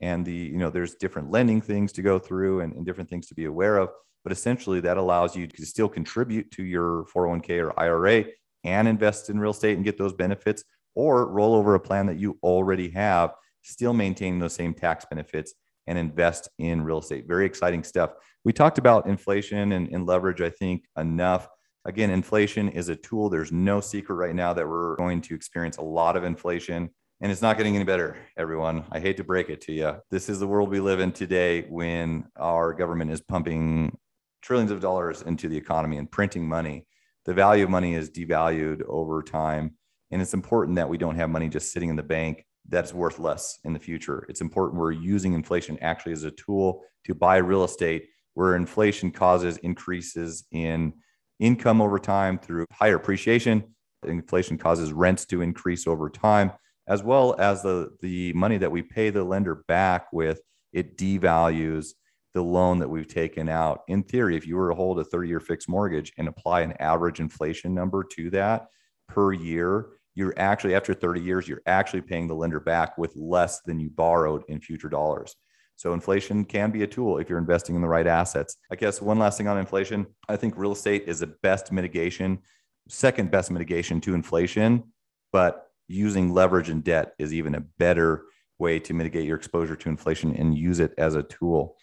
And 0.00 0.24
the, 0.24 0.32
you 0.32 0.56
know, 0.56 0.70
there's 0.70 0.94
different 0.94 1.30
lending 1.30 1.60
things 1.60 1.92
to 1.92 2.02
go 2.02 2.18
through 2.18 2.60
and, 2.60 2.72
and 2.72 2.86
different 2.86 3.10
things 3.10 3.26
to 3.26 3.34
be 3.34 3.44
aware 3.44 3.76
of. 3.76 3.90
But 4.22 4.32
essentially, 4.32 4.80
that 4.80 4.96
allows 4.96 5.36
you 5.36 5.46
to 5.48 5.66
still 5.66 5.88
contribute 5.88 6.50
to 6.52 6.64
your 6.64 7.04
401k 7.14 7.62
or 7.62 7.78
IRA 7.78 8.24
and 8.64 8.88
invest 8.88 9.28
in 9.28 9.38
real 9.38 9.50
estate 9.50 9.76
and 9.76 9.84
get 9.84 9.98
those 9.98 10.14
benefits, 10.14 10.64
or 10.94 11.26
roll 11.26 11.54
over 11.54 11.74
a 11.74 11.80
plan 11.80 12.06
that 12.06 12.18
you 12.18 12.38
already 12.42 12.90
have, 12.90 13.32
still 13.68 13.92
maintaining 13.92 14.38
those 14.38 14.54
same 14.54 14.74
tax 14.74 15.04
benefits 15.04 15.54
and 15.86 15.98
invest 15.98 16.48
in 16.58 16.82
real 16.82 16.98
estate. 16.98 17.26
Very 17.26 17.46
exciting 17.46 17.82
stuff. 17.82 18.12
We 18.44 18.52
talked 18.52 18.78
about 18.78 19.06
inflation 19.06 19.72
and, 19.72 19.88
and 19.88 20.06
leverage, 20.06 20.40
I 20.40 20.50
think, 20.50 20.84
enough. 20.96 21.48
Again, 21.84 22.10
inflation 22.10 22.68
is 22.68 22.88
a 22.88 22.96
tool. 22.96 23.30
There's 23.30 23.52
no 23.52 23.80
secret 23.80 24.16
right 24.16 24.34
now 24.34 24.52
that 24.52 24.68
we're 24.68 24.96
going 24.96 25.20
to 25.22 25.34
experience 25.34 25.78
a 25.78 25.82
lot 25.82 26.16
of 26.16 26.24
inflation 26.24 26.90
and 27.20 27.32
it's 27.32 27.42
not 27.42 27.56
getting 27.56 27.74
any 27.74 27.84
better, 27.84 28.16
everyone. 28.36 28.84
I 28.92 29.00
hate 29.00 29.16
to 29.16 29.24
break 29.24 29.50
it 29.50 29.60
to 29.62 29.72
you. 29.72 29.96
This 30.08 30.28
is 30.28 30.38
the 30.38 30.46
world 30.46 30.70
we 30.70 30.78
live 30.78 31.00
in 31.00 31.10
today 31.10 31.62
when 31.62 32.26
our 32.36 32.72
government 32.72 33.10
is 33.10 33.20
pumping 33.20 33.96
trillions 34.40 34.70
of 34.70 34.78
dollars 34.78 35.22
into 35.22 35.48
the 35.48 35.56
economy 35.56 35.96
and 35.96 36.08
printing 36.08 36.48
money. 36.48 36.86
The 37.24 37.34
value 37.34 37.64
of 37.64 37.70
money 37.70 37.94
is 37.94 38.08
devalued 38.08 38.82
over 38.86 39.24
time. 39.24 39.74
And 40.12 40.22
it's 40.22 40.32
important 40.32 40.76
that 40.76 40.88
we 40.88 40.96
don't 40.96 41.16
have 41.16 41.28
money 41.28 41.48
just 41.48 41.72
sitting 41.72 41.90
in 41.90 41.96
the 41.96 42.04
bank 42.04 42.46
that's 42.68 42.92
worth 42.92 43.18
less 43.18 43.58
in 43.64 43.72
the 43.72 43.78
future. 43.78 44.26
It's 44.28 44.40
important 44.40 44.80
we're 44.80 44.92
using 44.92 45.32
inflation 45.32 45.78
actually 45.80 46.12
as 46.12 46.24
a 46.24 46.30
tool 46.30 46.82
to 47.04 47.14
buy 47.14 47.38
real 47.38 47.64
estate 47.64 48.06
where 48.34 48.54
inflation 48.54 49.10
causes 49.10 49.56
increases 49.58 50.44
in 50.52 50.92
income 51.40 51.80
over 51.80 51.98
time 51.98 52.38
through 52.38 52.66
higher 52.72 52.96
appreciation. 52.96 53.64
Inflation 54.06 54.58
causes 54.58 54.92
rents 54.92 55.24
to 55.26 55.42
increase 55.42 55.86
over 55.86 56.08
time, 56.08 56.52
as 56.86 57.02
well 57.02 57.34
as 57.38 57.62
the, 57.62 57.90
the 58.00 58.32
money 58.34 58.58
that 58.58 58.70
we 58.70 58.82
pay 58.82 59.10
the 59.10 59.24
lender 59.24 59.64
back 59.66 60.12
with, 60.12 60.40
it 60.72 60.96
devalues 60.96 61.94
the 62.34 62.42
loan 62.42 62.78
that 62.78 62.88
we've 62.88 63.08
taken 63.08 63.48
out. 63.48 63.80
In 63.88 64.02
theory, 64.02 64.36
if 64.36 64.46
you 64.46 64.56
were 64.56 64.68
to 64.68 64.74
hold 64.76 65.00
a 65.00 65.04
30 65.04 65.28
year 65.28 65.40
fixed 65.40 65.68
mortgage 65.68 66.12
and 66.18 66.28
apply 66.28 66.60
an 66.60 66.74
average 66.78 67.20
inflation 67.20 67.74
number 67.74 68.04
to 68.12 68.30
that 68.30 68.66
per 69.08 69.32
year, 69.32 69.86
you're 70.18 70.34
actually, 70.36 70.74
after 70.74 70.94
30 70.94 71.20
years, 71.20 71.46
you're 71.46 71.62
actually 71.66 72.00
paying 72.00 72.26
the 72.26 72.34
lender 72.34 72.58
back 72.58 72.98
with 72.98 73.14
less 73.14 73.60
than 73.60 73.78
you 73.78 73.88
borrowed 73.88 74.42
in 74.48 74.60
future 74.60 74.88
dollars. 74.88 75.36
So 75.76 75.92
inflation 75.92 76.44
can 76.44 76.72
be 76.72 76.82
a 76.82 76.88
tool 76.88 77.18
if 77.18 77.28
you're 77.30 77.38
investing 77.38 77.76
in 77.76 77.82
the 77.82 77.88
right 77.88 78.06
assets. 78.06 78.56
I 78.68 78.74
guess 78.74 79.00
one 79.00 79.20
last 79.20 79.38
thing 79.38 79.46
on 79.46 79.56
inflation, 79.56 80.08
I 80.28 80.34
think 80.34 80.54
real 80.56 80.72
estate 80.72 81.04
is 81.06 81.20
the 81.20 81.28
best 81.28 81.70
mitigation, 81.70 82.40
second 82.88 83.30
best 83.30 83.52
mitigation 83.52 84.00
to 84.00 84.14
inflation, 84.14 84.92
but 85.32 85.68
using 85.86 86.34
leverage 86.34 86.68
and 86.68 86.82
debt 86.82 87.12
is 87.20 87.32
even 87.32 87.54
a 87.54 87.60
better 87.78 88.24
way 88.58 88.80
to 88.80 88.94
mitigate 88.94 89.24
your 89.24 89.36
exposure 89.36 89.76
to 89.76 89.88
inflation 89.88 90.34
and 90.34 90.58
use 90.58 90.80
it 90.80 90.94
as 90.98 91.14
a 91.14 91.22
tool. 91.22 91.76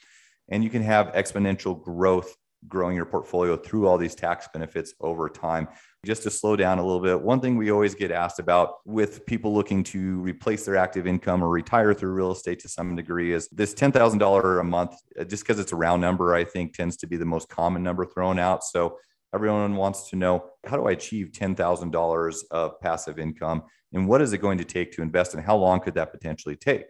And 0.49 0.61
you 0.61 0.69
can 0.69 0.83
have 0.83 1.13
exponential 1.13 1.81
growth 1.81 2.35
growing 2.67 2.95
your 2.95 3.05
portfolio 3.05 3.55
through 3.55 3.87
all 3.87 3.97
these 3.97 4.15
tax 4.15 4.49
benefits 4.51 4.93
over 4.99 5.29
time. 5.29 5.67
Just 6.05 6.21
to 6.23 6.29
slow 6.29 6.55
down 6.55 6.77
a 6.77 6.85
little 6.85 7.01
bit, 7.01 7.19
one 7.19 7.39
thing 7.39 7.57
we 7.57 7.71
always 7.71 7.95
get 7.95 8.11
asked 8.11 8.37
about 8.37 8.75
with 8.85 9.25
people 9.25 9.55
looking 9.55 9.83
to 9.85 10.19
replace 10.21 10.63
their 10.63 10.77
active 10.77 11.07
income 11.07 11.43
or 11.43 11.49
retire 11.49 11.95
through 11.95 12.11
real 12.11 12.31
estate 12.31 12.59
to 12.59 12.69
some 12.69 12.95
degree 12.95 13.33
is 13.33 13.47
this 13.49 13.73
$10,000 13.73 14.59
a 14.59 14.63
month, 14.63 14.93
uh, 15.19 15.23
just 15.23 15.43
because 15.43 15.57
it's 15.57 15.71
a 15.71 15.75
round 15.75 16.01
number, 16.01 16.35
I 16.35 16.43
think 16.43 16.75
tends 16.75 16.95
to 16.97 17.07
be 17.07 17.17
the 17.17 17.25
most 17.25 17.49
common 17.49 17.81
number 17.81 18.05
thrown 18.05 18.37
out. 18.37 18.63
So 18.63 18.99
everyone 19.33 19.75
wants 19.75 20.11
to 20.11 20.15
know 20.15 20.51
how 20.67 20.77
do 20.77 20.85
I 20.85 20.91
achieve 20.91 21.31
$10,000 21.31 22.35
of 22.51 22.79
passive 22.81 23.17
income 23.17 23.63
and 23.91 24.07
what 24.07 24.21
is 24.21 24.31
it 24.31 24.37
going 24.37 24.59
to 24.59 24.63
take 24.63 24.91
to 24.91 25.01
invest 25.01 25.33
and 25.33 25.43
how 25.43 25.55
long 25.55 25.79
could 25.79 25.95
that 25.95 26.11
potentially 26.11 26.55
take? 26.55 26.85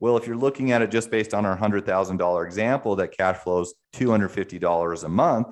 Well, 0.00 0.16
if 0.16 0.26
you're 0.26 0.36
looking 0.36 0.72
at 0.72 0.82
it 0.82 0.90
just 0.90 1.10
based 1.10 1.34
on 1.34 1.46
our 1.46 1.56
$100,000 1.56 2.46
example 2.46 2.96
that 2.96 3.16
cash 3.16 3.36
flows 3.36 3.74
$250 3.94 5.04
a 5.04 5.08
month, 5.08 5.46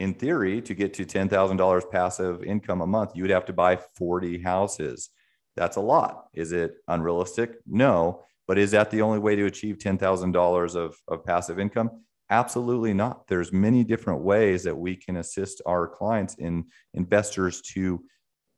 in 0.00 0.14
theory, 0.14 0.62
to 0.62 0.74
get 0.74 0.94
to 0.94 1.04
$10,000 1.04 1.90
passive 1.90 2.42
income 2.42 2.80
a 2.80 2.86
month, 2.86 3.12
you 3.14 3.22
would 3.22 3.30
have 3.30 3.44
to 3.44 3.52
buy 3.52 3.76
40 3.76 4.40
houses. 4.40 5.10
That's 5.56 5.76
a 5.76 5.82
lot. 5.82 6.28
Is 6.32 6.52
it 6.52 6.76
unrealistic? 6.88 7.56
No. 7.66 8.22
But 8.48 8.56
is 8.56 8.70
that 8.70 8.90
the 8.90 9.02
only 9.02 9.18
way 9.18 9.36
to 9.36 9.44
achieve 9.44 9.76
$10,000 9.76 10.74
of, 10.74 10.96
of 11.06 11.24
passive 11.26 11.60
income? 11.60 11.90
Absolutely 12.30 12.94
not. 12.94 13.26
There's 13.26 13.52
many 13.52 13.84
different 13.84 14.22
ways 14.22 14.62
that 14.62 14.76
we 14.76 14.96
can 14.96 15.18
assist 15.18 15.60
our 15.66 15.86
clients 15.86 16.34
in 16.36 16.64
investors 16.94 17.60
to 17.74 18.02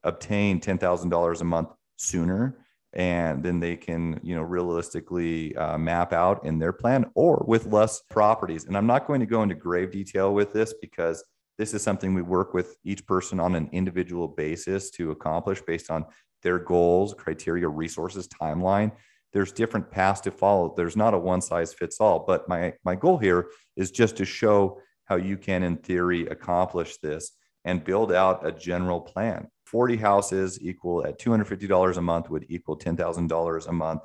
obtain 0.04 0.60
$10,000 0.60 1.40
a 1.40 1.44
month 1.44 1.70
sooner 1.96 2.56
and 2.94 3.42
then 3.42 3.58
they 3.58 3.74
can 3.74 4.20
you 4.22 4.34
know 4.34 4.42
realistically 4.42 5.56
uh, 5.56 5.78
map 5.78 6.12
out 6.12 6.44
in 6.44 6.58
their 6.58 6.72
plan 6.72 7.06
or 7.14 7.42
with 7.46 7.64
less 7.66 8.02
properties 8.10 8.66
and 8.66 8.76
i'm 8.76 8.86
not 8.86 9.06
going 9.06 9.20
to 9.20 9.24
go 9.24 9.42
into 9.42 9.54
grave 9.54 9.90
detail 9.90 10.34
with 10.34 10.52
this 10.52 10.74
because 10.80 11.24
this 11.58 11.74
is 11.74 11.82
something 11.82 12.14
we 12.14 12.22
work 12.22 12.54
with 12.54 12.76
each 12.84 13.06
person 13.06 13.38
on 13.38 13.54
an 13.54 13.68
individual 13.72 14.28
basis 14.28 14.90
to 14.92 15.10
accomplish 15.10 15.60
based 15.62 15.90
on 15.90 16.04
their 16.42 16.58
goals 16.58 17.14
criteria 17.14 17.68
resources 17.68 18.28
timeline. 18.28 18.92
There's 19.32 19.52
different 19.52 19.90
paths 19.90 20.20
to 20.22 20.30
follow. 20.30 20.74
There's 20.76 20.96
not 20.96 21.14
a 21.14 21.18
one 21.18 21.40
size 21.40 21.72
fits 21.72 22.00
all 22.00 22.24
but 22.26 22.48
my 22.48 22.74
my 22.84 22.94
goal 22.94 23.18
here 23.18 23.48
is 23.76 23.90
just 23.90 24.16
to 24.16 24.24
show 24.24 24.80
how 25.04 25.16
you 25.16 25.36
can 25.36 25.62
in 25.62 25.76
theory 25.76 26.26
accomplish 26.26 26.96
this 26.98 27.32
and 27.64 27.84
build 27.84 28.12
out 28.12 28.46
a 28.46 28.52
general 28.52 29.00
plan. 29.00 29.48
40 29.66 29.96
houses 29.96 30.58
equal 30.60 31.06
at 31.06 31.18
$250 31.18 31.96
a 31.96 32.00
month 32.00 32.28
would 32.28 32.46
equal 32.48 32.78
$10,000 32.78 33.66
a 33.66 33.72
month 33.72 34.02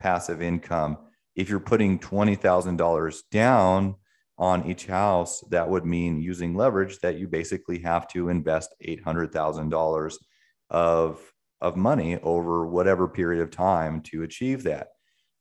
passive 0.00 0.40
income. 0.40 0.96
If 1.34 1.48
you're 1.48 1.60
putting 1.60 1.98
$20,000 1.98 3.22
down 3.30 3.96
on 4.38 4.68
each 4.68 4.86
house, 4.86 5.40
that 5.50 5.68
would 5.68 5.84
mean 5.84 6.20
using 6.20 6.56
leverage 6.56 6.98
that 7.00 7.18
you 7.18 7.28
basically 7.28 7.78
have 7.78 8.08
to 8.08 8.28
invest 8.28 8.74
$800,000 8.86 10.14
of, 10.70 11.32
of 11.60 11.76
money 11.76 12.18
over 12.22 12.66
whatever 12.66 13.06
period 13.06 13.42
of 13.42 13.50
time 13.50 14.00
to 14.02 14.22
achieve 14.22 14.64
that. 14.64 14.88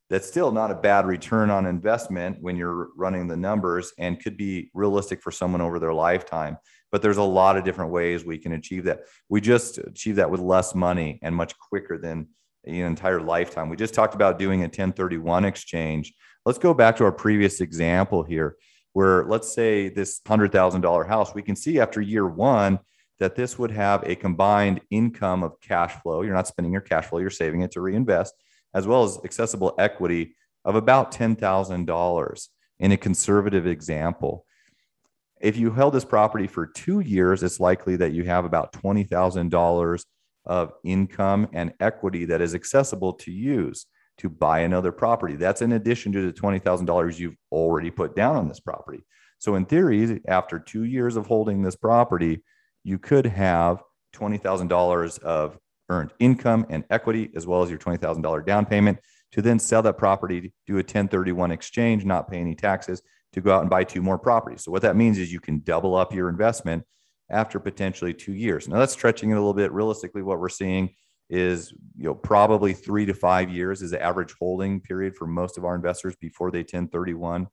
That's 0.09 0.27
still 0.27 0.51
not 0.51 0.69
a 0.69 0.75
bad 0.75 1.07
return 1.07 1.49
on 1.49 1.65
investment 1.65 2.37
when 2.41 2.55
you're 2.55 2.89
running 2.95 3.27
the 3.27 3.37
numbers 3.37 3.93
and 3.97 4.21
could 4.21 4.37
be 4.37 4.69
realistic 4.73 5.21
for 5.21 5.31
someone 5.31 5.61
over 5.61 5.79
their 5.79 5.93
lifetime 5.93 6.57
but 6.93 7.01
there's 7.01 7.17
a 7.17 7.23
lot 7.23 7.57
of 7.57 7.63
different 7.63 7.91
ways 7.91 8.23
we 8.23 8.37
can 8.37 8.53
achieve 8.53 8.83
that. 8.83 9.05
We 9.27 9.41
just 9.41 9.79
achieve 9.79 10.17
that 10.17 10.29
with 10.29 10.39
less 10.39 10.75
money 10.75 11.17
and 11.23 11.35
much 11.35 11.57
quicker 11.57 11.97
than 11.97 12.27
an 12.65 12.75
entire 12.75 13.19
lifetime. 13.19 13.67
We 13.67 13.77
just 13.77 13.95
talked 13.95 14.13
about 14.13 14.37
doing 14.37 14.59
a 14.59 14.65
1031 14.65 15.43
exchange. 15.43 16.13
Let's 16.45 16.59
go 16.59 16.71
back 16.71 16.95
to 16.97 17.05
our 17.05 17.11
previous 17.11 17.61
example 17.61 18.21
here, 18.21 18.57
where 18.93 19.25
let's 19.25 19.53
say 19.53 19.89
this 19.89 20.21
$100,000 20.21 21.07
house, 21.07 21.35
we 21.35 21.41
can 21.41 21.55
see 21.55 21.79
after 21.79 21.99
year 21.99 22.27
one 22.27 22.79
that 23.19 23.35
this 23.35 23.59
would 23.59 23.71
have 23.71 24.03
a 24.03 24.15
combined 24.15 24.81
income 24.89 25.43
of 25.43 25.59
cash 25.61 25.93
flow. 26.01 26.21
You're 26.21 26.35
not 26.35 26.47
spending 26.47 26.71
your 26.71 26.81
cash 26.81 27.05
flow, 27.05 27.19
you're 27.19 27.29
saving 27.29 27.61
it 27.61 27.71
to 27.71 27.81
reinvest, 27.81 28.33
as 28.73 28.87
well 28.87 29.03
as 29.03 29.19
accessible 29.23 29.75
equity 29.77 30.35
of 30.65 30.75
about 30.75 31.11
$10,000 31.11 32.47
in 32.79 32.91
a 32.91 32.97
conservative 32.97 33.67
example. 33.67 34.45
If 35.41 35.57
you 35.57 35.71
held 35.71 35.93
this 35.93 36.05
property 36.05 36.47
for 36.47 36.67
two 36.67 37.01
years, 37.01 37.43
it's 37.43 37.59
likely 37.59 37.97
that 37.97 38.13
you 38.13 38.23
have 38.23 38.45
about 38.45 38.73
$20,000 38.73 40.05
of 40.45 40.73
income 40.83 41.47
and 41.53 41.73
equity 41.79 42.25
that 42.25 42.41
is 42.41 42.55
accessible 42.55 43.13
to 43.13 43.31
use 43.31 43.85
to 44.23 44.29
buy 44.29 44.59
another 44.59 44.93
property. 44.93 45.35
That's 45.35 45.61
in 45.61 45.73
addition 45.73 46.13
to 46.13 46.25
the 46.25 46.33
$20,000 46.33 47.19
you've 47.19 47.35
already 47.51 47.91
put 47.91 48.15
down 48.15 48.37
on 48.37 48.47
this 48.47 48.61
property. 48.61 49.03
So, 49.37 49.55
in 49.55 49.65
theory, 49.65 50.21
after 50.27 50.57
two 50.57 50.85
years 50.85 51.17
of 51.17 51.27
holding 51.27 51.61
this 51.61 51.75
property, 51.75 52.41
you 52.85 52.97
could 52.97 53.25
have 53.25 53.83
$20,000 54.15 55.19
of 55.19 55.59
earned 55.89 56.13
income 56.19 56.65
and 56.69 56.85
equity, 56.89 57.31
as 57.35 57.45
well 57.45 57.63
as 57.63 57.69
your 57.69 57.77
$20,000 57.79 58.45
down 58.45 58.65
payment 58.65 58.97
to 59.33 59.41
then 59.41 59.59
sell 59.59 59.81
that 59.81 59.97
property, 59.97 60.53
do 60.67 60.75
a 60.75 60.77
1031 60.77 61.51
exchange, 61.51 62.05
not 62.05 62.31
pay 62.31 62.37
any 62.37 62.55
taxes, 62.55 63.01
to 63.33 63.41
go 63.41 63.53
out 63.53 63.61
and 63.61 63.69
buy 63.69 63.83
two 63.83 64.01
more 64.01 64.17
properties. 64.17 64.63
So 64.63 64.71
what 64.71 64.83
that 64.83 64.95
means 64.95 65.17
is 65.17 65.33
you 65.33 65.41
can 65.41 65.59
double 65.65 65.95
up 65.95 66.13
your 66.13 66.29
investment 66.29 66.83
after 67.29 67.59
potentially 67.59 68.13
two 68.13 68.33
years. 68.33 68.69
Now 68.69 68.79
that's 68.79 68.93
stretching 68.93 69.31
it 69.31 69.33
a 69.33 69.39
little 69.39 69.53
bit. 69.53 69.73
Realistically, 69.73 70.21
what 70.21 70.39
we're 70.39 70.47
seeing 70.47 70.95
is 71.33 71.73
you 71.97 72.03
know 72.03 72.13
probably 72.13 72.73
three 72.73 73.07
to 73.07 73.13
five 73.13 73.49
years 73.49 73.81
is 73.81 73.89
the 73.89 74.01
average 74.01 74.35
holding 74.39 74.79
period 74.79 75.15
for 75.15 75.25
most 75.25 75.57
of 75.57 75.65
our 75.65 75.73
investors 75.73 76.15
before 76.21 76.51
they 76.51 76.59
1031 76.59 77.47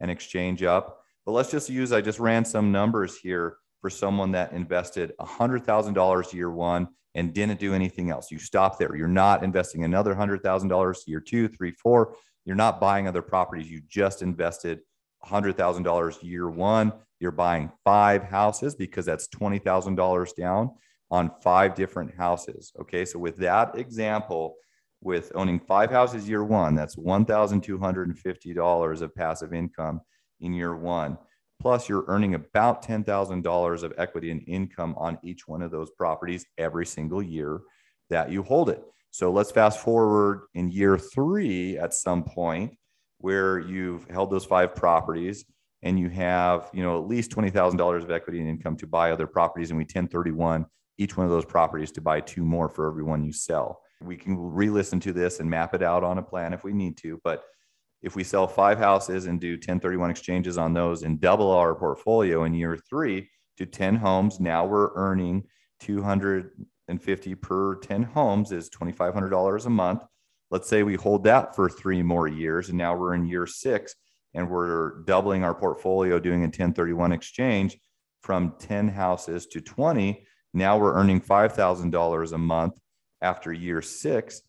and 0.00 0.10
exchange 0.10 0.62
up. 0.62 1.00
But 1.24 1.32
let's 1.32 1.50
just 1.50 1.70
use 1.70 1.92
I 1.92 2.02
just 2.02 2.18
ran 2.18 2.44
some 2.44 2.70
numbers 2.70 3.16
here 3.16 3.56
for 3.80 3.88
someone 3.88 4.32
that 4.32 4.52
invested 4.52 5.12
$100,000 5.18 6.32
year 6.34 6.50
one 6.50 6.88
and 7.14 7.32
didn't 7.32 7.58
do 7.58 7.72
anything 7.72 8.10
else. 8.10 8.30
You 8.30 8.38
stop 8.38 8.78
there. 8.78 8.94
You're 8.94 9.08
not 9.08 9.42
investing 9.42 9.82
another 9.82 10.14
$100,000 10.14 11.06
year 11.06 11.20
two, 11.20 11.48
three, 11.48 11.72
four. 11.72 12.14
You're 12.44 12.54
not 12.54 12.80
buying 12.80 13.08
other 13.08 13.22
properties. 13.22 13.70
You 13.70 13.80
just 13.88 14.20
invested 14.20 14.80
$100,000 15.24 16.22
year 16.22 16.50
one, 16.50 16.92
you're 17.18 17.30
buying 17.30 17.70
five 17.82 18.24
houses 18.24 18.74
because 18.74 19.06
that's 19.06 19.28
$20,000 19.28 20.36
down 20.36 20.72
on 21.12 21.30
five 21.42 21.74
different 21.74 22.14
houses. 22.16 22.72
Okay. 22.80 23.04
So, 23.04 23.20
with 23.20 23.36
that 23.36 23.76
example, 23.76 24.56
with 25.02 25.30
owning 25.34 25.60
five 25.60 25.90
houses 25.90 26.26
year 26.28 26.42
one, 26.42 26.74
that's 26.74 26.96
$1,250 26.96 29.02
of 29.02 29.14
passive 29.14 29.52
income 29.52 30.00
in 30.40 30.54
year 30.54 30.74
one. 30.74 31.18
Plus, 31.60 31.88
you're 31.88 32.04
earning 32.08 32.34
about 32.34 32.84
$10,000 32.84 33.82
of 33.82 33.92
equity 33.98 34.32
and 34.32 34.42
income 34.48 34.94
on 34.96 35.18
each 35.22 35.46
one 35.46 35.62
of 35.62 35.70
those 35.70 35.90
properties 35.90 36.44
every 36.58 36.86
single 36.86 37.22
year 37.22 37.60
that 38.10 38.32
you 38.32 38.42
hold 38.42 38.68
it. 38.70 38.82
So, 39.10 39.30
let's 39.30 39.52
fast 39.52 39.80
forward 39.80 40.44
in 40.54 40.70
year 40.70 40.96
three 40.96 41.76
at 41.76 41.92
some 41.92 42.24
point 42.24 42.74
where 43.18 43.58
you've 43.58 44.08
held 44.08 44.30
those 44.30 44.46
five 44.46 44.74
properties 44.74 45.44
and 45.82 46.00
you 46.00 46.08
have, 46.08 46.70
you 46.72 46.82
know, 46.82 46.98
at 46.98 47.06
least 47.06 47.32
$20,000 47.32 48.02
of 48.02 48.10
equity 48.10 48.40
and 48.40 48.48
income 48.48 48.76
to 48.76 48.86
buy 48.86 49.10
other 49.10 49.26
properties 49.26 49.68
and 49.70 49.76
we 49.76 49.82
1031 49.82 50.64
each 51.02 51.16
one 51.16 51.26
of 51.26 51.32
those 51.32 51.44
properties 51.44 51.92
to 51.92 52.00
buy 52.00 52.20
two 52.20 52.44
more 52.44 52.68
for 52.68 52.88
every 52.88 53.02
one 53.02 53.24
you 53.24 53.32
sell. 53.32 53.82
We 54.00 54.16
can 54.16 54.36
re-listen 54.36 55.00
to 55.00 55.12
this 55.12 55.40
and 55.40 55.48
map 55.48 55.74
it 55.74 55.82
out 55.82 56.04
on 56.04 56.18
a 56.18 56.22
plan 56.22 56.52
if 56.52 56.64
we 56.64 56.72
need 56.72 56.96
to, 56.98 57.20
but 57.22 57.44
if 58.02 58.16
we 58.16 58.24
sell 58.24 58.48
five 58.48 58.78
houses 58.78 59.26
and 59.26 59.40
do 59.40 59.52
1031 59.52 60.10
exchanges 60.10 60.58
on 60.58 60.74
those 60.74 61.02
and 61.02 61.20
double 61.20 61.50
our 61.52 61.74
portfolio 61.74 62.44
in 62.44 62.54
year 62.54 62.76
3 62.76 63.28
to 63.58 63.66
10 63.66 63.96
homes, 63.96 64.40
now 64.40 64.66
we're 64.66 64.92
earning 64.96 65.44
250 65.80 67.34
per 67.36 67.76
10 67.76 68.02
homes 68.02 68.50
is 68.50 68.70
$2500 68.70 69.66
a 69.66 69.70
month 69.70 70.02
Let's 70.52 70.68
say 70.68 70.82
we 70.82 70.96
hold 70.96 71.24
that 71.24 71.56
for 71.56 71.70
three 71.70 72.02
more 72.02 72.28
years, 72.28 72.68
and 72.68 72.76
now 72.76 72.94
we're 72.94 73.14
in 73.14 73.24
year 73.24 73.46
six, 73.46 73.94
and 74.34 74.50
we're 74.50 75.02
doubling 75.04 75.44
our 75.44 75.54
portfolio 75.54 76.18
doing 76.18 76.40
a 76.40 76.44
1031 76.44 77.10
exchange 77.10 77.78
from 78.20 78.54
10 78.58 78.88
houses 78.88 79.46
to 79.46 79.62
20. 79.62 80.26
Now 80.54 80.78
we're 80.78 80.94
earning 80.94 81.20
$5,000 81.20 82.32
a 82.32 82.38
month 82.38 82.78
after 83.20 83.52
year 83.52 83.80
six. 83.82 84.42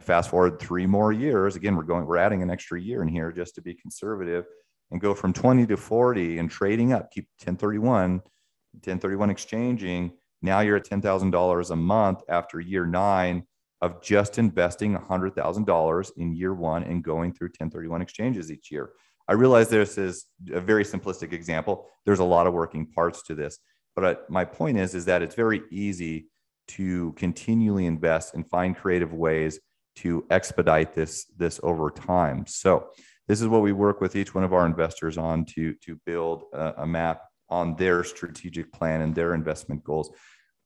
Fast 0.00 0.30
forward 0.30 0.60
three 0.60 0.86
more 0.86 1.12
years. 1.12 1.56
Again, 1.56 1.74
we're 1.76 1.84
going, 1.84 2.06
we're 2.06 2.18
adding 2.18 2.42
an 2.42 2.50
extra 2.50 2.80
year 2.80 3.02
in 3.02 3.08
here 3.08 3.32
just 3.32 3.54
to 3.54 3.62
be 3.62 3.74
conservative 3.74 4.44
and 4.90 5.00
go 5.00 5.14
from 5.14 5.32
20 5.32 5.66
to 5.66 5.76
40 5.76 6.38
and 6.38 6.50
trading 6.50 6.92
up, 6.92 7.10
keep 7.10 7.26
1031, 7.38 8.12
1031 8.12 9.30
exchanging. 9.30 10.12
Now 10.42 10.60
you're 10.60 10.76
at 10.76 10.86
$10,000 10.86 11.70
a 11.70 11.76
month 11.76 12.22
after 12.28 12.60
year 12.60 12.86
nine 12.86 13.44
of 13.80 14.02
just 14.02 14.38
investing 14.38 14.96
$100,000 14.96 16.10
in 16.16 16.36
year 16.36 16.54
one 16.54 16.82
and 16.84 17.02
going 17.02 17.32
through 17.32 17.48
1031 17.48 18.02
exchanges 18.02 18.50
each 18.50 18.70
year. 18.70 18.90
I 19.28 19.34
realize 19.34 19.68
this 19.68 19.96
is 19.96 20.26
a 20.52 20.60
very 20.60 20.84
simplistic 20.84 21.32
example. 21.32 21.86
There's 22.04 22.18
a 22.18 22.24
lot 22.24 22.46
of 22.46 22.52
working 22.52 22.86
parts 22.86 23.22
to 23.24 23.34
this, 23.34 23.58
but 23.96 24.28
my 24.30 24.44
point 24.44 24.78
is, 24.78 24.94
is 24.94 25.04
that 25.06 25.22
it's 25.22 25.34
very 25.34 25.62
easy 25.70 26.26
to 26.68 27.12
continually 27.12 27.86
invest 27.86 28.34
and 28.34 28.48
find 28.48 28.76
creative 28.76 29.12
ways 29.12 29.58
to 29.96 30.24
expedite 30.30 30.94
this, 30.94 31.26
this 31.36 31.60
over 31.62 31.90
time. 31.90 32.46
So 32.46 32.88
this 33.28 33.40
is 33.40 33.48
what 33.48 33.62
we 33.62 33.72
work 33.72 34.00
with 34.00 34.16
each 34.16 34.34
one 34.34 34.44
of 34.44 34.52
our 34.52 34.66
investors 34.66 35.18
on 35.18 35.44
to, 35.46 35.74
to 35.84 36.00
build 36.06 36.44
a, 36.52 36.82
a 36.82 36.86
map 36.86 37.22
on 37.48 37.74
their 37.76 38.04
strategic 38.04 38.72
plan 38.72 39.00
and 39.00 39.14
their 39.14 39.34
investment 39.34 39.82
goals. 39.84 40.10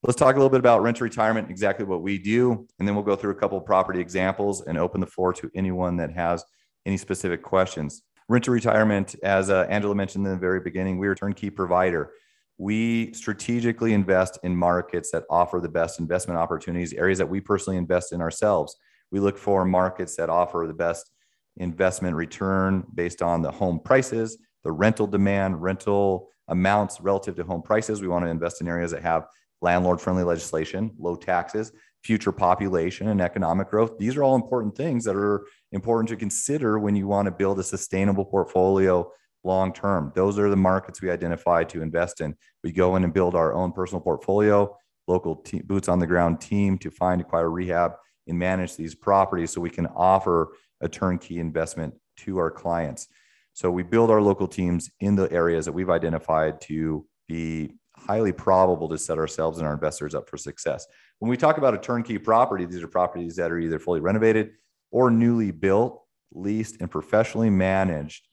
Let's 0.02 0.18
talk 0.18 0.34
a 0.34 0.38
little 0.38 0.50
bit 0.50 0.60
about 0.60 0.82
rent 0.82 1.00
retirement, 1.00 1.50
exactly 1.50 1.86
what 1.86 2.02
we 2.02 2.18
do, 2.18 2.66
and 2.78 2.86
then 2.86 2.94
we'll 2.94 3.04
go 3.04 3.16
through 3.16 3.30
a 3.30 3.36
couple 3.36 3.56
of 3.56 3.64
property 3.64 4.00
examples 4.00 4.60
and 4.60 4.76
open 4.76 5.00
the 5.00 5.06
floor 5.06 5.32
to 5.32 5.50
anyone 5.54 5.96
that 5.96 6.12
has 6.12 6.44
any 6.84 6.98
specific 6.98 7.42
questions. 7.42 8.02
Rent 8.28 8.44
to 8.44 8.50
retirement, 8.50 9.16
as 9.22 9.48
uh, 9.48 9.66
Angela 9.70 9.94
mentioned 9.94 10.26
in 10.26 10.32
the 10.32 10.38
very 10.38 10.60
beginning, 10.60 10.98
we 10.98 11.08
are 11.08 11.12
a 11.12 11.16
turnkey 11.16 11.48
provider. 11.48 12.12
We 12.58 13.12
strategically 13.12 13.92
invest 13.92 14.38
in 14.42 14.56
markets 14.56 15.10
that 15.10 15.24
offer 15.28 15.60
the 15.60 15.68
best 15.68 15.98
investment 15.98 16.38
opportunities, 16.38 16.92
areas 16.92 17.18
that 17.18 17.28
we 17.28 17.40
personally 17.40 17.76
invest 17.76 18.12
in 18.12 18.20
ourselves. 18.20 18.76
We 19.10 19.20
look 19.20 19.36
for 19.36 19.64
markets 19.64 20.16
that 20.16 20.30
offer 20.30 20.64
the 20.66 20.74
best 20.74 21.10
investment 21.56 22.16
return 22.16 22.84
based 22.94 23.22
on 23.22 23.42
the 23.42 23.50
home 23.50 23.80
prices, 23.84 24.38
the 24.62 24.72
rental 24.72 25.06
demand, 25.06 25.62
rental 25.62 26.28
amounts 26.48 27.00
relative 27.00 27.36
to 27.36 27.44
home 27.44 27.62
prices. 27.62 28.00
We 28.00 28.08
want 28.08 28.24
to 28.24 28.30
invest 28.30 28.60
in 28.60 28.68
areas 28.68 28.90
that 28.92 29.02
have 29.02 29.26
landlord 29.60 30.00
friendly 30.00 30.24
legislation, 30.24 30.92
low 30.98 31.16
taxes, 31.16 31.72
future 32.02 32.32
population, 32.32 33.08
and 33.08 33.20
economic 33.20 33.70
growth. 33.70 33.98
These 33.98 34.16
are 34.16 34.22
all 34.22 34.36
important 34.36 34.76
things 34.76 35.04
that 35.04 35.16
are 35.16 35.46
important 35.72 36.08
to 36.10 36.16
consider 36.16 36.78
when 36.78 36.94
you 36.94 37.06
want 37.06 37.26
to 37.26 37.32
build 37.32 37.58
a 37.58 37.62
sustainable 37.62 38.24
portfolio 38.24 39.10
long 39.44 39.72
term. 39.72 40.12
Those 40.14 40.38
are 40.38 40.50
the 40.50 40.56
markets 40.56 41.00
we 41.00 41.10
identify 41.10 41.64
to 41.64 41.82
invest 41.82 42.20
in. 42.20 42.34
We 42.62 42.72
go 42.72 42.96
in 42.96 43.04
and 43.04 43.12
build 43.12 43.34
our 43.34 43.54
own 43.54 43.72
personal 43.72 44.00
portfolio, 44.00 44.76
local 45.06 45.36
te- 45.36 45.62
boots 45.62 45.88
on 45.88 45.98
the 45.98 46.06
ground 46.06 46.40
team 46.40 46.78
to 46.78 46.90
find, 46.90 47.20
acquire, 47.20 47.50
rehab, 47.50 47.92
and 48.26 48.38
manage 48.38 48.76
these 48.76 48.94
properties 48.94 49.52
so 49.52 49.60
we 49.60 49.70
can 49.70 49.86
offer 49.86 50.56
a 50.80 50.88
turnkey 50.88 51.38
investment 51.38 51.94
to 52.16 52.38
our 52.38 52.50
clients. 52.50 53.08
So 53.52 53.70
we 53.70 53.82
build 53.82 54.10
our 54.10 54.20
local 54.20 54.48
teams 54.48 54.90
in 55.00 55.14
the 55.14 55.30
areas 55.30 55.64
that 55.66 55.72
we've 55.72 55.90
identified 55.90 56.60
to 56.62 57.06
be 57.28 57.74
highly 57.96 58.32
probable 58.32 58.88
to 58.88 58.98
set 58.98 59.18
ourselves 59.18 59.58
and 59.58 59.66
our 59.66 59.74
investors 59.74 60.14
up 60.14 60.28
for 60.28 60.36
success. 60.36 60.86
When 61.20 61.30
we 61.30 61.36
talk 61.36 61.58
about 61.58 61.74
a 61.74 61.78
turnkey 61.78 62.18
property, 62.18 62.66
these 62.66 62.82
are 62.82 62.88
properties 62.88 63.36
that 63.36 63.52
are 63.52 63.58
either 63.58 63.78
fully 63.78 64.00
renovated 64.00 64.50
or 64.90 65.10
newly 65.10 65.52
built, 65.52 66.02
leased, 66.32 66.80
and 66.80 66.90
professionally 66.90 67.50
managed 67.50 68.26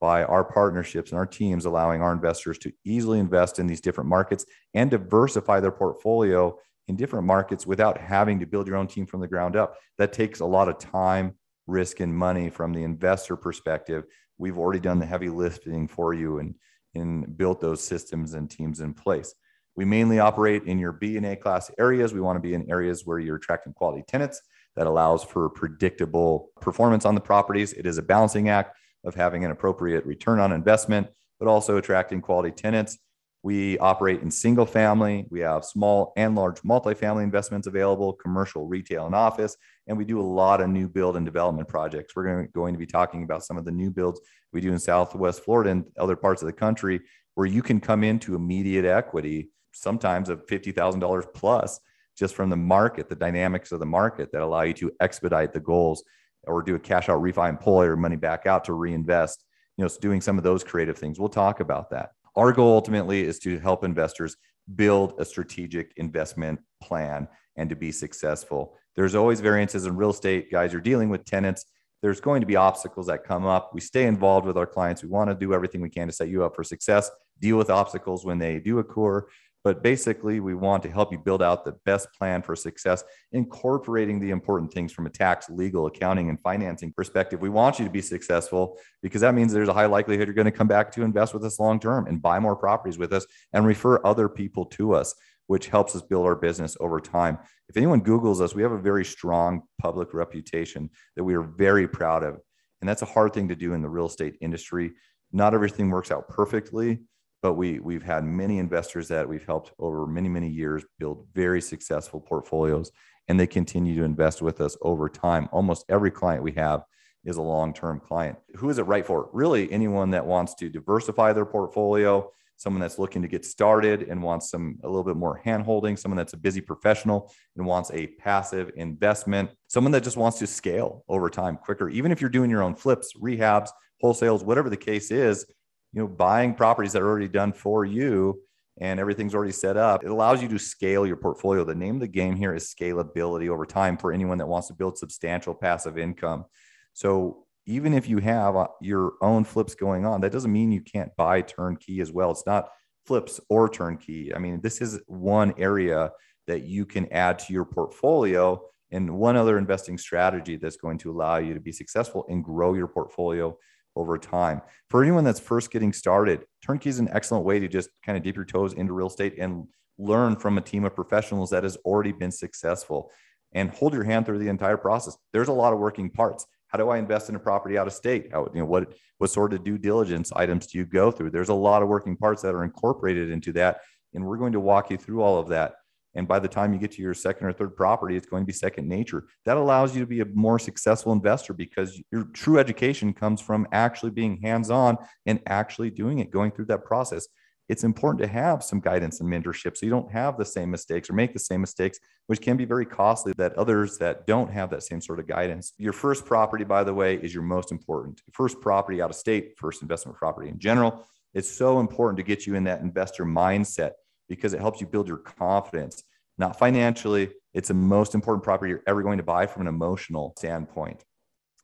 by 0.00 0.24
our 0.24 0.44
partnerships 0.44 1.10
and 1.10 1.18
our 1.18 1.26
teams, 1.26 1.64
allowing 1.64 2.02
our 2.02 2.12
investors 2.12 2.58
to 2.58 2.72
easily 2.84 3.18
invest 3.18 3.58
in 3.58 3.66
these 3.66 3.80
different 3.80 4.08
markets 4.08 4.46
and 4.74 4.90
diversify 4.90 5.60
their 5.60 5.72
portfolio 5.72 6.56
in 6.86 6.96
different 6.96 7.26
markets 7.26 7.66
without 7.66 7.98
having 7.98 8.40
to 8.40 8.46
build 8.46 8.66
your 8.66 8.76
own 8.76 8.86
team 8.86 9.06
from 9.06 9.20
the 9.20 9.28
ground 9.28 9.56
up. 9.56 9.76
That 9.98 10.12
takes 10.12 10.40
a 10.40 10.46
lot 10.46 10.68
of 10.68 10.78
time, 10.78 11.34
risk, 11.66 12.00
and 12.00 12.14
money 12.14 12.48
from 12.48 12.72
the 12.72 12.84
investor 12.84 13.36
perspective 13.36 14.04
we've 14.38 14.58
already 14.58 14.80
done 14.80 14.98
the 14.98 15.06
heavy 15.06 15.28
lifting 15.28 15.86
for 15.86 16.14
you 16.14 16.38
and, 16.38 16.54
and 16.94 17.36
built 17.36 17.60
those 17.60 17.82
systems 17.82 18.34
and 18.34 18.50
teams 18.50 18.80
in 18.80 18.94
place. 18.94 19.34
We 19.76 19.84
mainly 19.84 20.18
operate 20.18 20.64
in 20.64 20.78
your 20.78 20.92
B 20.92 21.16
and 21.16 21.26
A 21.26 21.36
class 21.36 21.70
areas. 21.78 22.12
We 22.12 22.20
want 22.20 22.36
to 22.36 22.40
be 22.40 22.54
in 22.54 22.70
areas 22.70 23.04
where 23.04 23.18
you're 23.18 23.36
attracting 23.36 23.74
quality 23.74 24.04
tenants 24.08 24.40
that 24.76 24.86
allows 24.86 25.22
for 25.22 25.50
predictable 25.50 26.50
performance 26.60 27.04
on 27.04 27.14
the 27.14 27.20
properties. 27.20 27.72
It 27.72 27.86
is 27.86 27.98
a 27.98 28.02
balancing 28.02 28.48
act 28.48 28.76
of 29.04 29.14
having 29.14 29.44
an 29.44 29.50
appropriate 29.50 30.04
return 30.04 30.40
on 30.40 30.52
investment, 30.52 31.08
but 31.38 31.48
also 31.48 31.76
attracting 31.76 32.20
quality 32.20 32.50
tenants 32.50 32.98
we 33.42 33.78
operate 33.78 34.20
in 34.20 34.30
single 34.30 34.66
family. 34.66 35.26
We 35.30 35.40
have 35.40 35.64
small 35.64 36.12
and 36.16 36.34
large 36.34 36.60
multifamily 36.62 37.22
investments 37.22 37.66
available, 37.66 38.12
commercial, 38.12 38.66
retail, 38.66 39.06
and 39.06 39.14
office. 39.14 39.56
And 39.86 39.96
we 39.96 40.04
do 40.04 40.20
a 40.20 40.22
lot 40.22 40.60
of 40.60 40.68
new 40.68 40.88
build 40.88 41.16
and 41.16 41.24
development 41.24 41.68
projects. 41.68 42.16
We're 42.16 42.46
going 42.46 42.74
to 42.74 42.78
be 42.78 42.86
talking 42.86 43.22
about 43.22 43.44
some 43.44 43.56
of 43.56 43.64
the 43.64 43.70
new 43.70 43.90
builds 43.90 44.20
we 44.52 44.60
do 44.60 44.72
in 44.72 44.78
Southwest 44.78 45.44
Florida 45.44 45.70
and 45.70 45.84
other 45.98 46.16
parts 46.16 46.42
of 46.42 46.46
the 46.46 46.52
country 46.52 47.00
where 47.36 47.46
you 47.46 47.62
can 47.62 47.80
come 47.80 48.02
into 48.02 48.34
immediate 48.34 48.84
equity, 48.84 49.50
sometimes 49.72 50.28
of 50.28 50.44
$50,000 50.46 51.32
plus, 51.32 51.78
just 52.18 52.34
from 52.34 52.50
the 52.50 52.56
market, 52.56 53.08
the 53.08 53.14
dynamics 53.14 53.70
of 53.70 53.78
the 53.78 53.86
market 53.86 54.32
that 54.32 54.42
allow 54.42 54.62
you 54.62 54.74
to 54.74 54.90
expedite 55.00 55.52
the 55.52 55.60
goals 55.60 56.02
or 56.48 56.62
do 56.62 56.74
a 56.74 56.78
cash 56.78 57.08
out 57.08 57.22
refi 57.22 57.48
and 57.48 57.60
pull 57.60 57.84
your 57.84 57.96
money 57.96 58.16
back 58.16 58.46
out 58.46 58.64
to 58.64 58.72
reinvest. 58.72 59.44
You 59.76 59.82
know, 59.82 59.86
it's 59.86 59.98
doing 59.98 60.20
some 60.20 60.38
of 60.38 60.44
those 60.44 60.64
creative 60.64 60.98
things. 60.98 61.20
We'll 61.20 61.28
talk 61.28 61.60
about 61.60 61.90
that. 61.90 62.10
Our 62.36 62.52
goal 62.52 62.74
ultimately 62.74 63.22
is 63.22 63.38
to 63.40 63.58
help 63.58 63.84
investors 63.84 64.36
build 64.74 65.14
a 65.18 65.24
strategic 65.24 65.92
investment 65.96 66.60
plan 66.82 67.28
and 67.56 67.68
to 67.70 67.76
be 67.76 67.92
successful. 67.92 68.76
There's 68.96 69.14
always 69.14 69.40
variances 69.40 69.86
in 69.86 69.96
real 69.96 70.10
estate. 70.10 70.50
Guys, 70.50 70.72
you're 70.72 70.80
dealing 70.80 71.08
with 71.08 71.24
tenants. 71.24 71.64
There's 72.02 72.20
going 72.20 72.40
to 72.40 72.46
be 72.46 72.56
obstacles 72.56 73.06
that 73.06 73.24
come 73.24 73.44
up. 73.44 73.70
We 73.74 73.80
stay 73.80 74.06
involved 74.06 74.46
with 74.46 74.56
our 74.56 74.66
clients. 74.66 75.02
We 75.02 75.08
want 75.08 75.30
to 75.30 75.34
do 75.34 75.52
everything 75.52 75.80
we 75.80 75.90
can 75.90 76.06
to 76.06 76.12
set 76.12 76.28
you 76.28 76.44
up 76.44 76.54
for 76.54 76.62
success, 76.62 77.10
deal 77.40 77.56
with 77.56 77.70
obstacles 77.70 78.24
when 78.24 78.38
they 78.38 78.60
do 78.60 78.78
occur, 78.78 79.26
but 79.68 79.82
basically, 79.82 80.40
we 80.40 80.54
want 80.54 80.82
to 80.82 80.90
help 80.90 81.12
you 81.12 81.18
build 81.18 81.42
out 81.42 81.62
the 81.62 81.76
best 81.84 82.08
plan 82.14 82.40
for 82.40 82.56
success, 82.56 83.04
incorporating 83.32 84.18
the 84.18 84.30
important 84.30 84.72
things 84.72 84.94
from 84.94 85.04
a 85.04 85.10
tax, 85.10 85.50
legal, 85.50 85.84
accounting, 85.84 86.30
and 86.30 86.40
financing 86.40 86.90
perspective. 86.90 87.42
We 87.42 87.50
want 87.50 87.78
you 87.78 87.84
to 87.84 87.90
be 87.90 88.00
successful 88.00 88.78
because 89.02 89.20
that 89.20 89.34
means 89.34 89.52
there's 89.52 89.68
a 89.68 89.74
high 89.74 89.84
likelihood 89.84 90.26
you're 90.26 90.32
going 90.32 90.46
to 90.46 90.50
come 90.50 90.68
back 90.68 90.90
to 90.92 91.02
invest 91.02 91.34
with 91.34 91.44
us 91.44 91.60
long 91.60 91.78
term 91.78 92.06
and 92.06 92.22
buy 92.22 92.38
more 92.38 92.56
properties 92.56 92.96
with 92.96 93.12
us 93.12 93.26
and 93.52 93.66
refer 93.66 94.00
other 94.06 94.26
people 94.26 94.64
to 94.64 94.94
us, 94.94 95.14
which 95.48 95.68
helps 95.68 95.94
us 95.94 96.00
build 96.00 96.24
our 96.24 96.34
business 96.34 96.74
over 96.80 96.98
time. 96.98 97.38
If 97.68 97.76
anyone 97.76 98.00
Googles 98.00 98.40
us, 98.40 98.54
we 98.54 98.62
have 98.62 98.72
a 98.72 98.78
very 98.78 99.04
strong 99.04 99.64
public 99.78 100.14
reputation 100.14 100.88
that 101.16 101.24
we 101.24 101.34
are 101.34 101.42
very 101.42 101.86
proud 101.86 102.24
of. 102.24 102.40
And 102.80 102.88
that's 102.88 103.02
a 103.02 103.04
hard 103.04 103.34
thing 103.34 103.48
to 103.48 103.54
do 103.54 103.74
in 103.74 103.82
the 103.82 103.90
real 103.90 104.06
estate 104.06 104.38
industry. 104.40 104.92
Not 105.30 105.52
everything 105.52 105.90
works 105.90 106.10
out 106.10 106.26
perfectly 106.30 107.00
but 107.42 107.54
we 107.54 107.78
we've 107.78 108.02
had 108.02 108.24
many 108.24 108.58
investors 108.58 109.08
that 109.08 109.28
we've 109.28 109.46
helped 109.46 109.72
over 109.78 110.06
many 110.06 110.28
many 110.28 110.48
years 110.48 110.84
build 110.98 111.26
very 111.34 111.60
successful 111.60 112.20
portfolios 112.20 112.90
and 113.28 113.38
they 113.38 113.46
continue 113.46 113.94
to 113.94 114.04
invest 114.04 114.40
with 114.40 114.60
us 114.60 114.76
over 114.82 115.08
time. 115.08 115.48
Almost 115.52 115.84
every 115.88 116.10
client 116.10 116.42
we 116.42 116.52
have 116.52 116.82
is 117.24 117.36
a 117.36 117.42
long-term 117.42 118.00
client. 118.00 118.38
Who 118.56 118.70
is 118.70 118.78
it 118.78 118.84
right 118.84 119.06
for? 119.06 119.28
Really 119.32 119.70
anyone 119.70 120.10
that 120.10 120.24
wants 120.24 120.54
to 120.56 120.70
diversify 120.70 121.32
their 121.32 121.44
portfolio 121.44 122.30
someone 122.58 122.80
that's 122.80 122.98
looking 122.98 123.22
to 123.22 123.28
get 123.28 123.44
started 123.44 124.02
and 124.02 124.20
wants 124.20 124.50
some 124.50 124.78
a 124.82 124.88
little 124.88 125.04
bit 125.04 125.16
more 125.16 125.40
hand 125.44 125.62
holding 125.62 125.96
someone 125.96 126.16
that's 126.16 126.32
a 126.32 126.36
busy 126.36 126.60
professional 126.60 127.32
and 127.56 127.64
wants 127.64 127.90
a 127.92 128.08
passive 128.18 128.70
investment 128.74 129.48
someone 129.68 129.92
that 129.92 130.02
just 130.02 130.16
wants 130.16 130.38
to 130.38 130.46
scale 130.46 131.04
over 131.08 131.30
time 131.30 131.56
quicker. 131.56 131.88
Even 131.88 132.10
if 132.10 132.20
you're 132.20 132.28
doing 132.28 132.50
your 132.50 132.62
own 132.62 132.74
flips 132.74 133.12
rehabs 133.16 133.70
wholesales 134.02 134.44
whatever 134.44 134.68
the 134.68 134.76
case 134.76 135.10
is 135.10 135.46
you 135.92 136.00
know, 136.00 136.08
buying 136.08 136.54
properties 136.54 136.92
that 136.92 137.02
are 137.02 137.08
already 137.08 137.28
done 137.28 137.52
for 137.52 137.84
you 137.84 138.40
and 138.80 139.00
everything's 139.00 139.34
already 139.34 139.52
set 139.52 139.76
up, 139.76 140.04
it 140.04 140.10
allows 140.10 140.42
you 140.42 140.48
to 140.48 140.58
scale 140.58 141.06
your 141.06 141.16
portfolio. 141.16 141.64
The 141.64 141.74
name 141.74 141.96
of 141.96 142.00
the 142.00 142.08
game 142.08 142.36
here 142.36 142.54
is 142.54 142.72
scalability 142.72 143.48
over 143.48 143.66
time 143.66 143.96
for 143.96 144.12
anyone 144.12 144.38
that 144.38 144.46
wants 144.46 144.68
to 144.68 144.74
build 144.74 144.98
substantial 144.98 145.54
passive 145.54 145.98
income. 145.98 146.44
So 146.92 147.44
even 147.66 147.92
if 147.92 148.08
you 148.08 148.18
have 148.18 148.56
uh, 148.56 148.68
your 148.80 149.14
own 149.20 149.44
flips 149.44 149.74
going 149.74 150.06
on, 150.06 150.20
that 150.22 150.32
doesn't 150.32 150.52
mean 150.52 150.72
you 150.72 150.80
can't 150.80 151.14
buy 151.16 151.42
turnkey 151.42 152.00
as 152.00 152.12
well. 152.12 152.30
It's 152.30 152.46
not 152.46 152.70
flips 153.06 153.40
or 153.48 153.68
turnkey. 153.68 154.34
I 154.34 154.38
mean, 154.38 154.60
this 154.60 154.80
is 154.80 155.00
one 155.06 155.54
area 155.58 156.12
that 156.46 156.62
you 156.62 156.86
can 156.86 157.12
add 157.12 157.38
to 157.40 157.52
your 157.52 157.64
portfolio 157.64 158.60
and 158.90 159.18
one 159.18 159.36
other 159.36 159.58
investing 159.58 159.98
strategy 159.98 160.56
that's 160.56 160.76
going 160.76 160.98
to 160.98 161.10
allow 161.10 161.36
you 161.36 161.52
to 161.54 161.60
be 161.60 161.72
successful 161.72 162.24
and 162.28 162.42
grow 162.42 162.74
your 162.74 162.88
portfolio 162.88 163.56
over 163.98 164.16
time. 164.16 164.62
For 164.88 165.02
anyone 165.02 165.24
that's 165.24 165.40
first 165.40 165.70
getting 165.70 165.92
started, 165.92 166.44
turnkey 166.64 166.88
is 166.88 166.98
an 166.98 167.08
excellent 167.12 167.44
way 167.44 167.58
to 167.58 167.68
just 167.68 167.90
kind 168.04 168.16
of 168.16 168.24
dip 168.24 168.36
your 168.36 168.44
toes 168.44 168.72
into 168.72 168.92
real 168.92 169.08
estate 169.08 169.34
and 169.38 169.66
learn 169.98 170.36
from 170.36 170.56
a 170.56 170.60
team 170.60 170.84
of 170.84 170.94
professionals 170.94 171.50
that 171.50 171.64
has 171.64 171.76
already 171.78 172.12
been 172.12 172.30
successful 172.30 173.10
and 173.52 173.70
hold 173.70 173.92
your 173.92 174.04
hand 174.04 174.24
through 174.24 174.38
the 174.38 174.48
entire 174.48 174.76
process. 174.76 175.16
There's 175.32 175.48
a 175.48 175.52
lot 175.52 175.72
of 175.72 175.78
working 175.78 176.10
parts. 176.10 176.46
How 176.68 176.78
do 176.78 176.90
I 176.90 176.98
invest 176.98 177.28
in 177.28 177.34
a 177.34 177.40
property 177.40 177.76
out 177.76 177.86
of 177.86 177.92
state? 177.92 178.28
How, 178.30 178.48
you 178.54 178.60
know, 178.60 178.66
what, 178.66 178.94
what 179.18 179.30
sort 179.30 179.52
of 179.52 179.64
due 179.64 179.78
diligence 179.78 180.30
items 180.36 180.66
do 180.66 180.78
you 180.78 180.84
go 180.84 181.10
through? 181.10 181.30
There's 181.30 181.48
a 181.48 181.54
lot 181.54 181.82
of 181.82 181.88
working 181.88 182.16
parts 182.16 182.42
that 182.42 182.54
are 182.54 182.62
incorporated 182.62 183.30
into 183.30 183.52
that. 183.54 183.80
And 184.14 184.24
we're 184.24 184.36
going 184.36 184.52
to 184.52 184.60
walk 184.60 184.90
you 184.90 184.96
through 184.96 185.22
all 185.22 185.38
of 185.38 185.48
that 185.48 185.74
and 186.18 186.26
by 186.26 186.40
the 186.40 186.48
time 186.48 186.72
you 186.72 186.80
get 186.80 186.90
to 186.92 187.00
your 187.00 187.14
second 187.14 187.46
or 187.46 187.52
third 187.52 187.76
property, 187.76 188.16
it's 188.16 188.26
going 188.26 188.42
to 188.42 188.46
be 188.46 188.52
second 188.52 188.88
nature. 188.88 189.28
That 189.44 189.56
allows 189.56 189.94
you 189.94 190.00
to 190.00 190.06
be 190.06 190.18
a 190.20 190.24
more 190.24 190.58
successful 190.58 191.12
investor 191.12 191.54
because 191.54 192.02
your 192.10 192.24
true 192.32 192.58
education 192.58 193.12
comes 193.14 193.40
from 193.40 193.68
actually 193.70 194.10
being 194.10 194.40
hands 194.42 194.68
on 194.68 194.98
and 195.26 195.40
actually 195.46 195.90
doing 195.90 196.18
it, 196.18 196.32
going 196.32 196.50
through 196.50 196.64
that 196.66 196.84
process. 196.84 197.28
It's 197.68 197.84
important 197.84 198.20
to 198.22 198.26
have 198.26 198.64
some 198.64 198.80
guidance 198.80 199.20
and 199.20 199.30
mentorship 199.30 199.76
so 199.76 199.86
you 199.86 199.90
don't 199.90 200.10
have 200.10 200.36
the 200.36 200.44
same 200.44 200.72
mistakes 200.72 201.08
or 201.08 201.12
make 201.12 201.34
the 201.34 201.38
same 201.38 201.60
mistakes, 201.60 202.00
which 202.26 202.40
can 202.40 202.56
be 202.56 202.64
very 202.64 202.84
costly 202.84 203.32
that 203.36 203.56
others 203.56 203.96
that 203.98 204.26
don't 204.26 204.50
have 204.50 204.70
that 204.70 204.82
same 204.82 205.00
sort 205.00 205.20
of 205.20 205.28
guidance. 205.28 205.72
Your 205.78 205.92
first 205.92 206.26
property, 206.26 206.64
by 206.64 206.82
the 206.82 206.94
way, 206.94 207.14
is 207.14 207.32
your 207.32 207.44
most 207.44 207.70
important. 207.70 208.22
First 208.32 208.60
property 208.60 209.00
out 209.00 209.10
of 209.10 209.16
state, 209.16 209.54
first 209.56 209.82
investment 209.82 210.18
property 210.18 210.48
in 210.48 210.58
general. 210.58 211.06
It's 211.32 211.48
so 211.48 211.78
important 211.78 212.16
to 212.16 212.24
get 212.24 212.44
you 212.44 212.56
in 212.56 212.64
that 212.64 212.80
investor 212.80 213.24
mindset 213.24 213.92
because 214.28 214.52
it 214.54 214.60
helps 214.60 214.80
you 214.80 214.86
build 214.86 215.08
your 215.08 215.18
confidence 215.18 216.02
not 216.38 216.58
financially. 216.58 217.30
It's 217.52 217.68
the 217.68 217.74
most 217.74 218.14
important 218.14 218.44
property 218.44 218.70
you're 218.70 218.82
ever 218.86 219.02
going 219.02 219.18
to 219.18 219.24
buy 219.24 219.46
from 219.46 219.62
an 219.62 219.68
emotional 219.68 220.32
standpoint 220.38 221.04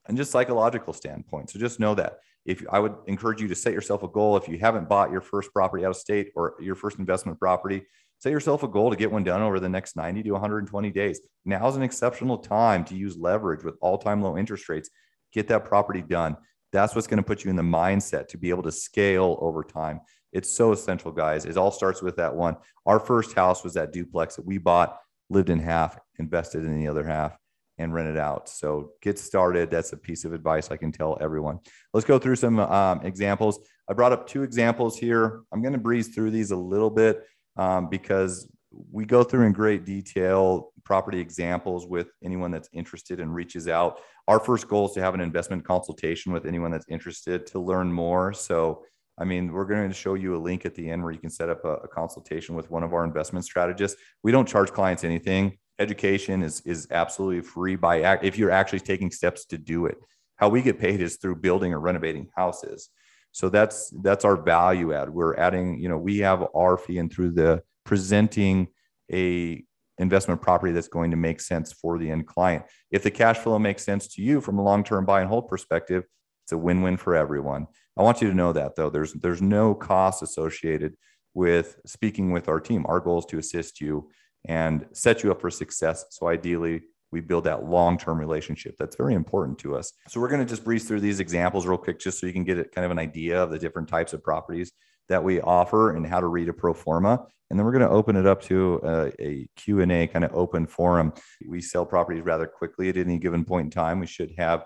and 0.06 0.16
just 0.16 0.32
psychological 0.32 0.92
standpoint. 0.92 1.50
So 1.50 1.58
just 1.58 1.80
know 1.80 1.94
that 1.94 2.18
if 2.44 2.62
I 2.70 2.78
would 2.78 2.94
encourage 3.06 3.40
you 3.40 3.48
to 3.48 3.54
set 3.54 3.72
yourself 3.72 4.02
a 4.02 4.08
goal, 4.08 4.36
if 4.36 4.48
you 4.48 4.58
haven't 4.58 4.88
bought 4.88 5.10
your 5.10 5.22
first 5.22 5.52
property 5.52 5.84
out 5.84 5.90
of 5.90 5.96
state 5.96 6.30
or 6.36 6.54
your 6.60 6.74
first 6.74 6.98
investment 6.98 7.38
property, 7.38 7.84
set 8.18 8.32
yourself 8.32 8.62
a 8.62 8.68
goal 8.68 8.90
to 8.90 8.96
get 8.96 9.10
one 9.10 9.24
done 9.24 9.40
over 9.40 9.60
the 9.60 9.68
next 9.68 9.96
90 9.96 10.22
to 10.24 10.30
120 10.32 10.90
days. 10.90 11.20
Now 11.44 11.66
is 11.68 11.76
an 11.76 11.82
exceptional 11.82 12.38
time 12.38 12.84
to 12.86 12.96
use 12.96 13.16
leverage 13.16 13.64
with 13.64 13.76
all 13.80 13.96
time 13.96 14.20
low 14.20 14.36
interest 14.36 14.68
rates. 14.68 14.90
Get 15.32 15.48
that 15.48 15.64
property 15.64 16.02
done. 16.02 16.36
That's 16.72 16.94
what's 16.94 17.06
going 17.06 17.18
to 17.18 17.22
put 17.22 17.44
you 17.44 17.50
in 17.50 17.56
the 17.56 17.62
mindset 17.62 18.28
to 18.28 18.38
be 18.38 18.50
able 18.50 18.64
to 18.64 18.72
scale 18.72 19.38
over 19.40 19.62
time 19.62 20.00
It's 20.34 20.54
so 20.54 20.72
essential, 20.72 21.12
guys. 21.12 21.46
It 21.46 21.56
all 21.56 21.70
starts 21.70 22.02
with 22.02 22.16
that 22.16 22.34
one. 22.34 22.56
Our 22.84 23.00
first 23.00 23.34
house 23.34 23.64
was 23.64 23.74
that 23.74 23.92
duplex 23.92 24.36
that 24.36 24.44
we 24.44 24.58
bought, 24.58 24.98
lived 25.30 25.48
in 25.48 25.60
half, 25.60 25.98
invested 26.18 26.64
in 26.64 26.78
the 26.78 26.88
other 26.88 27.04
half, 27.04 27.36
and 27.78 27.94
rented 27.94 28.18
out. 28.18 28.48
So 28.48 28.90
get 29.00 29.18
started. 29.18 29.70
That's 29.70 29.92
a 29.92 29.96
piece 29.96 30.24
of 30.24 30.32
advice 30.32 30.70
I 30.70 30.76
can 30.76 30.92
tell 30.92 31.16
everyone. 31.20 31.60
Let's 31.92 32.06
go 32.06 32.18
through 32.18 32.36
some 32.36 32.58
um, 32.58 33.00
examples. 33.04 33.58
I 33.88 33.94
brought 33.94 34.12
up 34.12 34.26
two 34.26 34.42
examples 34.42 34.98
here. 34.98 35.42
I'm 35.52 35.62
going 35.62 35.72
to 35.72 35.78
breeze 35.78 36.08
through 36.08 36.30
these 36.32 36.50
a 36.50 36.56
little 36.56 36.90
bit 36.90 37.24
um, 37.56 37.88
because 37.88 38.50
we 38.90 39.04
go 39.04 39.22
through 39.22 39.46
in 39.46 39.52
great 39.52 39.84
detail 39.84 40.72
property 40.84 41.18
examples 41.18 41.86
with 41.86 42.08
anyone 42.22 42.50
that's 42.50 42.68
interested 42.72 43.20
and 43.20 43.34
reaches 43.34 43.68
out. 43.68 44.00
Our 44.28 44.38
first 44.38 44.68
goal 44.68 44.86
is 44.86 44.92
to 44.92 45.00
have 45.00 45.14
an 45.14 45.20
investment 45.20 45.64
consultation 45.64 46.32
with 46.32 46.46
anyone 46.46 46.70
that's 46.70 46.86
interested 46.88 47.46
to 47.48 47.58
learn 47.58 47.92
more. 47.92 48.32
So, 48.32 48.84
I 49.16 49.24
mean, 49.24 49.52
we're 49.52 49.64
going 49.64 49.88
to 49.88 49.94
show 49.94 50.14
you 50.14 50.36
a 50.36 50.38
link 50.38 50.66
at 50.66 50.74
the 50.74 50.90
end 50.90 51.02
where 51.02 51.12
you 51.12 51.18
can 51.18 51.30
set 51.30 51.48
up 51.48 51.64
a, 51.64 51.74
a 51.74 51.88
consultation 51.88 52.54
with 52.54 52.70
one 52.70 52.82
of 52.82 52.92
our 52.92 53.04
investment 53.04 53.44
strategists. 53.44 54.00
We 54.22 54.32
don't 54.32 54.48
charge 54.48 54.72
clients 54.72 55.04
anything. 55.04 55.58
Education 55.78 56.42
is 56.42 56.60
is 56.62 56.88
absolutely 56.90 57.42
free 57.42 57.76
by 57.76 58.02
act 58.02 58.24
if 58.24 58.38
you're 58.38 58.50
actually 58.50 58.80
taking 58.80 59.10
steps 59.10 59.44
to 59.46 59.58
do 59.58 59.86
it. 59.86 59.96
How 60.36 60.48
we 60.48 60.62
get 60.62 60.78
paid 60.78 61.00
is 61.00 61.16
through 61.16 61.36
building 61.36 61.72
or 61.72 61.80
renovating 61.80 62.28
houses. 62.36 62.90
So 63.32 63.48
that's 63.48 63.92
that's 64.02 64.24
our 64.24 64.36
value 64.36 64.92
add. 64.92 65.10
We're 65.10 65.36
adding, 65.36 65.80
you 65.80 65.88
know, 65.88 65.98
we 65.98 66.18
have 66.18 66.46
our 66.54 66.76
fee 66.76 66.98
and 66.98 67.12
through 67.12 67.32
the 67.32 67.62
presenting 67.84 68.68
a 69.12 69.64
investment 69.98 70.40
property 70.40 70.72
that's 70.72 70.88
going 70.88 71.10
to 71.10 71.16
make 71.16 71.40
sense 71.40 71.72
for 71.72 71.98
the 71.98 72.10
end 72.10 72.26
client. 72.26 72.64
If 72.90 73.02
the 73.02 73.10
cash 73.10 73.38
flow 73.38 73.58
makes 73.58 73.84
sense 73.84 74.08
to 74.14 74.22
you 74.22 74.40
from 74.40 74.58
a 74.58 74.62
long-term 74.62 75.04
buy 75.04 75.20
and 75.20 75.28
hold 75.28 75.48
perspective, 75.48 76.04
it's 76.44 76.52
a 76.52 76.58
win-win 76.58 76.96
for 76.96 77.16
everyone. 77.16 77.66
I 77.98 78.02
want 78.02 78.20
you 78.20 78.28
to 78.28 78.34
know 78.34 78.52
that 78.52 78.76
though 78.76 78.90
there's 78.90 79.12
there's 79.14 79.42
no 79.42 79.74
cost 79.74 80.22
associated 80.22 80.94
with 81.32 81.78
speaking 81.86 82.32
with 82.32 82.48
our 82.48 82.60
team. 82.60 82.84
Our 82.86 83.00
goal 83.00 83.18
is 83.18 83.26
to 83.26 83.38
assist 83.38 83.80
you 83.80 84.10
and 84.46 84.86
set 84.92 85.22
you 85.22 85.30
up 85.30 85.40
for 85.40 85.50
success. 85.50 86.04
So 86.10 86.28
ideally, 86.28 86.82
we 87.10 87.20
build 87.20 87.44
that 87.44 87.64
long-term 87.64 88.18
relationship. 88.18 88.76
That's 88.78 88.96
very 88.96 89.14
important 89.14 89.58
to 89.60 89.76
us. 89.76 89.92
So 90.08 90.20
we're 90.20 90.28
going 90.28 90.40
to 90.40 90.46
just 90.46 90.64
breeze 90.64 90.86
through 90.86 91.00
these 91.00 91.20
examples 91.20 91.66
real 91.66 91.78
quick 91.78 91.98
just 91.98 92.20
so 92.20 92.26
you 92.26 92.32
can 92.32 92.44
get 92.44 92.72
kind 92.72 92.84
of 92.84 92.90
an 92.90 92.98
idea 92.98 93.42
of 93.42 93.50
the 93.50 93.58
different 93.58 93.88
types 93.88 94.12
of 94.12 94.22
properties 94.22 94.72
that 95.08 95.22
we 95.22 95.40
offer 95.40 95.94
and 95.94 96.06
how 96.06 96.20
to 96.20 96.26
read 96.26 96.48
a 96.48 96.52
pro 96.52 96.74
forma 96.74 97.24
and 97.50 97.58
then 97.58 97.66
we're 97.66 97.72
going 97.72 97.82
to 97.82 97.90
open 97.90 98.16
it 98.16 98.26
up 98.26 98.40
to 98.42 98.80
uh, 98.82 99.10
a, 99.18 99.24
a, 99.24 99.48
q&a 99.56 100.06
kind 100.06 100.24
of 100.24 100.34
open 100.34 100.66
forum 100.66 101.12
we 101.46 101.60
sell 101.60 101.84
properties 101.84 102.24
rather 102.24 102.46
quickly 102.46 102.88
at 102.88 102.96
any 102.96 103.18
given 103.18 103.44
point 103.44 103.66
in 103.66 103.70
time 103.70 104.00
we 104.00 104.06
should 104.06 104.32
have 104.38 104.64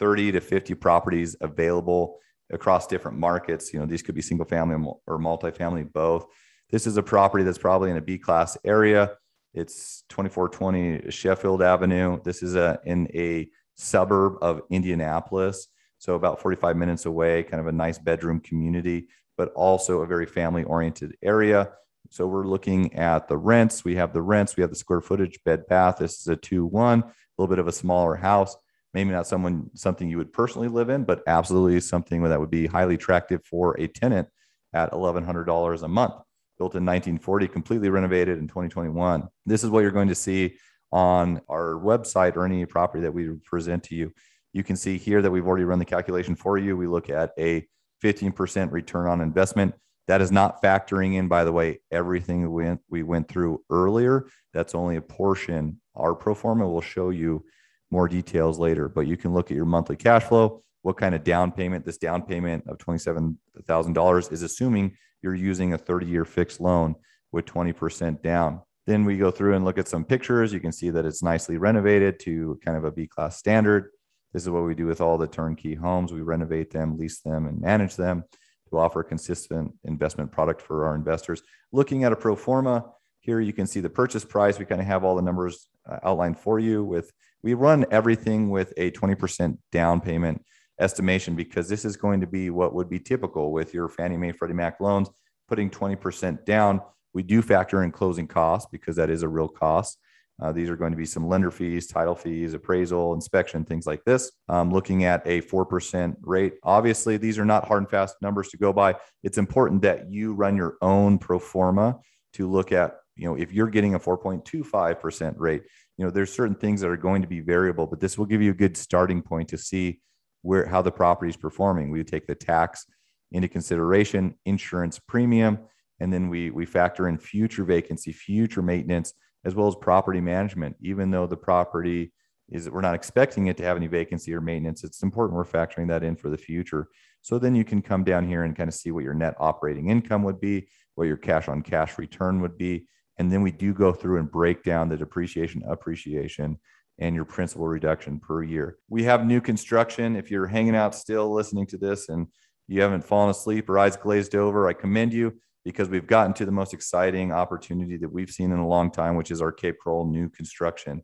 30 0.00 0.32
to 0.32 0.40
50 0.40 0.74
properties 0.74 1.36
available 1.40 2.18
across 2.50 2.88
different 2.88 3.16
markets 3.16 3.72
you 3.72 3.78
know 3.78 3.86
these 3.86 4.02
could 4.02 4.16
be 4.16 4.22
single 4.22 4.46
family 4.46 4.74
or 5.06 5.18
multifamily 5.20 5.90
both 5.92 6.26
this 6.70 6.86
is 6.86 6.96
a 6.96 7.02
property 7.02 7.44
that's 7.44 7.58
probably 7.58 7.90
in 7.90 7.96
a 7.96 8.00
b 8.00 8.18
class 8.18 8.58
area 8.64 9.12
it's 9.54 10.02
2420 10.08 11.10
sheffield 11.10 11.62
avenue 11.62 12.18
this 12.24 12.42
is 12.42 12.56
a 12.56 12.80
in 12.84 13.06
a 13.14 13.48
suburb 13.76 14.34
of 14.42 14.62
indianapolis 14.70 15.68
so 15.98 16.14
about 16.14 16.40
45 16.40 16.76
minutes 16.76 17.06
away 17.06 17.44
kind 17.44 17.60
of 17.60 17.68
a 17.68 17.72
nice 17.72 17.98
bedroom 17.98 18.40
community 18.40 19.06
but 19.36 19.52
also 19.52 20.00
a 20.00 20.06
very 20.06 20.26
family 20.26 20.64
oriented 20.64 21.16
area 21.22 21.70
so 22.10 22.26
we're 22.26 22.46
looking 22.46 22.94
at 22.94 23.28
the 23.28 23.36
rents. 23.36 23.84
We 23.84 23.94
have 23.94 24.12
the 24.12 24.22
rents. 24.22 24.56
We 24.56 24.62
have 24.62 24.70
the 24.70 24.76
square 24.76 25.00
footage, 25.00 25.38
bed, 25.44 25.66
bath. 25.68 25.98
This 25.98 26.20
is 26.20 26.26
a 26.26 26.34
two 26.34 26.66
one, 26.66 27.02
a 27.02 27.12
little 27.38 27.48
bit 27.48 27.60
of 27.60 27.68
a 27.68 27.72
smaller 27.72 28.16
house. 28.16 28.56
Maybe 28.92 29.10
not 29.10 29.26
someone 29.26 29.70
something 29.74 30.08
you 30.08 30.18
would 30.18 30.32
personally 30.32 30.68
live 30.68 30.88
in, 30.88 31.04
but 31.04 31.22
absolutely 31.26 31.80
something 31.80 32.22
that 32.22 32.40
would 32.40 32.50
be 32.50 32.66
highly 32.66 32.94
attractive 32.96 33.44
for 33.44 33.78
a 33.80 33.86
tenant 33.86 34.28
at 34.72 34.92
eleven 34.92 35.24
hundred 35.24 35.44
dollars 35.44 35.82
a 35.82 35.88
month. 35.88 36.14
Built 36.58 36.74
in 36.74 36.84
1940, 36.84 37.48
completely 37.48 37.88
renovated 37.88 38.38
in 38.38 38.46
2021. 38.46 39.28
This 39.46 39.64
is 39.64 39.70
what 39.70 39.80
you're 39.80 39.90
going 39.90 40.08
to 40.08 40.14
see 40.14 40.56
on 40.92 41.40
our 41.48 41.74
website 41.74 42.36
or 42.36 42.44
any 42.44 42.66
property 42.66 43.02
that 43.02 43.14
we 43.14 43.30
present 43.44 43.82
to 43.84 43.94
you. 43.94 44.12
You 44.52 44.62
can 44.62 44.76
see 44.76 44.98
here 44.98 45.22
that 45.22 45.30
we've 45.30 45.46
already 45.46 45.64
run 45.64 45.78
the 45.78 45.84
calculation 45.84 46.34
for 46.34 46.58
you. 46.58 46.76
We 46.76 46.86
look 46.86 47.08
at 47.08 47.30
a 47.38 47.66
15% 48.02 48.72
return 48.72 49.06
on 49.06 49.20
investment 49.20 49.74
that 50.10 50.20
is 50.20 50.32
not 50.32 50.60
factoring 50.60 51.14
in, 51.14 51.28
by 51.28 51.44
the 51.44 51.52
way, 51.52 51.80
everything 51.92 52.40
we 52.40 52.64
went, 52.64 52.80
we 52.90 53.04
went 53.04 53.28
through 53.28 53.62
earlier. 53.70 54.26
That's 54.52 54.74
only 54.74 54.96
a 54.96 55.02
portion. 55.02 55.80
Our 55.94 56.16
pro 56.16 56.34
forma 56.34 56.68
will 56.68 56.80
show 56.80 57.10
you 57.10 57.44
more 57.90 58.08
details 58.08 58.58
later, 58.58 58.88
but 58.88 59.06
you 59.06 59.16
can 59.16 59.32
look 59.32 59.50
at 59.50 59.56
your 59.56 59.66
monthly 59.66 59.96
cash 59.96 60.24
flow, 60.24 60.62
what 60.82 60.96
kind 60.96 61.14
of 61.14 61.24
down 61.24 61.52
payment. 61.52 61.84
This 61.84 61.98
down 61.98 62.22
payment 62.22 62.64
of 62.68 62.78
$27,000 62.78 64.32
is 64.32 64.42
assuming 64.42 64.96
you're 65.22 65.34
using 65.34 65.74
a 65.74 65.78
30 65.78 66.06
year 66.06 66.24
fixed 66.24 66.60
loan 66.60 66.94
with 67.32 67.46
20% 67.46 68.22
down. 68.22 68.60
Then 68.86 69.04
we 69.04 69.18
go 69.18 69.30
through 69.30 69.54
and 69.54 69.64
look 69.64 69.78
at 69.78 69.88
some 69.88 70.04
pictures. 70.04 70.52
You 70.52 70.60
can 70.60 70.72
see 70.72 70.90
that 70.90 71.04
it's 71.04 71.22
nicely 71.22 71.58
renovated 71.58 72.18
to 72.20 72.58
kind 72.64 72.76
of 72.76 72.84
a 72.84 72.90
B 72.90 73.06
class 73.06 73.36
standard. 73.36 73.90
This 74.32 74.42
is 74.42 74.50
what 74.50 74.64
we 74.64 74.74
do 74.74 74.86
with 74.86 75.00
all 75.00 75.18
the 75.18 75.26
turnkey 75.26 75.74
homes. 75.74 76.12
We 76.12 76.22
renovate 76.22 76.70
them, 76.70 76.96
lease 76.96 77.20
them, 77.20 77.46
and 77.46 77.60
manage 77.60 77.96
them 77.96 78.24
to 78.70 78.78
offer 78.78 79.00
a 79.00 79.04
consistent 79.04 79.72
investment 79.84 80.32
product 80.32 80.62
for 80.62 80.86
our 80.86 80.94
investors. 80.94 81.42
Looking 81.72 82.04
at 82.04 82.12
a 82.12 82.16
pro 82.16 82.36
forma, 82.36 82.86
here 83.20 83.40
you 83.40 83.52
can 83.52 83.66
see 83.66 83.80
the 83.80 83.90
purchase 83.90 84.24
price. 84.24 84.58
We 84.58 84.64
kind 84.64 84.80
of 84.80 84.86
have 84.86 85.04
all 85.04 85.16
the 85.16 85.22
numbers 85.22 85.68
uh, 85.88 85.98
outlined 86.02 86.38
for 86.38 86.58
you 86.58 86.84
with 86.84 87.12
we 87.42 87.54
run 87.54 87.86
everything 87.90 88.50
with 88.50 88.72
a 88.76 88.90
20% 88.90 89.58
down 89.72 90.00
payment 90.00 90.44
estimation 90.78 91.36
because 91.36 91.68
this 91.68 91.84
is 91.84 91.96
going 91.96 92.20
to 92.20 92.26
be 92.26 92.50
what 92.50 92.74
would 92.74 92.88
be 92.88 92.98
typical 92.98 93.52
with 93.52 93.74
your 93.74 93.88
Fannie 93.88 94.16
Mae 94.16 94.32
Freddie 94.32 94.54
Mac 94.54 94.80
loans 94.80 95.10
putting 95.48 95.68
20% 95.68 96.44
down. 96.44 96.80
We 97.12 97.22
do 97.22 97.42
factor 97.42 97.82
in 97.82 97.90
closing 97.90 98.28
costs 98.28 98.68
because 98.70 98.96
that 98.96 99.10
is 99.10 99.22
a 99.22 99.28
real 99.28 99.48
cost. 99.48 99.98
Uh, 100.40 100.52
these 100.52 100.70
are 100.70 100.76
going 100.76 100.92
to 100.92 100.96
be 100.96 101.04
some 101.04 101.28
lender 101.28 101.50
fees, 101.50 101.86
title 101.86 102.14
fees, 102.14 102.54
appraisal, 102.54 103.12
inspection, 103.12 103.64
things 103.64 103.86
like 103.86 104.02
this. 104.04 104.30
Um, 104.48 104.70
looking 104.70 105.04
at 105.04 105.26
a 105.26 105.42
4% 105.42 106.16
rate. 106.22 106.54
Obviously, 106.62 107.18
these 107.18 107.38
are 107.38 107.44
not 107.44 107.68
hard 107.68 107.82
and 107.82 107.90
fast 107.90 108.16
numbers 108.22 108.48
to 108.50 108.56
go 108.56 108.72
by. 108.72 108.94
It's 109.22 109.36
important 109.36 109.82
that 109.82 110.10
you 110.10 110.32
run 110.32 110.56
your 110.56 110.78
own 110.80 111.18
pro 111.18 111.38
forma 111.38 111.98
to 112.34 112.48
look 112.48 112.72
at, 112.72 112.96
you 113.16 113.26
know, 113.26 113.34
if 113.34 113.52
you're 113.52 113.68
getting 113.68 113.96
a 113.96 114.00
4.25% 114.00 115.34
rate, 115.36 115.64
you 116.00 116.06
know, 116.06 116.10
there's 116.10 116.32
certain 116.32 116.54
things 116.54 116.80
that 116.80 116.88
are 116.88 116.96
going 116.96 117.20
to 117.20 117.28
be 117.28 117.40
variable, 117.40 117.86
but 117.86 118.00
this 118.00 118.16
will 118.16 118.24
give 118.24 118.40
you 118.40 118.52
a 118.52 118.54
good 118.54 118.74
starting 118.74 119.20
point 119.20 119.50
to 119.50 119.58
see 119.58 120.00
where 120.40 120.64
how 120.64 120.80
the 120.80 120.90
property 120.90 121.28
is 121.28 121.36
performing. 121.36 121.90
We 121.90 122.02
take 122.04 122.26
the 122.26 122.34
tax 122.34 122.86
into 123.32 123.48
consideration, 123.48 124.34
insurance 124.46 124.98
premium, 124.98 125.58
and 126.00 126.10
then 126.10 126.30
we 126.30 126.48
we 126.48 126.64
factor 126.64 127.06
in 127.06 127.18
future 127.18 127.64
vacancy, 127.64 128.12
future 128.12 128.62
maintenance 128.62 129.12
as 129.44 129.54
well 129.54 129.68
as 129.68 129.74
property 129.74 130.22
management. 130.22 130.74
Even 130.80 131.10
though 131.10 131.26
the 131.26 131.36
property 131.36 132.14
is, 132.48 132.70
we're 132.70 132.80
not 132.80 132.94
expecting 132.94 133.48
it 133.48 133.58
to 133.58 133.64
have 133.64 133.76
any 133.76 133.86
vacancy 133.86 134.32
or 134.32 134.40
maintenance, 134.40 134.84
it's 134.84 135.02
important 135.02 135.36
we're 135.36 135.44
factoring 135.44 135.88
that 135.88 136.02
in 136.02 136.16
for 136.16 136.30
the 136.30 136.38
future. 136.38 136.88
So 137.20 137.38
then 137.38 137.54
you 137.54 137.64
can 137.64 137.82
come 137.82 138.04
down 138.04 138.26
here 138.26 138.44
and 138.44 138.56
kind 138.56 138.68
of 138.68 138.74
see 138.74 138.90
what 138.90 139.04
your 139.04 139.12
net 139.12 139.34
operating 139.38 139.90
income 139.90 140.22
would 140.22 140.40
be, 140.40 140.66
what 140.94 141.08
your 141.08 141.18
cash 141.18 141.46
on 141.46 141.60
cash 141.60 141.98
return 141.98 142.40
would 142.40 142.56
be. 142.56 142.86
And 143.18 143.30
then 143.30 143.42
we 143.42 143.52
do 143.52 143.74
go 143.74 143.92
through 143.92 144.18
and 144.18 144.30
break 144.30 144.62
down 144.62 144.88
the 144.88 144.96
depreciation, 144.96 145.62
appreciation, 145.68 146.58
and 146.98 147.14
your 147.14 147.24
principal 147.24 147.66
reduction 147.66 148.20
per 148.20 148.42
year. 148.42 148.76
We 148.88 149.04
have 149.04 149.26
new 149.26 149.40
construction. 149.40 150.16
If 150.16 150.30
you're 150.30 150.46
hanging 150.46 150.76
out 150.76 150.94
still 150.94 151.32
listening 151.32 151.66
to 151.68 151.78
this 151.78 152.08
and 152.08 152.26
you 152.68 152.82
haven't 152.82 153.04
fallen 153.04 153.30
asleep 153.30 153.68
or 153.68 153.78
eyes 153.78 153.96
glazed 153.96 154.34
over, 154.34 154.68
I 154.68 154.74
commend 154.74 155.12
you 155.12 155.34
because 155.64 155.88
we've 155.88 156.06
gotten 156.06 156.32
to 156.34 156.44
the 156.44 156.52
most 156.52 156.72
exciting 156.72 157.32
opportunity 157.32 157.96
that 157.96 158.12
we've 158.12 158.30
seen 158.30 158.52
in 158.52 158.58
a 158.58 158.68
long 158.68 158.90
time, 158.90 159.16
which 159.16 159.30
is 159.30 159.42
our 159.42 159.52
Cape 159.52 159.76
Coral 159.82 160.06
new 160.06 160.28
construction. 160.28 161.02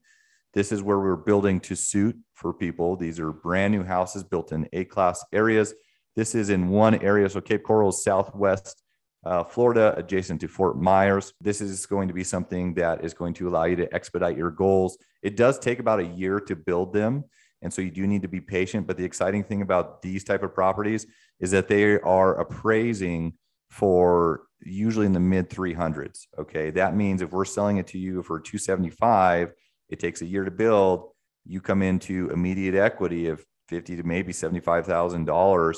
This 0.54 0.72
is 0.72 0.82
where 0.82 0.98
we're 0.98 1.16
building 1.16 1.60
to 1.60 1.74
suit 1.74 2.16
for 2.34 2.54
people. 2.54 2.96
These 2.96 3.20
are 3.20 3.32
brand 3.32 3.72
new 3.72 3.84
houses 3.84 4.24
built 4.24 4.52
in 4.52 4.66
A 4.72 4.84
class 4.84 5.22
areas. 5.32 5.74
This 6.14 6.34
is 6.34 6.48
in 6.48 6.68
one 6.68 6.94
area. 7.02 7.28
So 7.28 7.42
Cape 7.42 7.62
Coral 7.62 7.90
is 7.90 8.02
southwest 8.02 8.82
uh, 9.26 9.42
Florida, 9.42 9.92
adjacent 9.96 10.40
to 10.40 10.48
Fort 10.48 10.80
Myers. 10.80 11.32
This 11.40 11.60
is 11.60 11.84
going 11.84 12.06
to 12.06 12.14
be 12.14 12.22
something 12.22 12.74
that 12.74 13.04
is 13.04 13.12
going 13.12 13.34
to 13.34 13.48
allow 13.48 13.64
you 13.64 13.74
to 13.76 13.92
expedite 13.92 14.36
your 14.36 14.52
goals. 14.52 14.98
It 15.20 15.36
does 15.36 15.58
take 15.58 15.80
about 15.80 15.98
a 15.98 16.06
year 16.06 16.38
to 16.40 16.54
build 16.54 16.92
them. 16.92 17.24
And 17.60 17.72
so 17.72 17.82
you 17.82 17.90
do 17.90 18.06
need 18.06 18.22
to 18.22 18.28
be 18.28 18.40
patient. 18.40 18.86
But 18.86 18.96
the 18.96 19.04
exciting 19.04 19.42
thing 19.42 19.62
about 19.62 20.00
these 20.00 20.22
type 20.22 20.44
of 20.44 20.54
properties 20.54 21.06
is 21.40 21.50
that 21.50 21.66
they 21.66 21.98
are 22.00 22.38
appraising 22.38 23.32
for 23.68 24.42
usually 24.62 25.06
in 25.06 25.12
the 25.12 25.20
mid 25.20 25.50
300s. 25.50 26.26
Okay. 26.38 26.70
That 26.70 26.94
means 26.94 27.20
if 27.20 27.32
we're 27.32 27.44
selling 27.44 27.78
it 27.78 27.88
to 27.88 27.98
you 27.98 28.22
for 28.22 28.38
275, 28.38 29.52
it 29.88 29.98
takes 29.98 30.22
a 30.22 30.26
year 30.26 30.44
to 30.44 30.52
build. 30.52 31.10
You 31.44 31.60
come 31.60 31.82
into 31.82 32.30
immediate 32.30 32.76
equity 32.76 33.26
of 33.26 33.44
50 33.68 33.96
to 33.96 34.02
maybe 34.04 34.32
$75,000. 34.32 35.76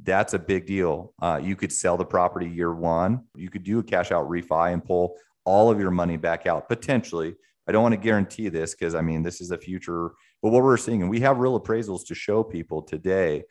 That's 0.00 0.34
a 0.34 0.38
big 0.38 0.66
deal. 0.66 1.12
Uh, 1.20 1.40
you 1.42 1.56
could 1.56 1.72
sell 1.72 1.96
the 1.96 2.04
property 2.04 2.48
year 2.48 2.72
one. 2.72 3.24
You 3.36 3.50
could 3.50 3.62
do 3.62 3.78
a 3.78 3.82
cash 3.82 4.10
out 4.10 4.28
refi 4.28 4.72
and 4.72 4.84
pull 4.84 5.16
all 5.44 5.70
of 5.70 5.78
your 5.78 5.90
money 5.90 6.16
back 6.16 6.46
out 6.46 6.68
potentially. 6.68 7.34
I 7.68 7.72
don't 7.72 7.82
want 7.82 7.92
to 7.92 8.00
guarantee 8.00 8.48
this 8.48 8.74
because 8.74 8.94
I 8.94 9.02
mean, 9.02 9.22
this 9.22 9.40
is 9.40 9.48
the 9.48 9.58
future. 9.58 10.10
But 10.42 10.50
what 10.50 10.62
we're 10.62 10.76
seeing, 10.76 11.02
and 11.02 11.10
we 11.10 11.20
have 11.20 11.38
real 11.38 11.60
appraisals 11.60 12.06
to 12.06 12.14
show 12.14 12.42
people 12.42 12.82
today. 12.82 13.44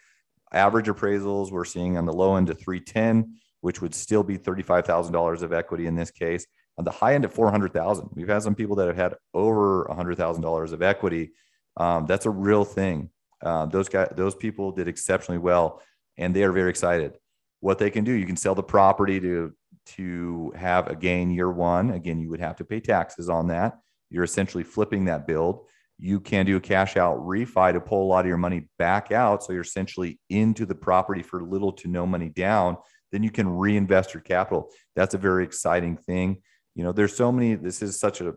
Average 0.52 0.88
appraisals 0.88 1.52
we're 1.52 1.64
seeing 1.64 1.98
on 1.98 2.06
the 2.06 2.14
low 2.14 2.36
end 2.36 2.48
to 2.48 2.56
310 2.56 3.38
which 3.62 3.82
would 3.82 3.96
still 3.96 4.24
be 4.24 4.38
$35,000 4.38 5.42
of 5.42 5.54
equity 5.54 5.88
in 5.88 5.96
this 5.96 6.12
case. 6.12 6.46
On 6.78 6.84
the 6.84 6.92
high 6.92 7.14
end 7.14 7.26
of 7.26 7.34
400,000, 7.34 8.10
we've 8.14 8.28
had 8.28 8.44
some 8.44 8.56
people 8.56 8.76
that 8.78 8.88
have 8.88 8.98
had 8.98 9.16
over 9.34 9.86
$100,000 9.89 10.74
of 10.74 10.82
equity. 10.82 11.32
Um, 11.78 12.06
that's 12.06 12.26
a 12.26 12.30
real 12.30 12.66
thing. 12.66 13.10
Uh, 13.44 13.66
those 13.68 13.88
guys, 13.88 14.10
those 14.16 14.36
people 14.36 14.72
did 14.72 14.88
exceptionally 14.88 15.38
well, 15.38 15.82
and 16.22 16.36
they 16.36 16.44
are 16.44 16.52
very 16.52 16.70
excited. 16.70 17.18
What 17.60 17.80
they 17.80 17.90
can 17.90 18.06
do, 18.06 18.14
you 18.14 18.26
can 18.26 18.38
sell 18.38 18.56
the 18.56 18.64
property 18.64 19.20
to 19.20 19.54
to 19.98 20.54
have 20.56 20.88
a 20.88 20.96
gain 20.96 21.32
year 21.32 21.52
one. 21.52 21.90
Again, 21.90 22.20
you 22.20 22.30
would 22.30 22.40
have 22.40 22.56
to 22.58 22.64
pay 22.64 22.80
taxes 22.80 23.30
on 23.30 23.48
that. 23.48 23.80
You're 24.12 24.24
essentially 24.24 24.64
flipping 24.64 25.06
that 25.06 25.26
build. 25.26 25.66
You 25.98 26.20
can 26.20 26.46
do 26.46 26.56
a 26.56 26.62
cash 26.62 26.98
out 26.98 27.20
refi 27.20 27.74
to 27.74 27.82
pull 27.82 28.04
a 28.04 28.10
lot 28.10 28.22
of 28.22 28.28
your 28.28 28.38
money 28.38 28.70
back 28.78 29.12
out. 29.12 29.44
So 29.44 29.54
you're 29.54 29.64
essentially 29.64 30.20
into 30.30 30.68
the 30.68 30.76
property 30.76 31.24
for 31.24 31.42
little 31.42 31.72
to 31.74 31.88
no 31.88 32.06
money 32.06 32.30
down. 32.30 32.78
Then 33.12 33.24
you 33.24 33.32
can 33.32 33.50
reinvest 33.50 34.14
your 34.14 34.22
capital. 34.22 34.70
That's 34.96 35.16
a 35.16 35.18
very 35.18 35.44
exciting 35.44 35.98
thing. 35.98 36.42
You 36.76 36.84
know, 36.84 36.92
there's 36.92 37.16
so 37.16 37.32
many, 37.32 37.56
this 37.56 37.82
is 37.82 38.00
such 38.00 38.22
an 38.22 38.34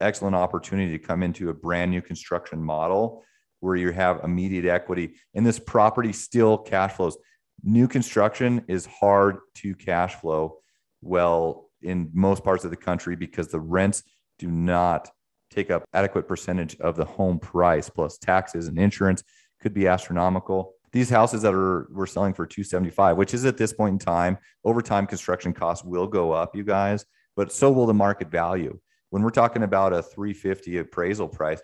excellent 0.00 0.34
opportunity 0.34 0.98
to 0.98 1.04
come 1.04 1.22
into 1.22 1.50
a 1.50 1.54
brand 1.54 1.92
new 1.92 2.02
construction 2.02 2.62
model 2.62 3.22
where 3.60 3.76
you 3.76 3.90
have 3.90 4.24
immediate 4.24 4.64
equity 4.64 5.14
and 5.34 5.44
this 5.46 5.58
property 5.58 6.12
still 6.12 6.58
cash 6.58 6.92
flows. 6.92 7.16
New 7.62 7.88
construction 7.88 8.64
is 8.68 8.86
hard 8.86 9.38
to 9.56 9.74
cash 9.74 10.14
flow 10.16 10.58
well 11.00 11.70
in 11.82 12.10
most 12.12 12.42
parts 12.44 12.64
of 12.64 12.70
the 12.70 12.76
country 12.76 13.16
because 13.16 13.48
the 13.48 13.60
rents 13.60 14.02
do 14.38 14.50
not 14.50 15.10
take 15.50 15.70
up 15.70 15.84
adequate 15.92 16.26
percentage 16.26 16.76
of 16.80 16.96
the 16.96 17.04
home 17.04 17.38
price 17.38 17.88
plus 17.88 18.18
taxes 18.18 18.66
and 18.66 18.78
insurance 18.78 19.22
could 19.60 19.72
be 19.74 19.86
astronomical 19.86 20.72
these 20.92 21.10
houses 21.10 21.42
that 21.42 21.54
are 21.54 21.88
we're 21.92 22.06
selling 22.06 22.34
for 22.34 22.46
275 22.46 23.16
which 23.16 23.34
is 23.34 23.44
at 23.44 23.56
this 23.56 23.72
point 23.72 23.92
in 23.92 23.98
time 23.98 24.36
over 24.64 24.82
time 24.82 25.06
construction 25.06 25.52
costs 25.52 25.84
will 25.84 26.06
go 26.06 26.32
up 26.32 26.56
you 26.56 26.64
guys 26.64 27.04
but 27.36 27.52
so 27.52 27.70
will 27.70 27.86
the 27.86 27.94
market 27.94 28.30
value 28.30 28.78
when 29.10 29.22
we're 29.22 29.30
talking 29.30 29.62
about 29.62 29.92
a 29.92 30.02
350 30.02 30.78
appraisal 30.78 31.28
price 31.28 31.60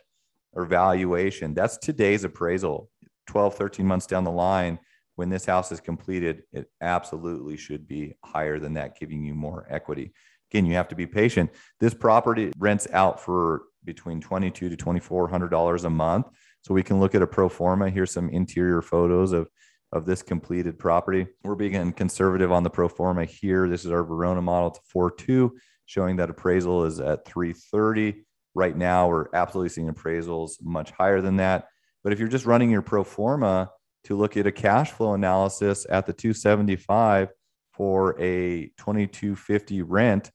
or 0.53 0.65
valuation 0.65 1.55
that's 1.55 1.79
today's 1.79 2.25
appraisal. 2.25 2.91
12 3.27 3.55
13 3.55 3.87
months 3.87 4.07
down 4.07 4.25
the 4.25 4.31
line 4.31 4.79
when 5.15 5.29
this 5.29 5.45
house 5.45 5.71
is 5.71 5.81
completed 5.81 6.43
it 6.53 6.71
absolutely 6.81 7.57
should 7.57 7.87
be 7.87 8.15
higher 8.25 8.59
than 8.59 8.75
that 8.75 8.99
giving 8.99 9.23
you 9.23 9.35
more 9.35 9.67
equity. 9.71 10.13
Again 10.51 10.67
you 10.67 10.75
have 10.75 10.89
to 10.89 10.97
be 10.97 11.07
patient. 11.07 11.51
This 11.79 11.95
property 11.95 12.53
rents 12.59 12.89
out 12.93 13.21
for 13.21 13.63
between 13.85 14.21
22 14.21 14.69
to 14.69 14.77
2400 14.77 15.49
dollars 15.49 15.85
a 15.85 15.91
month. 15.91 16.27
So 16.63 16.75
we 16.75 16.83
can 16.83 17.01
look 17.01 17.15
at 17.15 17.23
a 17.23 17.27
pro 17.27 17.49
forma. 17.49 17.89
Here's 17.89 18.11
some 18.11 18.29
interior 18.31 18.83
photos 18.83 19.33
of 19.33 19.49
of 19.93 20.07
this 20.07 20.23
completed 20.23 20.79
property. 20.79 21.27
We're 21.43 21.57
being 21.57 21.93
conservative 21.93 22.53
on 22.53 22.63
the 22.63 22.71
pro 22.71 22.89
forma 22.89 23.25
here. 23.25 23.69
This 23.69 23.85
is 23.85 23.91
our 23.91 24.05
verona 24.05 24.41
model. 24.41 24.71
To 24.71 24.81
4.2 24.95 25.51
showing 25.87 26.17
that 26.17 26.31
appraisal 26.31 26.85
is 26.85 27.01
at 27.01 27.25
330 27.25 28.25
right 28.55 28.77
now 28.77 29.09
we're 29.09 29.27
absolutely 29.35 29.69
seeing 29.69 29.93
appraisals 29.93 30.63
much 30.63 30.91
higher 30.91 31.21
than 31.21 31.37
that 31.37 31.69
but 32.03 32.13
if 32.13 32.19
you're 32.19 32.29
just 32.29 32.47
running 32.47 32.71
your 32.71 32.83
pro 32.83 33.05
forma 33.05 33.71
to 34.05 34.17
look 34.17 34.37
at 34.37 34.47
a 34.47 34.53
cash 34.53 34.93
flow 34.93 35.15
analysis 35.15 35.87
at 35.91 36.07
the 36.07 36.13
275 36.13 37.29
for 37.73 38.21
a 38.21 38.67
2250 38.79 39.83
rent 39.83 40.31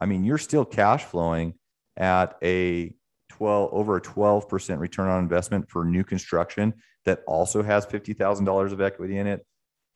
i 0.00 0.06
mean 0.06 0.24
you're 0.24 0.38
still 0.38 0.64
cash 0.64 1.04
flowing 1.04 1.54
at 1.96 2.36
a 2.42 2.94
12 3.30 3.70
over 3.72 3.96
a 3.96 4.00
12% 4.00 4.78
return 4.78 5.08
on 5.08 5.22
investment 5.22 5.68
for 5.70 5.84
new 5.84 6.02
construction 6.02 6.74
that 7.04 7.22
also 7.26 7.62
has 7.62 7.86
$50,000 7.86 8.72
of 8.72 8.80
equity 8.80 9.18
in 9.18 9.26
it. 9.26 9.46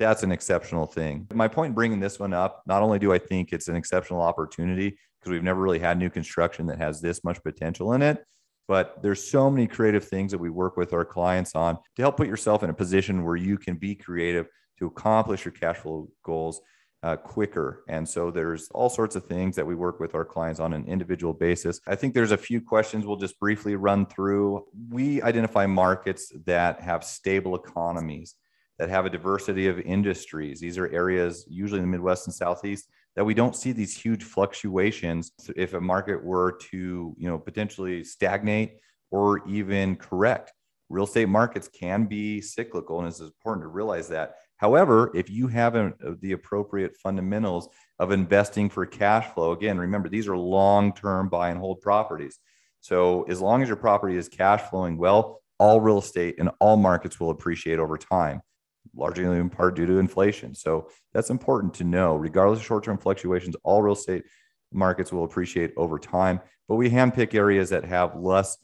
That's 0.03 0.23
an 0.23 0.33
exceptional 0.33 0.87
thing. 0.87 1.29
My 1.33 1.49
point 1.49 1.75
bringing 1.75 2.01
this 2.01 2.19
one 2.19 2.33
up, 2.33 2.63
not 2.67 2.83
only 2.83 2.99
do 2.99 3.13
I 3.13 3.19
think 3.19 3.53
it's 3.53 3.69
an 3.69 3.77
exceptional 3.77 4.21
opportunity 4.21 4.99
because 5.21 5.33
we've 5.33 5.43
never 5.43 5.61
really 5.61 5.79
had 5.79 5.99
new 5.99 6.11
construction 6.11 6.67
that 6.67 6.79
has 6.79 7.01
this 7.01 7.23
much 7.23 7.43
potential 7.43 7.93
in 7.93 8.03
it, 8.03 8.25
but 8.67 9.03
there's 9.03 9.23
so 9.23 9.51
many 9.51 9.67
creative 9.67 10.05
things 10.05 10.33
that 10.33 10.39
we 10.39 10.51
work 10.51 10.77
with 10.77 10.93
our 10.93 11.05
clients 11.05 11.55
on 11.55 11.79
to 11.97 12.03
help 12.03 12.17
put 12.17 12.27
yourself 12.27 12.63
in 12.63 12.71
a 12.71 12.75
position 12.75 13.25
where 13.25 13.37
you 13.37 13.57
can 13.57 13.77
be 13.77 13.95
creative 13.95 14.47
to 14.79 14.87
accomplish 14.87 15.45
your 15.45 15.53
cash 15.53 15.77
flow 15.77 16.09
goals 16.25 16.61
uh, 17.03 17.17
quicker. 17.17 17.85
And 17.89 18.09
so 18.09 18.31
there's 18.31 18.69
all 18.71 18.89
sorts 18.89 19.17
of 19.17 19.27
things 19.27 19.57
that 19.57 19.67
we 19.67 19.75
work 19.75 19.99
with 19.99 20.15
our 20.15 20.25
clients 20.25 20.61
on 20.61 20.73
an 20.73 20.87
individual 20.87 21.33
basis. 21.33 21.81
I 21.87 21.97
think 21.97 22.15
there's 22.15 22.31
a 22.31 22.37
few 22.37 22.61
questions 22.61 23.05
we'll 23.05 23.17
just 23.17 23.39
briefly 23.41 23.75
run 23.75 24.07
through. 24.07 24.65
We 24.89 25.21
identify 25.23 25.67
markets 25.67 26.33
that 26.47 26.81
have 26.81 27.03
stable 27.05 27.57
economies, 27.57 28.37
that 28.83 28.91
have 28.91 29.07
a 29.07 29.11
diversity 29.11 29.69
of 29.69 29.79
industries. 29.79 30.59
These 30.59 30.77
are 30.77 30.89
areas, 30.89 31.47
usually 31.49 31.79
in 31.79 31.85
the 31.85 31.93
Midwest 31.93 32.27
and 32.27 32.35
Southeast, 32.35 32.89
that 33.15 33.25
we 33.25 33.33
don't 33.33 33.55
see 33.55 33.71
these 33.71 33.97
huge 33.97 34.25
fluctuations. 34.25 35.31
If 35.55 35.75
a 35.75 35.81
market 35.81 36.25
were 36.25 36.59
to, 36.73 37.15
you 37.17 37.29
know, 37.29 37.39
potentially 37.39 38.03
stagnate 38.03 38.79
or 39.13 39.47
even 39.49 39.95
correct, 39.95 40.53
real 40.89 41.05
estate 41.05 41.29
markets 41.29 41.69
can 41.69 42.07
be 42.07 42.41
cyclical, 42.41 42.99
and 42.99 43.07
it's 43.07 43.21
important 43.21 43.63
to 43.63 43.69
realize 43.69 44.09
that 44.09 44.35
However, 44.57 45.11
if 45.13 45.29
you 45.29 45.49
have 45.49 45.75
a, 45.75 45.87
uh, 45.87 46.15
the 46.21 46.33
appropriate 46.33 46.97
fundamentals 46.97 47.69
of 47.99 48.13
investing 48.13 48.71
for 48.71 48.87
cash 48.87 49.27
flow, 49.35 49.51
again, 49.51 49.77
remember 49.77 50.09
these 50.09 50.29
are 50.29 50.37
long 50.37 50.93
term 50.93 51.29
buy 51.29 51.51
and 51.51 51.59
hold 51.59 51.81
properties. 51.81 52.39
So 52.81 53.25
as 53.25 53.41
long 53.41 53.63
as 53.63 53.69
your 53.69 53.77
property 53.77 54.17
is 54.17 54.29
cash 54.29 54.63
flowing 54.71 54.99
well, 54.99 55.43
all 55.59 55.81
real 55.81 55.99
estate 55.99 56.37
and 56.39 56.51
all 56.61 56.77
markets 56.77 57.19
will 57.19 57.31
appreciate 57.31 57.81
over 57.81 57.97
time, 57.97 58.41
largely 58.95 59.25
in 59.25 59.51
part 59.51 59.77
due 59.77 59.87
to 59.87 59.99
inflation. 59.99 60.55
So 60.55 60.89
that's 61.13 61.31
important 61.31 61.75
to 61.75 61.85
know. 61.85 62.17
Regardless 62.17 62.61
of 62.61 62.67
short 62.67 62.85
term 62.85 62.99
fluctuations, 62.99 63.57
all 63.65 63.83
real 63.83 63.95
estate 63.95 64.25
markets 64.73 65.13
will 65.13 65.25
appreciate 65.25 65.73
over 65.77 65.99
time. 65.99 66.41
But 66.69 66.77
we 66.77 66.91
handpick 66.91 67.35
areas 67.35 67.71
that 67.71 67.85
have 67.85 68.17
less 68.17 68.57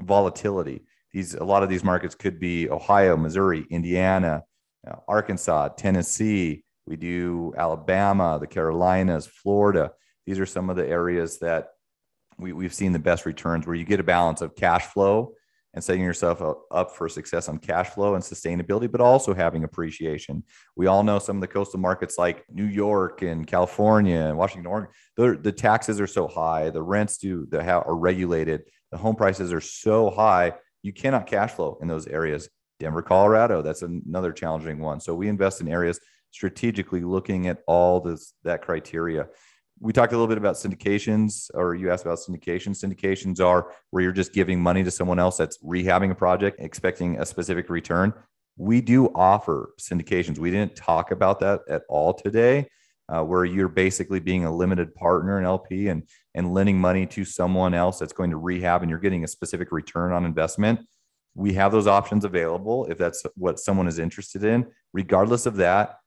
volatility. 0.00 0.84
These 1.12 1.34
a 1.34 1.44
lot 1.44 1.62
of 1.62 1.68
these 1.68 1.84
markets 1.84 2.14
could 2.14 2.38
be 2.38 2.68
Ohio, 2.68 3.16
Missouri, 3.16 3.64
Indiana, 3.70 4.42
uh, 4.86 4.96
Arkansas, 5.08 5.68
Tennessee, 5.70 6.64
we 6.86 6.96
do 6.96 7.52
Alabama, 7.56 8.38
the 8.40 8.46
Carolinas, 8.46 9.26
Florida. 9.26 9.92
These 10.24 10.38
are 10.38 10.46
some 10.46 10.70
of 10.70 10.76
the 10.76 10.86
areas 10.86 11.38
that 11.40 11.68
we, 12.38 12.52
we've 12.52 12.74
seen 12.74 12.92
the 12.92 12.98
best 12.98 13.26
returns 13.26 13.66
where 13.66 13.76
you 13.76 13.84
get 13.84 14.00
a 14.00 14.04
balance 14.04 14.40
of 14.40 14.54
cash 14.54 14.86
flow 14.86 15.32
and 15.76 15.84
setting 15.84 16.02
yourself 16.02 16.42
up 16.70 16.96
for 16.96 17.06
success 17.06 17.50
on 17.50 17.58
cash 17.58 17.90
flow 17.90 18.14
and 18.14 18.24
sustainability, 18.24 18.90
but 18.90 19.02
also 19.02 19.34
having 19.34 19.62
appreciation. 19.62 20.42
We 20.74 20.86
all 20.86 21.04
know 21.04 21.18
some 21.18 21.36
of 21.36 21.42
the 21.42 21.46
coastal 21.46 21.78
markets 21.78 22.16
like 22.16 22.46
New 22.50 22.64
York 22.64 23.20
and 23.20 23.46
California 23.46 24.18
and 24.18 24.38
Washington, 24.38 24.66
Oregon, 24.66 24.90
the 25.16 25.52
taxes 25.52 26.00
are 26.00 26.06
so 26.06 26.26
high, 26.26 26.70
the 26.70 26.82
rents 26.82 27.18
do 27.18 27.46
the 27.50 27.62
are 27.62 27.94
regulated, 27.94 28.62
the 28.90 28.96
home 28.96 29.16
prices 29.16 29.52
are 29.52 29.60
so 29.60 30.10
high, 30.10 30.54
you 30.82 30.94
cannot 30.94 31.26
cash 31.26 31.52
flow 31.52 31.78
in 31.82 31.88
those 31.88 32.06
areas. 32.06 32.48
Denver, 32.80 33.02
Colorado, 33.02 33.60
that's 33.60 33.82
another 33.82 34.32
challenging 34.32 34.78
one. 34.78 35.00
So 35.00 35.14
we 35.14 35.28
invest 35.28 35.60
in 35.60 35.68
areas 35.68 36.00
strategically 36.30 37.02
looking 37.02 37.48
at 37.48 37.62
all 37.66 38.00
this 38.00 38.32
that 38.44 38.62
criteria. 38.62 39.26
We 39.78 39.92
talked 39.92 40.12
a 40.12 40.16
little 40.16 40.28
bit 40.28 40.38
about 40.38 40.54
syndications, 40.54 41.50
or 41.52 41.74
you 41.74 41.90
asked 41.90 42.04
about 42.04 42.18
syndications. 42.18 42.82
Syndications 42.82 43.44
are 43.44 43.72
where 43.90 44.02
you're 44.02 44.12
just 44.12 44.32
giving 44.32 44.60
money 44.60 44.82
to 44.82 44.90
someone 44.90 45.18
else 45.18 45.36
that's 45.36 45.58
rehabbing 45.58 46.10
a 46.10 46.14
project, 46.14 46.58
expecting 46.60 47.20
a 47.20 47.26
specific 47.26 47.68
return. 47.68 48.14
We 48.56 48.80
do 48.80 49.08
offer 49.14 49.74
syndications. 49.78 50.38
We 50.38 50.50
didn't 50.50 50.76
talk 50.76 51.10
about 51.10 51.40
that 51.40 51.60
at 51.68 51.82
all 51.90 52.14
today, 52.14 52.68
uh, 53.10 53.22
where 53.22 53.44
you're 53.44 53.68
basically 53.68 54.18
being 54.18 54.46
a 54.46 54.54
limited 54.54 54.94
partner 54.94 55.38
in 55.38 55.44
LP 55.44 55.88
and 55.88 56.04
and 56.34 56.54
lending 56.54 56.78
money 56.78 57.06
to 57.06 57.24
someone 57.24 57.74
else 57.74 57.98
that's 57.98 58.12
going 58.14 58.30
to 58.30 58.36
rehab, 58.38 58.82
and 58.82 58.90
you're 58.90 58.98
getting 58.98 59.24
a 59.24 59.28
specific 59.28 59.72
return 59.72 60.12
on 60.12 60.24
investment 60.24 60.80
we 61.36 61.52
have 61.52 61.70
those 61.70 61.86
options 61.86 62.24
available 62.24 62.86
if 62.86 62.96
that's 62.96 63.22
what 63.36 63.60
someone 63.60 63.86
is 63.86 63.98
interested 63.98 64.42
in. 64.42 64.66
Regardless 64.92 65.44
of 65.44 65.56
that, 65.56 65.98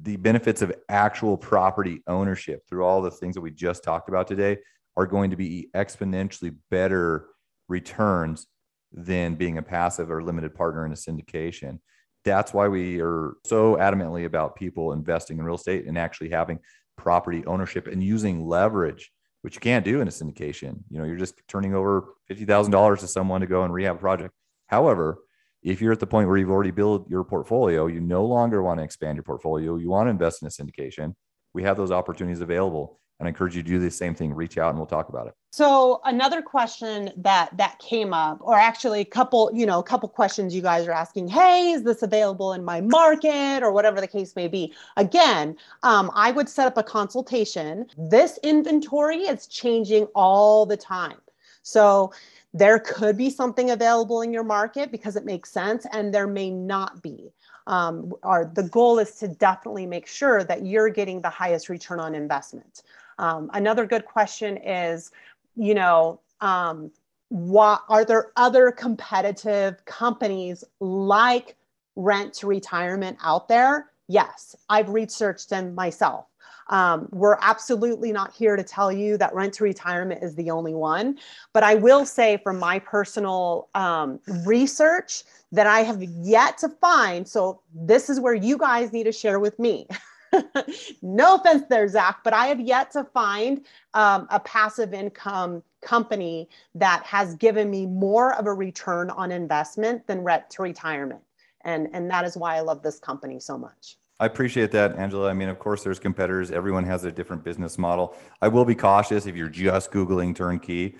the 0.00 0.16
benefits 0.16 0.62
of 0.62 0.72
actual 0.88 1.36
property 1.36 2.02
ownership 2.06 2.62
through 2.68 2.84
all 2.84 3.02
the 3.02 3.10
things 3.10 3.34
that 3.34 3.40
we 3.40 3.50
just 3.50 3.84
talked 3.84 4.08
about 4.08 4.26
today 4.26 4.58
are 4.96 5.06
going 5.06 5.30
to 5.30 5.36
be 5.36 5.68
exponentially 5.74 6.54
better 6.70 7.26
returns 7.68 8.46
than 8.92 9.34
being 9.34 9.58
a 9.58 9.62
passive 9.62 10.10
or 10.10 10.22
limited 10.22 10.54
partner 10.54 10.84
in 10.84 10.92
a 10.92 10.96
syndication. 10.96 11.78
That's 12.24 12.52
why 12.52 12.68
we 12.68 13.00
are 13.00 13.34
so 13.44 13.76
adamantly 13.76 14.24
about 14.26 14.56
people 14.56 14.92
investing 14.92 15.38
in 15.38 15.44
real 15.44 15.56
estate 15.56 15.86
and 15.86 15.98
actually 15.98 16.30
having 16.30 16.60
property 16.96 17.44
ownership 17.46 17.86
and 17.86 18.02
using 18.02 18.46
leverage 18.46 19.10
which 19.42 19.56
you 19.56 19.60
can't 19.60 19.84
do 19.84 20.00
in 20.00 20.08
a 20.08 20.10
syndication. 20.10 20.78
You 20.88 20.98
know, 20.98 21.04
you're 21.04 21.16
just 21.16 21.34
turning 21.48 21.74
over 21.74 22.14
$50,000 22.30 22.98
to 23.00 23.08
someone 23.08 23.40
to 23.40 23.46
go 23.46 23.64
and 23.64 23.72
rehab 23.72 23.96
a 23.96 23.98
project. 23.98 24.32
However, 24.68 25.18
if 25.62 25.80
you're 25.80 25.92
at 25.92 26.00
the 26.00 26.06
point 26.06 26.28
where 26.28 26.36
you've 26.36 26.50
already 26.50 26.70
built 26.70 27.08
your 27.08 27.24
portfolio, 27.24 27.86
you 27.86 28.00
no 28.00 28.24
longer 28.24 28.62
want 28.62 28.80
to 28.80 28.84
expand 28.84 29.16
your 29.16 29.24
portfolio, 29.24 29.76
you 29.76 29.88
want 29.88 30.06
to 30.06 30.10
invest 30.10 30.42
in 30.42 30.48
a 30.48 30.50
syndication, 30.50 31.14
we 31.54 31.62
have 31.62 31.76
those 31.76 31.90
opportunities 31.90 32.40
available. 32.40 32.98
And 33.20 33.28
I 33.28 33.30
encourage 33.30 33.54
you 33.54 33.62
to 33.62 33.68
do 33.68 33.78
the 33.78 33.88
same 33.88 34.16
thing. 34.16 34.34
Reach 34.34 34.58
out 34.58 34.70
and 34.70 34.78
we'll 34.78 34.86
talk 34.86 35.08
about 35.08 35.28
it. 35.28 35.34
So 35.52 36.00
another 36.06 36.42
question 36.42 37.12
that 37.18 37.56
that 37.56 37.78
came 37.78 38.12
up, 38.12 38.38
or 38.40 38.56
actually 38.56 39.00
a 39.00 39.04
couple, 39.04 39.48
you 39.54 39.64
know, 39.64 39.78
a 39.78 39.82
couple 39.82 40.08
questions 40.08 40.56
you 40.56 40.62
guys 40.62 40.88
are 40.88 40.92
asking. 40.92 41.28
Hey, 41.28 41.70
is 41.70 41.84
this 41.84 42.02
available 42.02 42.52
in 42.54 42.64
my 42.64 42.80
market, 42.80 43.62
or 43.62 43.70
whatever 43.70 44.00
the 44.00 44.08
case 44.08 44.34
may 44.34 44.48
be? 44.48 44.74
Again, 44.96 45.56
um, 45.84 46.10
I 46.14 46.32
would 46.32 46.48
set 46.48 46.66
up 46.66 46.78
a 46.78 46.82
consultation. 46.82 47.86
This 47.96 48.40
inventory 48.42 49.18
is 49.18 49.46
changing 49.46 50.06
all 50.16 50.66
the 50.66 50.76
time, 50.76 51.18
so 51.62 52.12
there 52.54 52.78
could 52.78 53.16
be 53.16 53.30
something 53.30 53.70
available 53.70 54.22
in 54.22 54.32
your 54.32 54.44
market 54.44 54.90
because 54.90 55.16
it 55.16 55.24
makes 55.24 55.50
sense, 55.50 55.86
and 55.92 56.12
there 56.12 56.26
may 56.26 56.50
not 56.50 57.02
be. 57.02 57.32
Um, 57.66 58.12
the 58.54 58.68
goal 58.70 58.98
is 58.98 59.14
to 59.16 59.28
definitely 59.28 59.86
make 59.86 60.06
sure 60.06 60.44
that 60.44 60.66
you're 60.66 60.90
getting 60.90 61.20
the 61.20 61.30
highest 61.30 61.68
return 61.68 62.00
on 62.00 62.14
investment. 62.14 62.82
Um, 63.18 63.50
another 63.54 63.86
good 63.86 64.04
question 64.04 64.56
is 64.56 65.12
you 65.56 65.74
know, 65.74 66.20
um, 66.40 66.90
what 67.28 67.82
are 67.88 68.04
there 68.04 68.32
other 68.36 68.70
competitive 68.70 69.84
companies 69.84 70.64
like 70.80 71.56
rent 71.96 72.34
to 72.34 72.46
retirement 72.46 73.18
out 73.22 73.48
there? 73.48 73.90
Yes, 74.08 74.56
I've 74.68 74.90
researched 74.90 75.48
them 75.48 75.74
myself. 75.74 76.26
Um, 76.68 77.08
we're 77.10 77.38
absolutely 77.40 78.12
not 78.12 78.32
here 78.32 78.56
to 78.56 78.62
tell 78.62 78.92
you 78.92 79.16
that 79.18 79.34
rent 79.34 79.54
to 79.54 79.64
retirement 79.64 80.22
is 80.22 80.34
the 80.34 80.50
only 80.50 80.74
one. 80.74 81.18
But 81.52 81.62
I 81.62 81.74
will 81.74 82.04
say, 82.06 82.38
from 82.38 82.58
my 82.58 82.78
personal 82.78 83.68
um, 83.74 84.20
research, 84.44 85.24
that 85.50 85.66
I 85.66 85.80
have 85.80 86.02
yet 86.02 86.58
to 86.58 86.68
find. 86.68 87.26
So, 87.26 87.60
this 87.74 88.08
is 88.08 88.20
where 88.20 88.34
you 88.34 88.56
guys 88.56 88.92
need 88.92 89.04
to 89.04 89.12
share 89.12 89.38
with 89.38 89.58
me. 89.58 89.86
no 91.02 91.36
offense 91.36 91.64
there, 91.68 91.86
Zach, 91.88 92.20
but 92.24 92.32
I 92.32 92.46
have 92.46 92.60
yet 92.60 92.90
to 92.92 93.04
find 93.04 93.66
um, 93.94 94.26
a 94.30 94.40
passive 94.40 94.94
income 94.94 95.62
company 95.82 96.48
that 96.74 97.04
has 97.04 97.34
given 97.34 97.70
me 97.70 97.86
more 97.86 98.34
of 98.34 98.46
a 98.46 98.54
return 98.54 99.10
on 99.10 99.32
investment 99.32 100.06
than 100.06 100.22
rent 100.22 100.48
to 100.50 100.62
retirement. 100.62 101.20
And, 101.64 101.88
and 101.92 102.10
that 102.10 102.24
is 102.24 102.36
why 102.36 102.56
I 102.56 102.60
love 102.60 102.82
this 102.82 102.98
company 102.98 103.40
so 103.40 103.58
much. 103.58 103.96
I 104.22 104.26
appreciate 104.26 104.70
that, 104.70 104.94
Angela. 104.94 105.28
I 105.28 105.32
mean, 105.32 105.48
of 105.48 105.58
course, 105.58 105.82
there's 105.82 105.98
competitors. 105.98 106.52
Everyone 106.52 106.84
has 106.84 107.02
a 107.02 107.10
different 107.10 107.42
business 107.42 107.76
model. 107.76 108.14
I 108.40 108.46
will 108.46 108.64
be 108.64 108.76
cautious 108.76 109.26
if 109.26 109.34
you're 109.34 109.48
just 109.48 109.90
Googling 109.90 110.32
turnkey. 110.36 110.94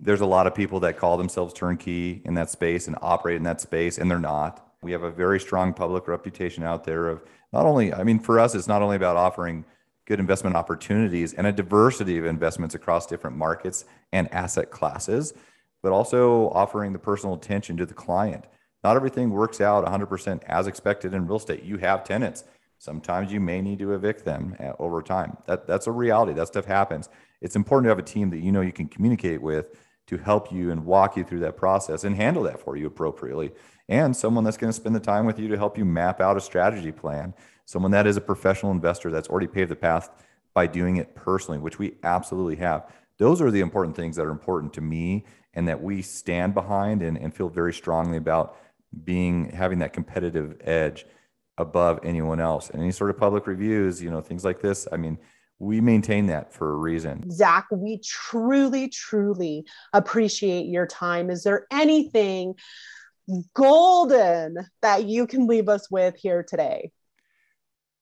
There's 0.00 0.22
a 0.22 0.26
lot 0.26 0.46
of 0.46 0.54
people 0.54 0.80
that 0.80 0.96
call 0.96 1.18
themselves 1.18 1.52
turnkey 1.52 2.22
in 2.24 2.32
that 2.32 2.48
space 2.48 2.86
and 2.86 2.96
operate 3.02 3.36
in 3.36 3.42
that 3.42 3.60
space, 3.60 3.98
and 3.98 4.10
they're 4.10 4.18
not. 4.18 4.72
We 4.80 4.90
have 4.92 5.02
a 5.02 5.10
very 5.10 5.38
strong 5.38 5.74
public 5.74 6.08
reputation 6.08 6.64
out 6.64 6.84
there 6.84 7.10
of 7.10 7.22
not 7.52 7.66
only, 7.66 7.92
I 7.92 8.04
mean, 8.04 8.18
for 8.18 8.40
us, 8.40 8.54
it's 8.54 8.66
not 8.66 8.80
only 8.80 8.96
about 8.96 9.18
offering 9.18 9.66
good 10.06 10.18
investment 10.18 10.56
opportunities 10.56 11.34
and 11.34 11.46
a 11.46 11.52
diversity 11.52 12.16
of 12.16 12.24
investments 12.24 12.74
across 12.74 13.06
different 13.06 13.36
markets 13.36 13.84
and 14.14 14.32
asset 14.32 14.70
classes, 14.70 15.34
but 15.82 15.92
also 15.92 16.48
offering 16.52 16.94
the 16.94 16.98
personal 16.98 17.34
attention 17.34 17.76
to 17.76 17.84
the 17.84 17.92
client. 17.92 18.46
Not 18.82 18.96
everything 18.96 19.28
works 19.28 19.60
out 19.60 19.84
100% 19.84 20.42
as 20.44 20.66
expected 20.66 21.12
in 21.12 21.26
real 21.26 21.36
estate. 21.36 21.64
You 21.64 21.76
have 21.76 22.02
tenants. 22.04 22.44
Sometimes 22.82 23.32
you 23.32 23.38
may 23.38 23.62
need 23.62 23.78
to 23.78 23.94
evict 23.94 24.24
them 24.24 24.56
uh, 24.58 24.72
over 24.80 25.02
time. 25.02 25.36
That, 25.46 25.68
that's 25.68 25.86
a 25.86 25.92
reality. 25.92 26.32
That 26.32 26.48
stuff 26.48 26.64
happens. 26.64 27.08
It's 27.40 27.54
important 27.54 27.84
to 27.84 27.90
have 27.90 28.00
a 28.00 28.02
team 28.02 28.30
that 28.30 28.40
you 28.40 28.50
know 28.50 28.60
you 28.60 28.72
can 28.72 28.88
communicate 28.88 29.40
with 29.40 29.78
to 30.08 30.16
help 30.18 30.50
you 30.50 30.72
and 30.72 30.84
walk 30.84 31.16
you 31.16 31.22
through 31.22 31.38
that 31.38 31.56
process 31.56 32.02
and 32.02 32.16
handle 32.16 32.42
that 32.42 32.58
for 32.58 32.76
you 32.76 32.88
appropriately 32.88 33.52
and 33.88 34.16
someone 34.16 34.42
that's 34.42 34.56
going 34.56 34.68
to 34.68 34.76
spend 34.76 34.96
the 34.96 35.00
time 35.00 35.26
with 35.26 35.38
you 35.38 35.46
to 35.46 35.56
help 35.56 35.78
you 35.78 35.84
map 35.84 36.20
out 36.20 36.36
a 36.36 36.40
strategy 36.40 36.90
plan. 36.90 37.32
Someone 37.66 37.92
that 37.92 38.08
is 38.08 38.16
a 38.16 38.20
professional 38.20 38.72
investor 38.72 39.12
that's 39.12 39.28
already 39.28 39.46
paved 39.46 39.70
the 39.70 39.76
path 39.76 40.10
by 40.52 40.66
doing 40.66 40.96
it 40.96 41.14
personally, 41.14 41.60
which 41.60 41.78
we 41.78 41.94
absolutely 42.02 42.56
have. 42.56 42.92
Those 43.18 43.40
are 43.40 43.52
the 43.52 43.60
important 43.60 43.94
things 43.94 44.16
that 44.16 44.26
are 44.26 44.30
important 44.30 44.72
to 44.72 44.80
me 44.80 45.24
and 45.54 45.68
that 45.68 45.80
we 45.80 46.02
stand 46.02 46.52
behind 46.52 47.00
and, 47.00 47.16
and 47.16 47.32
feel 47.32 47.48
very 47.48 47.72
strongly 47.72 48.16
about 48.16 48.56
being 49.04 49.50
having 49.50 49.78
that 49.78 49.92
competitive 49.92 50.60
edge 50.64 51.06
above 51.58 52.00
anyone 52.02 52.40
else. 52.40 52.70
And 52.70 52.82
any 52.82 52.92
sort 52.92 53.10
of 53.10 53.18
public 53.18 53.46
reviews, 53.46 54.02
you 54.02 54.10
know, 54.10 54.20
things 54.20 54.44
like 54.44 54.60
this. 54.60 54.88
I 54.90 54.96
mean, 54.96 55.18
we 55.58 55.80
maintain 55.80 56.26
that 56.26 56.52
for 56.52 56.72
a 56.72 56.76
reason. 56.76 57.30
Zach, 57.30 57.66
we 57.70 58.00
truly, 58.04 58.88
truly 58.88 59.64
appreciate 59.92 60.66
your 60.66 60.86
time. 60.86 61.30
Is 61.30 61.44
there 61.44 61.66
anything 61.70 62.54
golden 63.54 64.58
that 64.82 65.04
you 65.04 65.26
can 65.26 65.46
leave 65.46 65.68
us 65.68 65.90
with 65.90 66.16
here 66.16 66.42
today. 66.42 66.90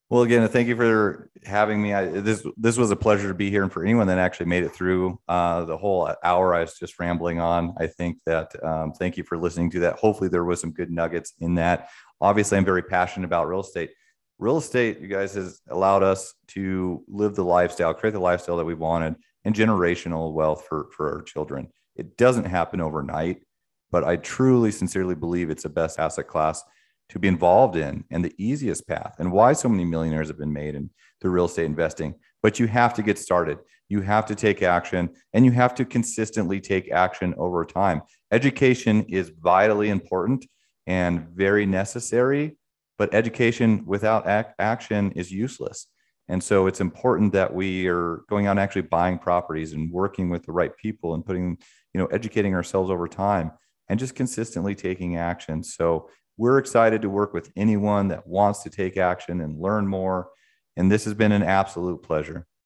Well, 0.08 0.22
again, 0.22 0.46
thank 0.48 0.66
you 0.66 0.74
for 0.74 1.30
having 1.44 1.80
me. 1.80 1.94
I, 1.94 2.06
this 2.06 2.44
this 2.56 2.76
was 2.76 2.90
a 2.90 2.96
pleasure 2.96 3.28
to 3.28 3.34
be 3.34 3.48
here, 3.48 3.62
and 3.62 3.72
for 3.72 3.84
anyone 3.84 4.08
that 4.08 4.18
actually 4.18 4.46
made 4.46 4.64
it 4.64 4.72
through 4.72 5.20
uh, 5.28 5.64
the 5.66 5.76
whole 5.76 6.12
hour 6.24 6.52
I 6.52 6.62
was 6.62 6.76
just 6.76 6.98
rambling 6.98 7.38
on, 7.38 7.74
I 7.78 7.86
think 7.86 8.18
that 8.26 8.52
um, 8.64 8.92
thank 8.92 9.16
you 9.16 9.22
for 9.22 9.38
listening 9.38 9.70
to 9.70 9.80
that. 9.80 10.00
Hopefully, 10.00 10.28
there 10.28 10.42
was 10.42 10.60
some 10.60 10.72
good 10.72 10.90
nuggets 10.90 11.34
in 11.38 11.54
that. 11.56 11.90
Obviously, 12.20 12.58
I'm 12.58 12.64
very 12.64 12.82
passionate 12.82 13.26
about 13.26 13.48
real 13.48 13.60
estate. 13.60 13.90
Real 14.38 14.58
estate, 14.58 15.00
you 15.00 15.08
guys, 15.08 15.34
has 15.34 15.60
allowed 15.68 16.02
us 16.02 16.34
to 16.48 17.04
live 17.08 17.34
the 17.34 17.44
lifestyle, 17.44 17.92
create 17.94 18.12
the 18.12 18.20
lifestyle 18.20 18.56
that 18.56 18.64
we 18.64 18.74
wanted, 18.74 19.16
and 19.44 19.54
generational 19.54 20.32
wealth 20.32 20.66
for 20.68 20.88
for 20.96 21.16
our 21.16 21.22
children. 21.22 21.68
It 21.96 22.16
doesn't 22.16 22.44
happen 22.44 22.80
overnight 22.80 23.42
but 23.90 24.04
I 24.04 24.16
truly, 24.16 24.70
sincerely 24.70 25.14
believe 25.14 25.50
it's 25.50 25.64
the 25.64 25.68
best 25.68 25.98
asset 25.98 26.28
class 26.28 26.62
to 27.10 27.18
be 27.18 27.28
involved 27.28 27.76
in 27.76 28.04
and 28.10 28.24
the 28.24 28.34
easiest 28.38 28.86
path 28.86 29.16
and 29.18 29.32
why 29.32 29.52
so 29.52 29.68
many 29.68 29.84
millionaires 29.84 30.28
have 30.28 30.38
been 30.38 30.52
made 30.52 30.74
in 30.74 30.90
the 31.20 31.28
real 31.28 31.46
estate 31.46 31.64
investing. 31.64 32.14
But 32.42 32.60
you 32.60 32.66
have 32.68 32.94
to 32.94 33.02
get 33.02 33.18
started. 33.18 33.58
You 33.88 34.02
have 34.02 34.26
to 34.26 34.36
take 34.36 34.62
action 34.62 35.10
and 35.32 35.44
you 35.44 35.50
have 35.50 35.74
to 35.74 35.84
consistently 35.84 36.60
take 36.60 36.92
action 36.92 37.34
over 37.36 37.64
time. 37.64 38.02
Education 38.30 39.04
is 39.08 39.32
vitally 39.42 39.90
important 39.90 40.46
and 40.90 41.28
very 41.28 41.66
necessary, 41.66 42.56
but 42.98 43.14
education 43.14 43.84
without 43.86 44.26
ac- 44.26 44.52
action 44.58 45.12
is 45.12 45.30
useless. 45.30 45.86
And 46.28 46.42
so 46.42 46.66
it's 46.66 46.80
important 46.80 47.32
that 47.32 47.54
we 47.54 47.86
are 47.86 48.22
going 48.28 48.48
out 48.48 48.52
and 48.52 48.60
actually 48.60 48.82
buying 48.82 49.16
properties 49.16 49.72
and 49.72 49.92
working 49.92 50.30
with 50.30 50.44
the 50.44 50.50
right 50.50 50.76
people 50.76 51.14
and 51.14 51.24
putting, 51.24 51.58
you 51.94 52.00
know, 52.00 52.06
educating 52.06 52.56
ourselves 52.56 52.90
over 52.90 53.06
time 53.06 53.52
and 53.88 54.00
just 54.00 54.16
consistently 54.16 54.74
taking 54.74 55.16
action. 55.16 55.62
So 55.62 56.10
we're 56.36 56.58
excited 56.58 57.02
to 57.02 57.08
work 57.08 57.32
with 57.32 57.52
anyone 57.54 58.08
that 58.08 58.26
wants 58.26 58.64
to 58.64 58.70
take 58.70 58.96
action 58.96 59.40
and 59.40 59.60
learn 59.60 59.86
more. 59.86 60.30
And 60.76 60.90
this 60.90 61.04
has 61.04 61.14
been 61.14 61.30
an 61.30 61.44
absolute 61.44 62.02
pleasure. 62.02 62.48